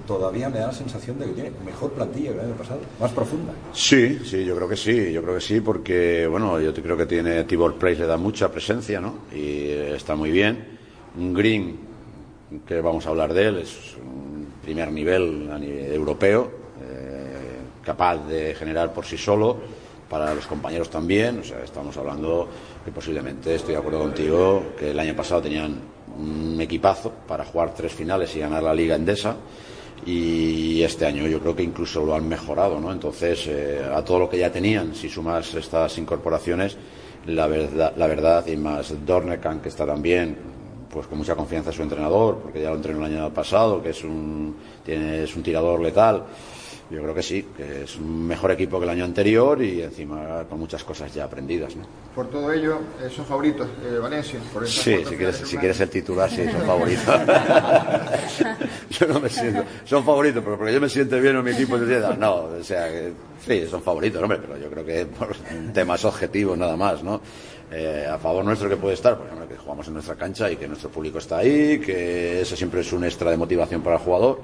todavía 0.07 0.49
me 0.49 0.59
da 0.61 0.69
la 0.69 0.73
sensación 0.73 1.19
de 1.19 1.27
que 1.27 1.33
tiene 1.33 1.53
mejor 1.65 1.93
plantilla 1.93 2.31
que 2.33 2.39
el 2.39 2.45
año 2.47 2.55
pasado, 2.55 2.81
más 2.99 3.13
profunda. 3.13 3.53
Sí, 3.73 4.19
sí, 4.25 4.45
yo 4.45 4.57
creo 4.57 4.69
que 4.69 4.77
sí, 4.77 5.13
yo 5.13 5.23
creo 5.23 5.35
que 5.35 5.41
sí, 5.43 5.61
porque 5.61 6.27
bueno, 6.27 6.59
yo 6.59 6.73
te- 6.73 6.83
creo 6.83 6.97
que 6.97 7.07
tiene 7.07 7.45
Tibor 7.45 7.75
Price 7.77 8.01
le 8.01 8.07
da 8.07 8.17
mucha 8.17 8.51
presencia, 8.51 9.01
¿no? 9.01 9.19
Y 9.33 9.69
está 9.71 10.17
muy 10.17 10.31
bien. 10.31 10.79
Un 11.17 11.35
Green, 11.35 11.90
que 12.67 12.81
vamos 12.81 13.07
a 13.07 13.11
hablar 13.11 13.33
de 13.33 13.47
él, 13.47 13.59
es 13.59 13.97
un 13.97 14.47
primer 14.63 14.91
nivel 14.91 15.49
a 15.53 15.59
nivel 15.59 15.93
europeo, 15.93 16.51
eh, 16.83 17.59
capaz 17.85 18.19
de 18.27 18.55
generar 18.55 18.93
por 18.93 19.05
sí 19.05 19.17
solo, 19.17 19.59
para 20.09 20.35
los 20.35 20.47
compañeros 20.47 20.91
también, 20.91 21.39
o 21.39 21.45
sea, 21.45 21.63
estamos 21.63 21.97
hablando 21.97 22.49
que 22.85 22.91
posiblemente, 22.91 23.55
estoy 23.55 23.75
de 23.75 23.79
acuerdo 23.79 24.01
contigo, 24.01 24.63
que 24.77 24.91
el 24.91 24.99
año 24.99 25.15
pasado 25.15 25.43
tenían 25.43 25.79
un 26.19 26.61
equipazo 26.61 27.13
para 27.29 27.45
jugar 27.45 27.73
tres 27.75 27.93
finales 27.93 28.35
y 28.35 28.41
ganar 28.41 28.65
la 28.65 28.75
Liga 28.75 28.97
Endesa 28.97 29.37
y 30.05 30.83
este 30.83 31.07
año 31.07 31.29
yo 31.29 31.41
creo 31.41 31.55
que 31.55 31.63
incluso 31.63 32.05
lo 32.05 32.15
han 32.15 32.27
mejorado, 32.29 32.81
¿no? 32.81 32.91
Entonces, 32.91 33.47
eh, 33.47 33.83
a 33.95 34.03
todo 34.05 34.21
lo 34.21 34.31
que 34.31 34.39
ya 34.39 34.51
tenían, 34.51 34.95
si 34.95 35.09
sumas 35.09 35.55
estas 35.55 35.97
incorporaciones, 35.99 36.77
la 37.27 37.47
verdad, 37.47 37.93
la 37.97 38.07
verdad 38.07 38.47
y 38.47 38.57
más 38.57 38.93
Dornekan, 39.05 39.61
que 39.61 39.69
está 39.69 39.87
también, 39.87 40.37
pues 40.91 41.07
con 41.07 41.19
mucha 41.19 41.35
confianza 41.35 41.71
en 41.71 41.77
su 41.77 41.83
entrenador, 41.83 42.39
porque 42.39 42.61
ya 42.61 42.71
lo 42.71 42.77
entrenó 42.77 43.07
el 43.07 43.15
año 43.15 43.33
pasado, 43.33 43.83
que 43.83 43.91
es 43.91 44.03
un, 44.05 44.57
tiene, 44.85 45.25
es 45.25 45.37
un 45.37 45.43
tirador 45.43 45.81
letal. 45.81 46.25
Yo 46.91 47.01
creo 47.03 47.15
que 47.15 47.23
sí, 47.23 47.47
que 47.57 47.85
es 47.85 47.97
un 47.97 48.27
mejor 48.27 48.51
equipo 48.51 48.79
que 48.81 48.85
el 48.85 48.91
año 48.91 49.05
anterior 49.05 49.63
y 49.63 49.81
encima 49.81 50.45
con 50.49 50.59
muchas 50.59 50.83
cosas 50.83 51.15
ya 51.15 51.23
aprendidas, 51.23 51.77
¿no? 51.77 51.85
Por 52.17 52.29
todo 52.29 52.53
ello, 52.53 52.81
eh, 53.01 53.09
son 53.15 53.25
favoritos 53.25 53.69
eh, 53.85 53.99
Valencia. 53.99 54.41
Por 54.53 54.67
Sí, 54.67 54.97
si 55.09 55.17
quieres, 55.17 55.37
si 55.37 55.57
quieres 55.57 55.81
el 55.81 55.89
titular, 55.89 56.29
sí, 56.29 56.43
son 56.51 56.63
favoritos. 56.63 57.05
yo 58.91 59.07
no 59.07 59.21
me 59.21 59.29
siento. 59.29 59.63
Son 59.85 60.05
favoritos, 60.05 60.43
pero 60.43 60.59
porque 60.59 60.75
yo 60.75 60.81
me 60.81 60.89
siento 60.89 61.21
bien 61.21 61.37
en 61.37 61.45
mi 61.45 61.53
equipo, 61.53 61.79
diría, 61.79 62.17
no, 62.19 62.35
o 62.59 62.65
sea, 62.65 62.89
que, 62.89 63.13
sí, 63.47 63.69
son 63.71 63.83
favoritos, 63.83 64.21
hombre, 64.21 64.41
pero 64.41 64.59
yo 64.59 64.69
creo 64.69 64.85
que 64.85 65.07
por 65.07 65.37
temas 65.73 66.05
objetivos 66.05 66.59
nada 66.59 66.77
más, 66.77 67.05
¿no? 67.05 67.21
Eh, 67.73 68.05
a 68.11 68.19
favor 68.19 68.45
nuestro 68.45 68.69
que 68.69 68.77
puede 68.77 68.95
estar, 68.95 69.17
pues, 69.17 69.31
hombre, 69.31 69.47
que 69.47 69.57
jugamos 69.57 69.87
en 69.87 69.95
nuestra 69.95 70.17
cancha 70.17 70.51
y 70.51 70.57
que 70.57 70.67
nuestro 70.67 70.91
público 70.91 71.19
está 71.19 71.39
ahí, 71.39 71.79
que 71.79 72.41
eso 72.41 72.57
siempre 72.57 72.81
es 72.81 72.93
un 72.93 73.05
extra 73.05 73.31
de 73.31 73.37
motivación 73.37 73.81
para 73.81 73.95
el 73.95 74.03
jugador, 74.03 74.41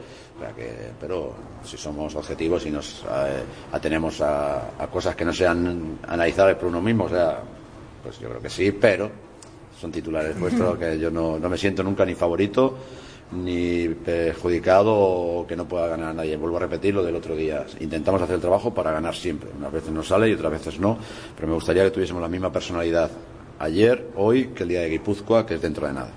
pero 1.01 1.35
si 1.65 1.77
somos 1.77 2.15
objetivos 2.15 2.65
y 2.67 2.71
nos 2.71 3.03
eh, 3.03 3.43
atenemos 3.73 4.21
a, 4.21 4.71
a 4.79 4.87
cosas 4.87 5.17
que 5.17 5.25
no 5.25 5.33
sean 5.33 5.99
analizables 6.07 6.57
por 6.57 6.69
uno 6.69 6.81
mismo, 6.81 7.05
o 7.05 7.09
sea, 7.09 7.41
pues 8.01 8.21
yo 8.21 8.29
creo 8.29 8.41
que 8.41 8.51
sí, 8.51 8.71
pero 8.71 9.11
son 9.81 9.91
titulares 9.91 10.39
vuestros 10.39 10.79
que 10.79 10.97
yo 10.99 11.11
no, 11.11 11.39
no 11.39 11.49
me 11.49 11.59
siento 11.59 11.83
nunca 11.83 12.05
ni 12.05 12.15
favorito 12.15 12.77
ni 13.33 13.89
perjudicado 13.89 15.45
que 15.49 15.57
no 15.57 15.67
pueda 15.67 15.89
ganar 15.89 16.11
a 16.11 16.15
nadie. 16.15 16.37
Vuelvo 16.37 16.57
a 16.57 16.61
repetir 16.61 16.95
lo 16.95 17.03
del 17.03 17.17
otro 17.17 17.35
día. 17.35 17.67
Intentamos 17.81 18.23
hacer 18.23 18.37
el 18.37 18.41
trabajo 18.41 18.73
para 18.73 18.93
ganar 18.93 19.15
siempre. 19.15 19.51
Unas 19.57 19.73
veces 19.73 19.91
nos 19.91 20.09
sale 20.09 20.29
y 20.29 20.33
otras 20.33 20.53
veces 20.53 20.79
no, 20.79 20.99
pero 21.35 21.49
me 21.49 21.55
gustaría 21.55 21.85
que 21.85 21.91
tuviésemos 21.91 22.23
la 22.23 22.29
misma 22.29 22.53
personalidad 22.53 23.11
ayer, 23.59 24.11
hoy, 24.17 24.49
que 24.49 24.63
el 24.63 24.69
día 24.69 24.81
de 24.81 24.91
Guipúzcoa, 24.91 25.47
que 25.47 25.55
es 25.55 25.63
dentro 25.63 25.87
de 25.87 25.93
nada. 25.93 26.13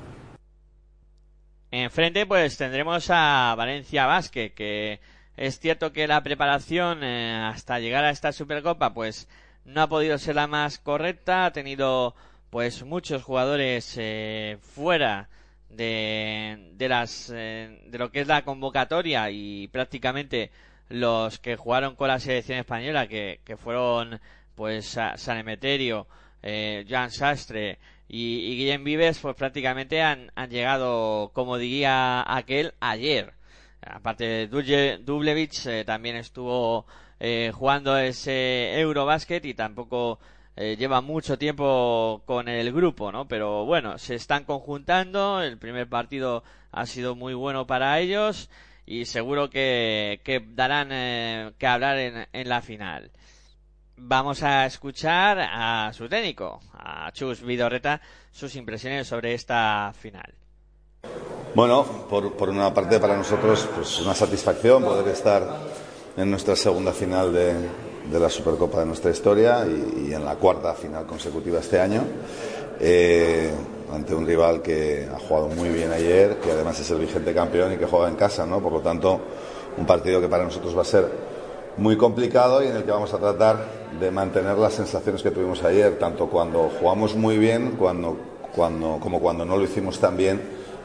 Enfrente 1.71 2.25
pues 2.25 2.57
tendremos 2.57 3.09
a 3.11 3.53
Valencia 3.55 4.07
Basket, 4.07 4.53
que 4.55 4.99
es 5.37 5.59
cierto 5.59 5.93
que 5.93 6.07
la 6.07 6.23
preparación 6.23 7.03
eh, 7.03 7.33
hasta 7.45 7.79
llegar 7.79 8.03
a 8.03 8.09
esta 8.09 8.31
Supercopa 8.31 8.93
pues 8.93 9.27
no 9.65 9.83
ha 9.83 9.87
podido 9.87 10.17
ser 10.17 10.35
la 10.35 10.47
más 10.47 10.79
correcta, 10.79 11.45
ha 11.45 11.53
tenido 11.53 12.15
pues 12.49 12.83
muchos 12.83 13.23
jugadores 13.23 13.93
eh, 13.97 14.57
fuera 14.61 15.29
de, 15.69 16.71
de 16.73 16.89
las 16.89 17.31
eh, 17.33 17.83
de 17.87 17.97
lo 17.97 18.11
que 18.11 18.21
es 18.21 18.27
la 18.27 18.43
convocatoria 18.43 19.29
y 19.31 19.67
prácticamente 19.67 20.51
los 20.89 21.39
que 21.39 21.55
jugaron 21.55 21.95
con 21.95 22.07
la 22.07 22.19
selección 22.19 22.59
española 22.59 23.07
que, 23.07 23.41
que 23.45 23.57
fueron 23.57 24.19
pues 24.55 24.97
San 25.15 25.37
Emeterio, 25.37 26.07
eh, 26.43 26.85
Joan 26.89 27.11
Sastre 27.11 27.79
y, 28.07 28.39
y 28.39 28.57
Guillem 28.57 28.83
Vives 28.83 29.19
pues 29.19 29.35
prácticamente 29.35 30.01
han, 30.01 30.31
han 30.35 30.49
llegado 30.49 31.31
como 31.33 31.57
diría 31.57 32.23
aquel 32.27 32.73
ayer. 32.79 33.33
Aparte 33.81 34.47
de 34.47 34.97
Dublevich 34.97 35.65
eh, 35.67 35.85
también 35.85 36.17
estuvo 36.17 36.85
eh, 37.19 37.51
jugando 37.53 37.97
ese 37.97 38.79
Eurobasket 38.79 39.45
y 39.45 39.53
tampoco 39.53 40.19
eh, 40.61 40.75
lleva 40.75 40.99
mucho 40.99 41.37
tiempo 41.37 42.21
con 42.25 42.49
el 42.49 42.73
grupo, 42.73 43.13
¿no? 43.13 43.29
Pero 43.29 43.63
bueno, 43.63 43.97
se 43.97 44.15
están 44.15 44.43
conjuntando, 44.43 45.41
el 45.41 45.57
primer 45.57 45.87
partido 45.87 46.43
ha 46.73 46.85
sido 46.85 47.15
muy 47.15 47.33
bueno 47.33 47.65
para 47.65 47.97
ellos 47.97 48.49
y 48.85 49.05
seguro 49.05 49.49
que, 49.49 50.19
darán 50.49 50.89
eh, 50.91 51.53
que 51.57 51.65
hablar 51.65 51.97
en, 51.97 52.27
en 52.33 52.49
la 52.49 52.61
final. 52.61 53.09
Vamos 53.95 54.43
a 54.43 54.65
escuchar 54.65 55.39
a 55.39 55.93
su 55.93 56.09
técnico, 56.09 56.59
a 56.73 57.09
Chus 57.13 57.41
Vidorreta, 57.41 58.01
sus 58.29 58.53
impresiones 58.57 59.07
sobre 59.07 59.35
esta 59.35 59.93
final. 59.97 60.33
Bueno, 61.55 61.85
por, 62.09 62.35
por 62.35 62.49
una 62.49 62.73
parte 62.73 62.99
para 62.99 63.15
nosotros 63.15 63.65
pues 63.73 64.01
una 64.01 64.13
satisfacción 64.13 64.83
poder 64.83 65.07
estar 65.07 65.41
en 66.17 66.29
nuestra 66.29 66.57
segunda 66.57 66.91
final 66.91 67.31
de, 67.31 67.55
de 68.11 68.19
la 68.19 68.29
Supercopa 68.29 68.79
de 68.79 68.85
nuestra 68.85 69.11
historia 69.11 69.65
y, 69.65 70.13
en 70.13 70.25
la 70.25 70.35
cuarta 70.35 70.73
final 70.73 71.05
consecutiva 71.05 71.59
este 71.59 71.79
año 71.79 72.01
eh, 72.79 73.51
ante 73.93 74.15
un 74.15 74.25
rival 74.25 74.61
que 74.61 75.07
ha 75.13 75.19
jugado 75.19 75.49
muy 75.49 75.69
bien 75.69 75.91
ayer, 75.91 76.37
que 76.37 76.51
además 76.51 76.79
es 76.79 76.89
el 76.91 76.99
vigente 76.99 77.33
campeón 77.33 77.73
y 77.73 77.77
que 77.77 77.85
juega 77.85 78.07
en 78.07 78.15
casa, 78.15 78.45
¿no? 78.45 78.59
Por 78.59 78.71
lo 78.71 78.79
tanto, 78.81 79.19
un 79.77 79.85
partido 79.85 80.21
que 80.21 80.27
para 80.27 80.43
nosotros 80.43 80.77
va 80.77 80.83
a 80.83 80.85
ser 80.85 81.07
muy 81.77 81.97
complicado 81.97 82.63
y 82.63 82.67
en 82.67 82.75
el 82.75 82.83
que 82.83 82.91
vamos 82.91 83.13
a 83.13 83.17
tratar 83.17 83.65
de 83.99 84.11
mantener 84.11 84.57
las 84.57 84.73
sensaciones 84.73 85.23
que 85.23 85.31
tuvimos 85.31 85.63
ayer, 85.63 85.97
tanto 85.97 86.27
cuando 86.27 86.69
jugamos 86.79 87.15
muy 87.15 87.37
bien 87.37 87.71
cuando, 87.79 88.17
cuando, 88.55 88.99
como 88.99 89.19
cuando 89.19 89.45
no 89.45 89.57
lo 89.57 89.63
hicimos 89.63 89.99
tan 89.99 90.15
bien, 90.15 90.41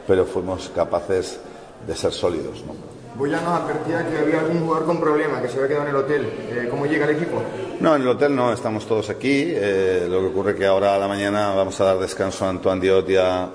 pero 0.07 0.25
fuimos 0.25 0.71
capaces 0.75 1.39
de 1.87 1.97
ser 1.97 2.13
sólidos. 2.13 2.65
¿no? 2.67 2.94
Boya 3.17 3.41
nos 3.41 3.63
advertía 3.63 4.05
que 4.09 4.19
había 4.19 4.41
algún 4.41 4.65
jugador 4.65 4.87
con 4.87 5.01
problema, 5.01 5.41
que 5.41 5.49
se 5.49 5.55
había 5.57 5.69
quedado 5.69 5.85
en 5.85 5.91
el 5.91 5.97
hotel. 5.97 6.33
Eh, 6.51 6.69
¿Cómo 6.69 6.85
llega 6.87 7.05
el 7.05 7.15
equipo? 7.17 7.41
No, 7.79 7.95
en 7.95 8.03
el 8.03 8.09
hotel 8.09 8.35
no, 8.35 8.53
estamos 8.53 8.87
todos 8.87 9.09
aquí. 9.09 9.45
Eh, 9.47 10.09
lo 10.11 10.21
que 10.21 10.27
ocurre 10.27 10.51
es 10.53 10.57
que 10.57 10.67
ahora 10.67 10.97
a 10.97 10.99
la 10.99 11.07
mañana 11.07 11.55
vamos 11.55 11.81
a 11.81 11.85
dar 11.85 11.99
descanso 11.99 12.45
a 12.45 12.49
Antoine 12.49 12.81
Diot 12.81 13.09
y 13.11 13.17
a 13.17 13.49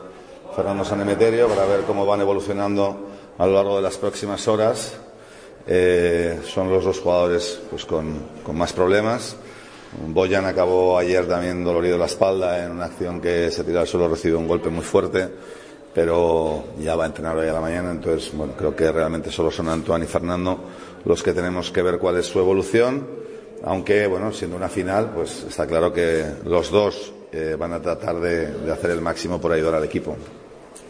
Fernando 0.55 0.85
Sanemeterio 0.85 1.49
para 1.49 1.65
ver 1.65 1.81
cómo 1.81 2.05
van 2.05 2.21
evolucionando 2.21 3.09
a 3.37 3.45
lo 3.45 3.53
largo 3.53 3.75
de 3.75 3.81
las 3.81 3.97
próximas 3.97 4.47
horas. 4.47 4.97
Eh, 5.67 6.39
son 6.45 6.69
los 6.69 6.85
dos 6.85 6.99
jugadores 7.01 7.59
pues, 7.69 7.83
con, 7.83 8.17
con 8.43 8.57
más 8.57 8.71
problemas. 8.71 9.35
Boyan 10.07 10.45
acabó 10.45 10.97
ayer 10.97 11.27
también 11.27 11.65
dolorido 11.65 11.97
la 11.97 12.05
espalda 12.05 12.63
en 12.63 12.71
una 12.71 12.85
acción 12.85 13.19
que 13.19 13.51
se 13.51 13.63
tiró 13.65 13.81
al 13.81 13.87
suelo, 13.87 14.07
recibió 14.07 14.39
un 14.39 14.47
golpe 14.47 14.69
muy 14.69 14.83
fuerte, 14.83 15.29
pero 15.93 16.63
ya 16.79 16.95
va 16.95 17.03
a 17.05 17.07
entrenar 17.07 17.37
hoy 17.37 17.47
a 17.47 17.53
la 17.53 17.61
mañana. 17.61 17.91
Entonces, 17.91 18.31
bueno, 18.33 18.53
creo 18.57 18.75
que 18.75 18.91
realmente 18.91 19.31
solo 19.31 19.51
son 19.51 19.69
Antoine 19.69 20.05
y 20.05 20.07
Fernando 20.07 20.59
los 21.05 21.23
que 21.23 21.33
tenemos 21.33 21.71
que 21.71 21.81
ver 21.81 21.97
cuál 21.97 22.17
es 22.17 22.25
su 22.25 22.39
evolución 22.39 23.19
aunque, 23.63 24.07
bueno, 24.07 24.31
siendo 24.31 24.55
una 24.55 24.69
final, 24.69 25.11
pues 25.13 25.43
está 25.43 25.67
claro 25.67 25.91
que 25.91 26.25
los 26.45 26.71
dos 26.71 27.11
eh, 27.31 27.55
van 27.59 27.73
a 27.73 27.81
tratar 27.81 28.19
de, 28.19 28.51
de 28.51 28.71
hacer 28.71 28.91
el 28.91 29.01
máximo 29.01 29.39
por 29.39 29.51
ayudar 29.51 29.75
al 29.75 29.83
equipo. 29.83 30.15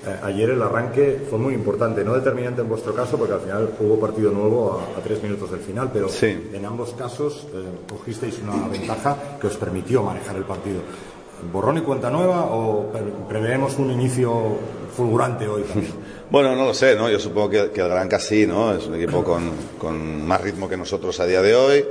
Eh, 0.06 0.16
ayer 0.24 0.52
el 0.52 0.62
arranque 0.62 1.26
fue 1.30 1.38
muy 1.38 1.54
importante, 1.54 2.06
no 2.06 2.14
determinante 2.14 2.62
en 2.62 2.70
vuestro 2.70 2.93
caso, 2.93 3.18
porque 3.18 3.34
al 3.34 3.41
final 3.41 3.70
hubo 3.80 4.00
partido 4.00 4.32
nuevo 4.32 4.80
a, 4.80 5.00
a 5.00 5.04
tres 5.04 5.22
minutos 5.22 5.52
del 5.52 5.60
final, 5.60 5.89
pero 5.91 6.08
en 6.22 6.66
ambos 6.66 6.93
casos 6.93 7.47
eh, 7.54 7.66
cogisteis 7.89 8.39
una 8.39 8.68
ventaja 8.68 9.38
que 9.41 9.47
os 9.47 9.58
permitió 9.58 10.04
manejar 10.04 10.38
el 10.38 10.43
partido. 10.43 10.82
¿Borrón 11.52 11.78
y 11.78 11.82
cuenta 11.82 12.10
nueva 12.10 12.46
o 12.46 12.92
pre- 12.92 13.02
preveemos 13.28 13.78
un 13.78 13.92
inicio 13.92 14.58
fulgurante 14.96 15.48
hoy? 15.48 15.64
Bueno, 16.32 16.56
no 16.56 16.64
lo 16.66 16.76
sé, 16.76 16.96
¿no? 16.96 17.10
Yo 17.10 17.20
supongo 17.20 17.50
que, 17.50 17.72
que 17.72 17.82
el 17.82 17.90
Granca 17.90 18.20
sí, 18.20 18.46
¿no? 18.46 18.72
Es 18.76 18.86
un 18.86 18.94
equipo 18.94 19.24
con, 19.24 19.50
con 19.80 20.28
más 20.28 20.40
ritmo 20.40 20.70
que 20.70 20.78
nosotros 20.78 21.20
a 21.20 21.26
día 21.26 21.42
de 21.42 21.56
hoy, 21.56 21.84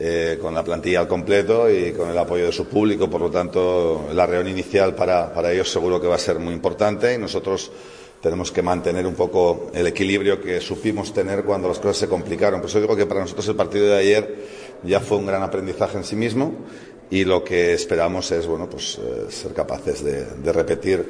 eh, 0.00 0.38
con 0.40 0.54
la 0.54 0.64
plantilla 0.64 1.00
al 1.00 1.08
completo 1.08 1.68
y 1.70 1.92
con 1.92 2.08
el 2.08 2.16
apoyo 2.16 2.46
de 2.46 2.52
su 2.52 2.66
público. 2.68 3.10
Por 3.10 3.20
lo 3.20 3.30
tanto, 3.30 4.06
la 4.14 4.24
reunión 4.24 4.48
inicial 4.56 4.94
para, 4.94 5.30
para 5.30 5.52
ellos 5.52 5.70
seguro 5.70 6.00
que 6.00 6.06
va 6.06 6.14
a 6.14 6.18
ser 6.18 6.38
muy 6.38 6.54
importante 6.54 7.12
y 7.14 7.18
nosotros 7.18 7.70
tenemos 8.22 8.50
que 8.50 8.62
mantener 8.62 9.06
un 9.06 9.14
poco 9.14 9.70
el 9.74 9.86
equilibrio 9.88 10.40
que 10.40 10.58
supimos 10.62 11.12
tener 11.12 11.44
cuando 11.44 11.68
las 11.68 11.78
cosas 11.78 11.98
se 11.98 12.08
complicaron. 12.08 12.62
Por 12.62 12.70
eso 12.70 12.80
digo 12.80 12.96
que 12.96 13.04
para 13.04 13.20
nosotros 13.20 13.46
el 13.48 13.56
partido 13.56 13.88
de 13.88 13.98
ayer 13.98 14.36
ya 14.84 15.00
fue 15.00 15.18
un 15.18 15.26
gran 15.26 15.42
aprendizaje 15.42 15.98
en 15.98 16.04
sí 16.04 16.16
mismo 16.16 16.54
y 17.10 17.24
lo 17.24 17.44
que 17.44 17.74
esperamos 17.74 18.30
es 18.32 18.46
bueno 18.46 18.68
pues 18.68 18.98
eh, 18.98 19.26
ser 19.28 19.52
capaces 19.52 20.02
de, 20.02 20.52
repetir 20.52 21.04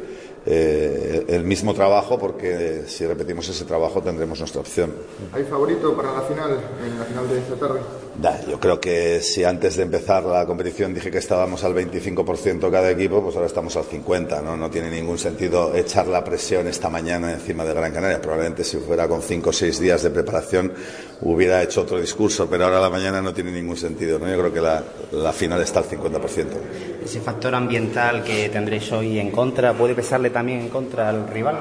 eh, 0.45 1.25
el 1.29 1.45
mismo 1.45 1.75
trabajo 1.75 2.19
porque 2.19 2.85
si 2.87 3.07
repetimos 3.07 3.49
ese 3.49 3.65
trabajo 3.65 4.03
tendremos 4.03 4.39
nuestra 4.39 4.61
opción. 4.61 4.93
¿Hay 5.33 5.45
favorito 5.45 5.97
para 5.97 6.13
la 6.13 6.23
final, 6.23 6.59
en 6.85 6.99
la 6.99 7.05
final 7.05 7.29
de 7.29 7.39
esta 7.39 7.57
tarde? 7.57 7.81
Da, 8.19 8.41
yo 8.47 8.59
creo 8.59 8.81
que 8.81 9.21
si 9.21 9.45
antes 9.45 9.77
de 9.77 9.83
empezar 9.83 10.25
la 10.25 10.47
competición 10.47 10.95
dije 10.95 11.11
que 11.11 11.19
estábamos 11.19 11.63
al 11.65 11.75
25% 11.75 12.71
cada 12.71 12.91
equipo, 12.91 13.23
pues 13.23 13.35
ahora 13.37 13.47
estamos 13.47 13.77
al 13.77 13.85
50%. 13.85 14.43
¿no? 14.43 14.57
no 14.57 14.71
tiene 14.71 14.91
ningún 14.91 15.19
sentido 15.19 15.75
echar 15.75 16.07
la 16.07 16.25
presión 16.25 16.67
esta 16.67 16.89
mañana 16.89 17.31
encima 17.31 17.63
de 17.67 17.75
Gran 17.75 17.93
Canaria. 17.93 18.23
Probablemente 18.23 18.65
si 18.65 18.79
fuera 18.79 19.07
con 19.07 19.21
5 19.21 19.51
o 19.51 19.53
6 19.53 19.81
días 19.81 20.03
de 20.03 20.11
preparación 20.11 20.73
hubiera 21.21 21.63
hecho 21.63 21.83
otro 21.83 22.01
discurso, 22.01 22.49
pero 22.49 22.65
ahora 22.65 22.81
la 22.81 22.89
mañana 22.89 23.21
no 23.21 23.35
tiene 23.35 23.53
ningún 23.53 23.77
sentido. 23.77 24.19
¿no? 24.19 24.27
Yo 24.29 24.39
creo 24.39 24.53
que 24.53 24.63
la, 24.63 24.83
la 25.13 25.33
final 25.35 25.61
está 25.61 25.81
al 25.81 25.87
50%. 25.87 26.47
Ese 27.05 27.21
factor 27.21 27.55
ambiental 27.55 28.25
que 28.25 28.49
tendréis 28.49 28.91
hoy 28.93 29.19
en 29.19 29.31
contra, 29.31 29.75
¿puede 29.75 29.95
pesarle 29.95 30.31
también 30.31 30.61
en 30.61 30.69
contra 30.71 31.11
al 31.11 31.29
rival? 31.29 31.57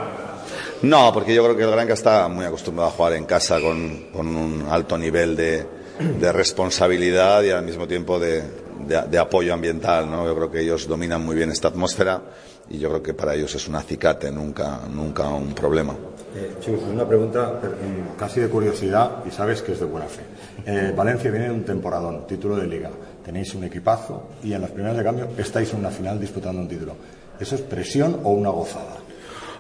No, 0.84 1.12
porque 1.14 1.36
yo 1.36 1.44
creo 1.44 1.58
que 1.58 1.64
el 1.64 1.72
Granca 1.72 1.94
está 1.94 2.30
muy 2.30 2.46
acostumbrado 2.46 2.92
a 2.92 2.94
jugar 2.94 3.14
en 3.14 3.26
casa 3.26 3.60
con, 3.60 4.06
con 4.14 4.28
un 4.28 4.66
alto 4.70 4.98
nivel 4.98 5.36
de, 5.36 5.66
de 6.00 6.32
responsabilidad 6.32 7.44
y 7.44 7.52
al 7.52 7.64
mismo 7.64 7.88
tiempo 7.88 8.20
de, 8.20 8.44
de- 8.88 9.18
apoyo 9.18 9.54
ambiental. 9.54 10.10
¿no? 10.10 10.26
Yo 10.26 10.36
creo 10.36 10.52
que 10.52 10.62
ellos 10.62 10.88
dominan 10.88 11.24
muy 11.26 11.36
bien 11.36 11.52
esta 11.52 11.70
atmósfera 11.70 12.22
y 12.70 12.80
yo 12.80 12.90
creo 12.90 13.04
que 13.04 13.14
para 13.14 13.36
ellos 13.36 13.54
es 13.56 13.68
un 13.68 13.76
acicate, 13.76 14.32
nunca, 14.32 14.82
nunca 14.92 15.30
un 15.30 15.54
problema. 15.54 15.94
Eh, 16.36 16.56
chicos, 16.60 16.82
una 16.92 17.08
pregunta 17.08 17.62
mm, 17.64 18.18
casi 18.18 18.42
de 18.42 18.50
curiosidad 18.50 19.24
y 19.26 19.32
sabes 19.32 19.62
que 19.62 19.72
es 19.74 19.80
de 19.80 19.86
buena 19.86 20.08
fe. 20.08 20.24
Eh, 20.66 20.94
Valencia 20.96 21.32
viene 21.32 21.46
de 21.48 21.52
un 21.54 21.64
temporadón, 21.64 22.28
título 22.28 22.56
de 22.58 22.68
liga. 22.68 22.90
Tenéis 23.24 23.54
un 23.56 23.64
equipazo 23.64 24.30
y 24.44 24.54
en 24.54 24.62
las 24.62 24.72
primeras 24.72 24.98
de 24.98 25.04
cambio 25.04 25.30
estáis 25.38 25.72
en 25.74 25.80
una 25.80 25.90
final 25.92 26.20
disputando 26.20 26.62
un 26.62 26.68
título. 26.68 26.96
¿Eso 27.40 27.56
es 27.56 27.62
presión 27.62 28.20
o 28.24 28.32
una 28.32 28.50
gozada? 28.50 28.98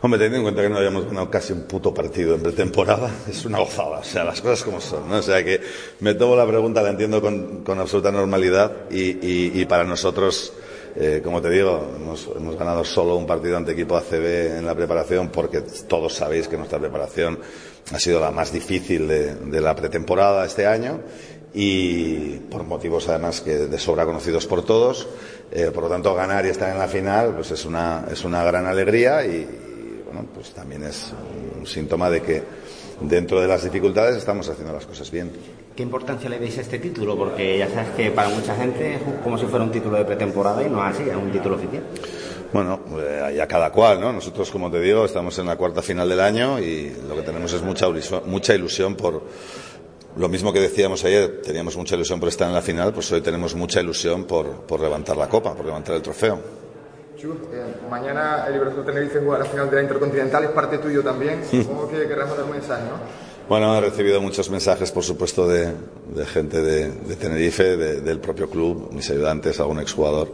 Hombre, 0.05 0.19
teniendo 0.19 0.37
en 0.37 0.43
cuenta 0.43 0.61
que 0.61 0.69
no 0.69 0.77
habíamos 0.77 1.05
ganado 1.05 1.31
casi 1.31 1.51
un 1.51 1.63
puto 1.63 1.91
partido 1.91 2.35
en 2.35 2.41
pretemporada, 2.43 3.09
es 3.27 3.43
una 3.43 3.57
gozada. 3.57 3.97
O 3.97 4.03
sea, 4.03 4.23
las 4.23 4.39
cosas 4.39 4.63
como 4.63 4.79
son, 4.79 5.09
¿no? 5.09 5.17
O 5.17 5.21
sea, 5.23 5.43
que 5.43 5.59
me 6.01 6.13
tomo 6.13 6.35
la 6.35 6.45
pregunta, 6.45 6.83
la 6.83 6.89
entiendo 6.91 7.19
con, 7.21 7.63
con 7.63 7.79
absoluta 7.79 8.11
normalidad 8.11 8.71
y, 8.91 9.01
y- 9.01 9.51
y 9.55 9.65
para 9.65 9.83
nosotros, 9.83 10.53
eh, 10.95 11.21
como 11.23 11.41
te 11.41 11.49
digo, 11.49 11.91
hemos, 11.95 12.29
hemos 12.37 12.55
ganado 12.55 12.83
solo 12.85 13.15
un 13.15 13.25
partido 13.25 13.57
ante 13.57 13.71
equipo 13.71 13.97
ACB 13.97 14.57
en 14.59 14.65
la 14.67 14.75
preparación 14.75 15.29
porque 15.29 15.61
todos 15.87 16.13
sabéis 16.13 16.47
que 16.47 16.55
nuestra 16.55 16.77
preparación 16.77 17.39
ha 17.91 17.97
sido 17.99 18.19
la 18.19 18.29
más 18.29 18.51
difícil 18.53 19.07
de, 19.07 19.33
de 19.33 19.59
la 19.59 19.75
pretemporada 19.75 20.45
este 20.45 20.67
año 20.67 20.99
y 21.51 22.37
por 22.51 22.63
motivos 22.63 23.09
además 23.09 23.41
que 23.41 23.55
de 23.57 23.79
sobra 23.79 24.05
conocidos 24.05 24.45
por 24.45 24.63
todos. 24.63 25.07
Eh, 25.51 25.71
por 25.73 25.83
lo 25.85 25.89
tanto, 25.89 26.13
ganar 26.13 26.45
y 26.45 26.49
estar 26.49 26.69
en 26.71 26.77
la 26.77 26.87
final 26.87 27.33
pues 27.33 27.49
es 27.49 27.65
una, 27.65 28.05
es 28.11 28.23
una 28.23 28.43
gran 28.43 28.67
alegría 28.67 29.25
y, 29.25 29.64
bueno, 30.15 30.29
pues 30.33 30.51
también 30.51 30.83
es 30.83 31.11
un 31.59 31.67
síntoma 31.67 32.09
de 32.09 32.21
que 32.21 32.43
dentro 33.01 33.41
de 33.41 33.47
las 33.47 33.63
dificultades 33.63 34.15
estamos 34.15 34.47
haciendo 34.47 34.71
las 34.71 34.85
cosas 34.85 35.11
bien. 35.11 35.31
¿Qué 35.75 35.83
importancia 35.83 36.29
le 36.29 36.39
dais 36.39 36.57
a 36.57 36.61
este 36.61 36.79
título? 36.79 37.17
Porque 37.17 37.57
ya 37.57 37.69
sabes 37.69 37.89
que 37.97 38.11
para 38.11 38.29
mucha 38.29 38.55
gente 38.55 38.95
es 38.95 39.01
como 39.23 39.37
si 39.37 39.45
fuera 39.45 39.65
un 39.65 39.71
título 39.71 39.97
de 39.97 40.05
pretemporada 40.05 40.63
y 40.63 40.69
no 40.69 40.79
es 40.87 40.95
así, 40.95 41.09
es 41.09 41.15
un 41.15 41.31
título 41.31 41.55
oficial. 41.55 41.83
Bueno, 42.53 42.79
eh, 42.97 43.33
ya 43.35 43.45
cada 43.45 43.69
cual, 43.71 43.99
¿no? 43.99 44.13
Nosotros, 44.13 44.49
como 44.51 44.71
te 44.71 44.79
digo, 44.79 45.03
estamos 45.03 45.37
en 45.37 45.47
la 45.47 45.57
cuarta 45.57 45.81
final 45.81 46.07
del 46.07 46.21
año 46.21 46.59
y 46.59 46.95
lo 47.09 47.15
que 47.15 47.23
tenemos 47.23 47.51
es 47.51 47.61
mucha 47.61 47.87
mucha 48.25 48.55
ilusión 48.55 48.95
por 48.95 49.21
lo 50.15 50.29
mismo 50.29 50.53
que 50.53 50.61
decíamos 50.61 51.03
ayer, 51.03 51.41
teníamos 51.41 51.75
mucha 51.75 51.95
ilusión 51.95 52.21
por 52.21 52.29
estar 52.29 52.47
en 52.47 52.53
la 52.53 52.61
final, 52.61 52.93
pues 52.93 53.11
hoy 53.11 53.19
tenemos 53.19 53.53
mucha 53.53 53.81
ilusión 53.81 54.23
por, 54.23 54.61
por 54.61 54.79
levantar 54.79 55.17
la 55.17 55.27
copa, 55.27 55.53
por 55.53 55.65
levantar 55.65 55.97
el 55.97 56.01
trofeo. 56.01 56.64
Chu, 57.25 57.31
eh, 57.51 57.75
mañana 57.89 58.45
el 58.47 58.55
Iberostar 58.55 58.85
Tenerife 58.85 59.19
juega 59.19 59.39
la 59.39 59.45
final 59.45 59.67
de 59.69 59.75
la 59.77 59.81
Intercontinental, 59.81 60.43
es 60.43 60.49
parte 60.51 60.77
tuyo 60.77 61.01
también. 61.01 61.41
Supongo 61.49 61.89
que 61.89 62.07
querrás 62.07 62.27
mandar 62.29 62.45
un 62.45 62.51
mensaje, 62.51 62.83
¿no? 62.83 62.99
Bueno, 63.49 63.75
he 63.75 63.81
recibido 63.81 64.21
muchos 64.21 64.49
mensajes, 64.51 64.91
por 64.91 65.03
supuesto, 65.03 65.47
de, 65.47 65.71
de 66.15 66.25
gente 66.27 66.61
de, 66.61 66.91
de 66.91 67.15
Tenerife, 67.15 67.77
de- 67.77 68.01
del 68.01 68.19
propio 68.19 68.47
club, 68.49 68.89
mis 68.91 69.09
ayudantes, 69.09 69.59
algún 69.59 69.79
exjugador. 69.79 70.29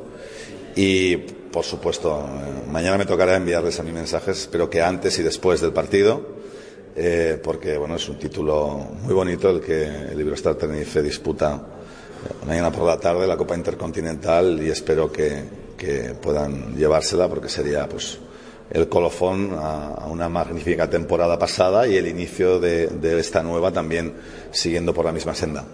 Y, 0.76 1.16
por 1.18 1.64
supuesto, 1.64 2.26
eh, 2.28 2.70
mañana 2.70 2.98
me 2.98 3.06
tocará 3.06 3.36
enviarles 3.38 3.80
a 3.80 3.84
mí 3.84 3.92
mensajes, 3.94 4.50
pero 4.52 4.70
que 4.70 4.82
antes 4.82 5.18
y 5.20 5.24
después 5.24 5.62
del 5.62 5.72
partido, 5.72 6.22
eh, 6.98 7.40
porque, 7.42 7.78
bueno, 7.78 7.96
es 7.96 8.08
un 8.10 8.20
título 8.20 8.68
muy 9.02 9.14
bonito 9.14 9.50
el 9.50 9.62
que 9.62 9.84
el 9.86 10.20
Iberostar 10.20 10.56
Tenerife 10.56 11.02
disputa 11.02 11.56
eh, 11.56 12.46
mañana 12.46 12.70
por 12.72 12.86
la 12.86 12.98
tarde, 12.98 13.28
la 13.28 13.38
Copa 13.38 13.56
Intercontinental, 13.56 14.62
y 14.62 14.70
espero 14.70 15.10
que, 15.12 15.61
que 15.82 16.14
puedan 16.14 16.76
llevársela, 16.78 17.28
porque 17.28 17.50
sería, 17.50 17.90
pues, 17.90 18.20
el 18.70 18.88
colofón 18.88 19.56
a, 19.58 20.06
una 20.06 20.30
magnífica 20.30 20.88
temporada 20.88 21.40
pasada 21.40 21.88
y 21.88 21.96
el 21.98 22.08
inicio 22.08 22.60
de, 22.60 23.20
esta 23.20 23.42
nueva 23.42 23.72
también 23.72 24.14
siguiendo 24.52 24.94
por 24.94 25.06
la 25.06 25.12
misma 25.12 25.34
senda. 25.34 25.66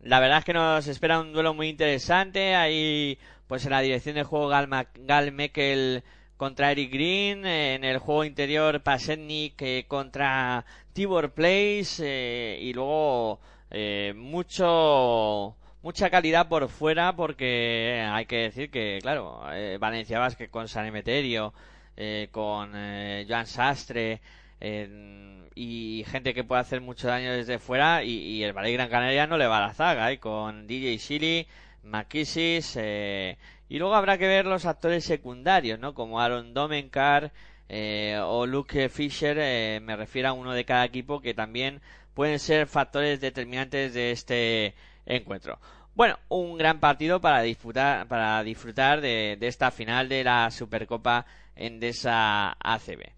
La 0.00 0.18
verdad 0.18 0.38
es 0.38 0.44
que 0.46 0.54
nos 0.54 0.86
espera 0.86 1.20
un 1.20 1.32
duelo 1.34 1.52
muy 1.52 1.68
interesante. 1.68 2.54
Ahí, 2.54 3.18
pues 3.46 3.64
en 3.66 3.70
la 3.72 3.80
dirección 3.82 4.14
de 4.14 4.24
juego, 4.24 4.48
Gal, 4.48 4.66
Ma- 4.66 4.86
Gal 4.94 5.30
Mekel 5.30 6.02
contra 6.38 6.72
Eric 6.72 6.90
Green. 6.90 7.44
eh, 7.44 7.74
En 7.74 7.84
el 7.84 7.98
juego 7.98 8.24
interior, 8.24 8.80
Pasetnik 8.82 9.60
eh, 9.60 9.84
contra 9.86 10.64
Tibor 10.94 11.32
Place. 11.32 12.02
eh, 12.02 12.58
y 12.62 12.72
luego, 12.72 13.38
eh, 13.70 14.12
mucho. 14.16 15.54
Mucha 15.82 16.10
calidad 16.10 16.48
por 16.48 16.68
fuera 16.68 17.14
porque 17.14 18.06
hay 18.08 18.26
que 18.26 18.36
decir 18.36 18.70
que, 18.70 18.98
claro, 19.02 19.42
eh, 19.52 19.78
Valencia 19.80 20.18
Vázquez 20.18 20.48
con 20.48 20.68
San 20.68 20.86
Emeterio, 20.86 21.52
eh, 21.96 22.28
con 22.30 22.72
eh, 22.74 23.26
Joan 23.28 23.46
Sastre, 23.46 24.20
eh, 24.60 25.48
y 25.54 26.04
gente 26.06 26.34
que 26.34 26.44
puede 26.44 26.60
hacer 26.60 26.80
mucho 26.80 27.08
daño 27.08 27.32
desde 27.32 27.58
fuera 27.58 28.04
y, 28.04 28.12
y 28.12 28.44
el 28.44 28.52
Valle 28.52 28.72
Gran 28.72 28.88
Canaria 28.88 29.26
no 29.26 29.36
le 29.36 29.46
va 29.46 29.58
a 29.58 29.66
la 29.66 29.74
zaga 29.74 30.12
¿eh? 30.12 30.18
con 30.18 30.66
DJ 30.66 30.98
Shilly, 30.98 31.46
McKissis 31.82 32.76
eh, 32.80 33.38
y 33.68 33.78
luego 33.78 33.94
habrá 33.94 34.18
que 34.18 34.28
ver 34.28 34.46
los 34.46 34.66
actores 34.66 35.04
secundarios 35.04 35.78
¿no? 35.78 35.94
como 35.94 36.20
Aaron 36.20 36.54
Domenkar 36.54 37.32
eh, 37.68 38.18
o 38.22 38.46
Luke 38.46 38.88
Fisher 38.88 39.36
eh, 39.40 39.80
me 39.82 39.96
refiero 39.96 40.28
a 40.28 40.32
uno 40.32 40.52
de 40.52 40.64
cada 40.64 40.84
equipo 40.84 41.20
que 41.20 41.34
también 41.34 41.80
pueden 42.14 42.38
ser 42.38 42.66
factores 42.66 43.20
determinantes 43.20 43.94
de 43.94 44.12
este 44.12 44.74
encuentro 45.06 45.58
bueno, 45.94 46.18
un 46.28 46.56
gran 46.56 46.80
partido 46.80 47.20
para 47.20 47.42
disfrutar, 47.42 48.08
para 48.08 48.42
disfrutar 48.42 49.00
de, 49.00 49.36
de 49.38 49.46
esta 49.46 49.70
final 49.70 50.08
de 50.08 50.24
la 50.24 50.50
Supercopa 50.50 51.26
Endesa 51.54 52.56
ACB. 52.60 53.12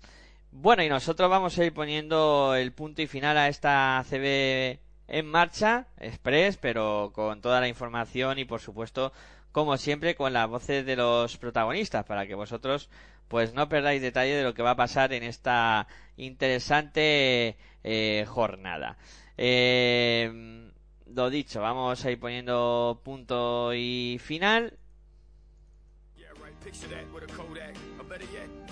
Bueno, 0.50 0.82
y 0.82 0.88
nosotros 0.88 1.30
vamos 1.30 1.56
a 1.58 1.64
ir 1.64 1.72
poniendo 1.72 2.54
el 2.56 2.72
punto 2.72 3.02
y 3.02 3.06
final 3.06 3.36
a 3.38 3.48
esta 3.48 3.98
ACB 3.98 4.78
en 5.06 5.26
marcha, 5.26 5.86
express, 5.98 6.56
pero 6.56 7.12
con 7.14 7.40
toda 7.40 7.60
la 7.60 7.68
información 7.68 8.38
y 8.38 8.44
por 8.44 8.60
supuesto, 8.60 9.12
como 9.52 9.76
siempre, 9.76 10.16
con 10.16 10.32
las 10.32 10.48
voces 10.48 10.84
de 10.84 10.96
los 10.96 11.36
protagonistas, 11.36 12.04
para 12.04 12.26
que 12.26 12.34
vosotros 12.34 12.90
pues 13.28 13.54
no 13.54 13.68
perdáis 13.68 14.02
detalle 14.02 14.34
de 14.34 14.42
lo 14.42 14.54
que 14.54 14.62
va 14.62 14.72
a 14.72 14.76
pasar 14.76 15.12
en 15.12 15.22
esta 15.22 15.86
interesante 16.16 17.56
eh, 17.82 18.24
jornada. 18.28 18.96
Eh, 19.36 20.72
lo 21.06 21.30
dicho, 21.30 21.60
vamos 21.60 22.04
a 22.04 22.10
ir 22.10 22.18
poniendo 22.18 23.00
punto 23.04 23.72
y 23.74 24.18
final. 24.22 24.76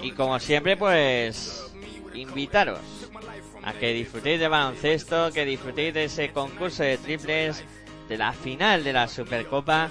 Y 0.03 0.13
como 0.13 0.39
siempre, 0.39 0.77
pues 0.77 1.73
invitaros 2.15 2.81
a 3.63 3.73
que 3.75 3.93
disfrutéis 3.93 4.41
de 4.41 4.49
baloncesto, 4.49 5.31
que 5.33 5.45
disfrutéis 5.45 5.95
de 5.95 6.05
ese 6.05 6.33
concurso 6.33 6.83
de 6.83 6.99
triples, 6.99 7.65
de 8.09 8.19
la 8.19 8.33
final 8.33 8.85
de 8.85 8.93
la 8.93 9.09
Supercopa. 9.09 9.91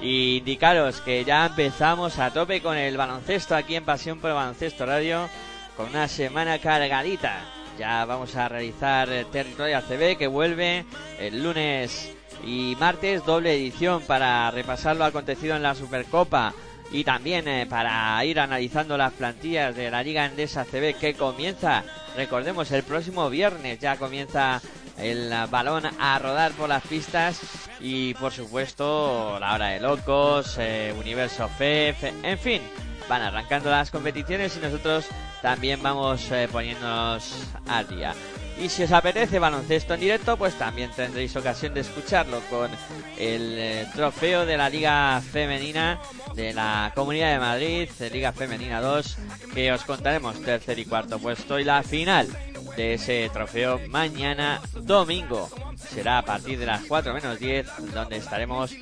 Y 0.00 0.38
indicaros 0.38 1.00
que 1.00 1.24
ya 1.24 1.46
empezamos 1.46 2.18
a 2.18 2.32
tope 2.32 2.62
con 2.62 2.76
el 2.76 2.96
baloncesto 2.96 3.56
aquí 3.56 3.74
en 3.74 3.84
Pasión 3.84 4.20
por 4.20 4.32
Baloncesto 4.32 4.86
Radio, 4.86 5.28
con 5.76 5.88
una 5.88 6.06
semana 6.06 6.58
cargadita. 6.60 7.57
Ya 7.78 8.04
vamos 8.04 8.34
a 8.34 8.48
realizar 8.48 9.08
Territorio 9.30 9.78
ACB 9.78 10.18
que 10.18 10.26
vuelve 10.26 10.84
el 11.20 11.42
lunes 11.44 12.12
y 12.44 12.76
martes, 12.80 13.24
doble 13.24 13.54
edición 13.54 14.02
para 14.02 14.50
repasar 14.50 14.96
lo 14.96 15.04
acontecido 15.04 15.54
en 15.54 15.62
la 15.62 15.76
Supercopa 15.76 16.54
y 16.90 17.04
también 17.04 17.46
eh, 17.46 17.66
para 17.68 18.24
ir 18.24 18.40
analizando 18.40 18.96
las 18.96 19.12
plantillas 19.12 19.76
de 19.76 19.90
la 19.90 20.02
Liga 20.02 20.26
Endesa 20.26 20.64
CB 20.64 20.94
que 20.98 21.14
comienza, 21.14 21.84
recordemos, 22.16 22.70
el 22.72 22.82
próximo 22.82 23.30
viernes. 23.30 23.78
Ya 23.78 23.96
comienza 23.96 24.60
el 24.96 25.32
balón 25.50 25.84
a 26.00 26.18
rodar 26.18 26.52
por 26.52 26.68
las 26.68 26.82
pistas 26.84 27.40
y 27.80 28.14
por 28.14 28.32
supuesto 28.32 29.38
la 29.38 29.54
hora 29.54 29.68
de 29.68 29.80
locos, 29.80 30.56
eh, 30.58 30.92
Universo 30.98 31.48
FEF, 31.48 32.04
en 32.24 32.38
fin, 32.38 32.62
van 33.08 33.22
arrancando 33.22 33.70
las 33.70 33.90
competiciones 33.90 34.56
y 34.56 34.60
nosotros 34.60 35.06
también 35.42 35.82
vamos 35.82 36.30
eh, 36.30 36.48
poniéndonos 36.50 37.32
al 37.66 37.88
día. 37.88 38.14
Y 38.60 38.68
si 38.68 38.82
os 38.82 38.90
apetece 38.90 39.38
baloncesto 39.38 39.94
en 39.94 40.00
directo, 40.00 40.36
pues 40.36 40.54
también 40.54 40.90
tendréis 40.90 41.36
ocasión 41.36 41.74
de 41.74 41.80
escucharlo 41.80 42.40
con 42.50 42.68
el 43.16 43.56
eh, 43.56 43.86
trofeo 43.94 44.44
de 44.44 44.56
la 44.56 44.68
Liga 44.68 45.20
Femenina 45.20 46.00
de 46.34 46.52
la 46.52 46.90
Comunidad 46.94 47.32
de 47.32 47.38
Madrid, 47.38 47.88
de 47.98 48.10
Liga 48.10 48.32
Femenina 48.32 48.80
2, 48.80 49.18
que 49.54 49.72
os 49.72 49.84
contaremos 49.84 50.42
tercer 50.42 50.78
y 50.78 50.84
cuarto 50.84 51.20
puesto 51.20 51.58
y 51.60 51.64
la 51.64 51.84
final 51.84 52.28
de 52.76 52.94
ese 52.94 53.30
trofeo 53.32 53.80
mañana 53.88 54.60
domingo. 54.82 55.48
Será 55.76 56.18
a 56.18 56.24
partir 56.24 56.58
de 56.58 56.66
las 56.66 56.82
4 56.82 57.14
menos 57.14 57.38
10 57.38 57.66
donde 57.94 58.16
estaremos 58.16 58.72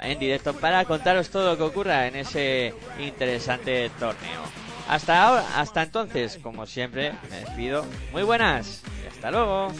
en 0.00 0.18
directo 0.18 0.54
para 0.54 0.84
contaros 0.84 1.28
todo 1.30 1.50
lo 1.50 1.56
que 1.56 1.62
ocurra 1.64 2.06
en 2.06 2.16
ese 2.16 2.74
interesante 2.98 3.90
torneo. 3.98 4.42
Hasta 4.88 5.24
ahora, 5.24 5.44
hasta 5.56 5.82
entonces, 5.82 6.38
como 6.42 6.66
siempre, 6.66 7.12
me 7.30 7.40
despido. 7.40 7.86
Muy 8.12 8.22
buenas 8.22 8.82
y 9.02 9.08
hasta 9.08 9.30
luego. 9.30 9.72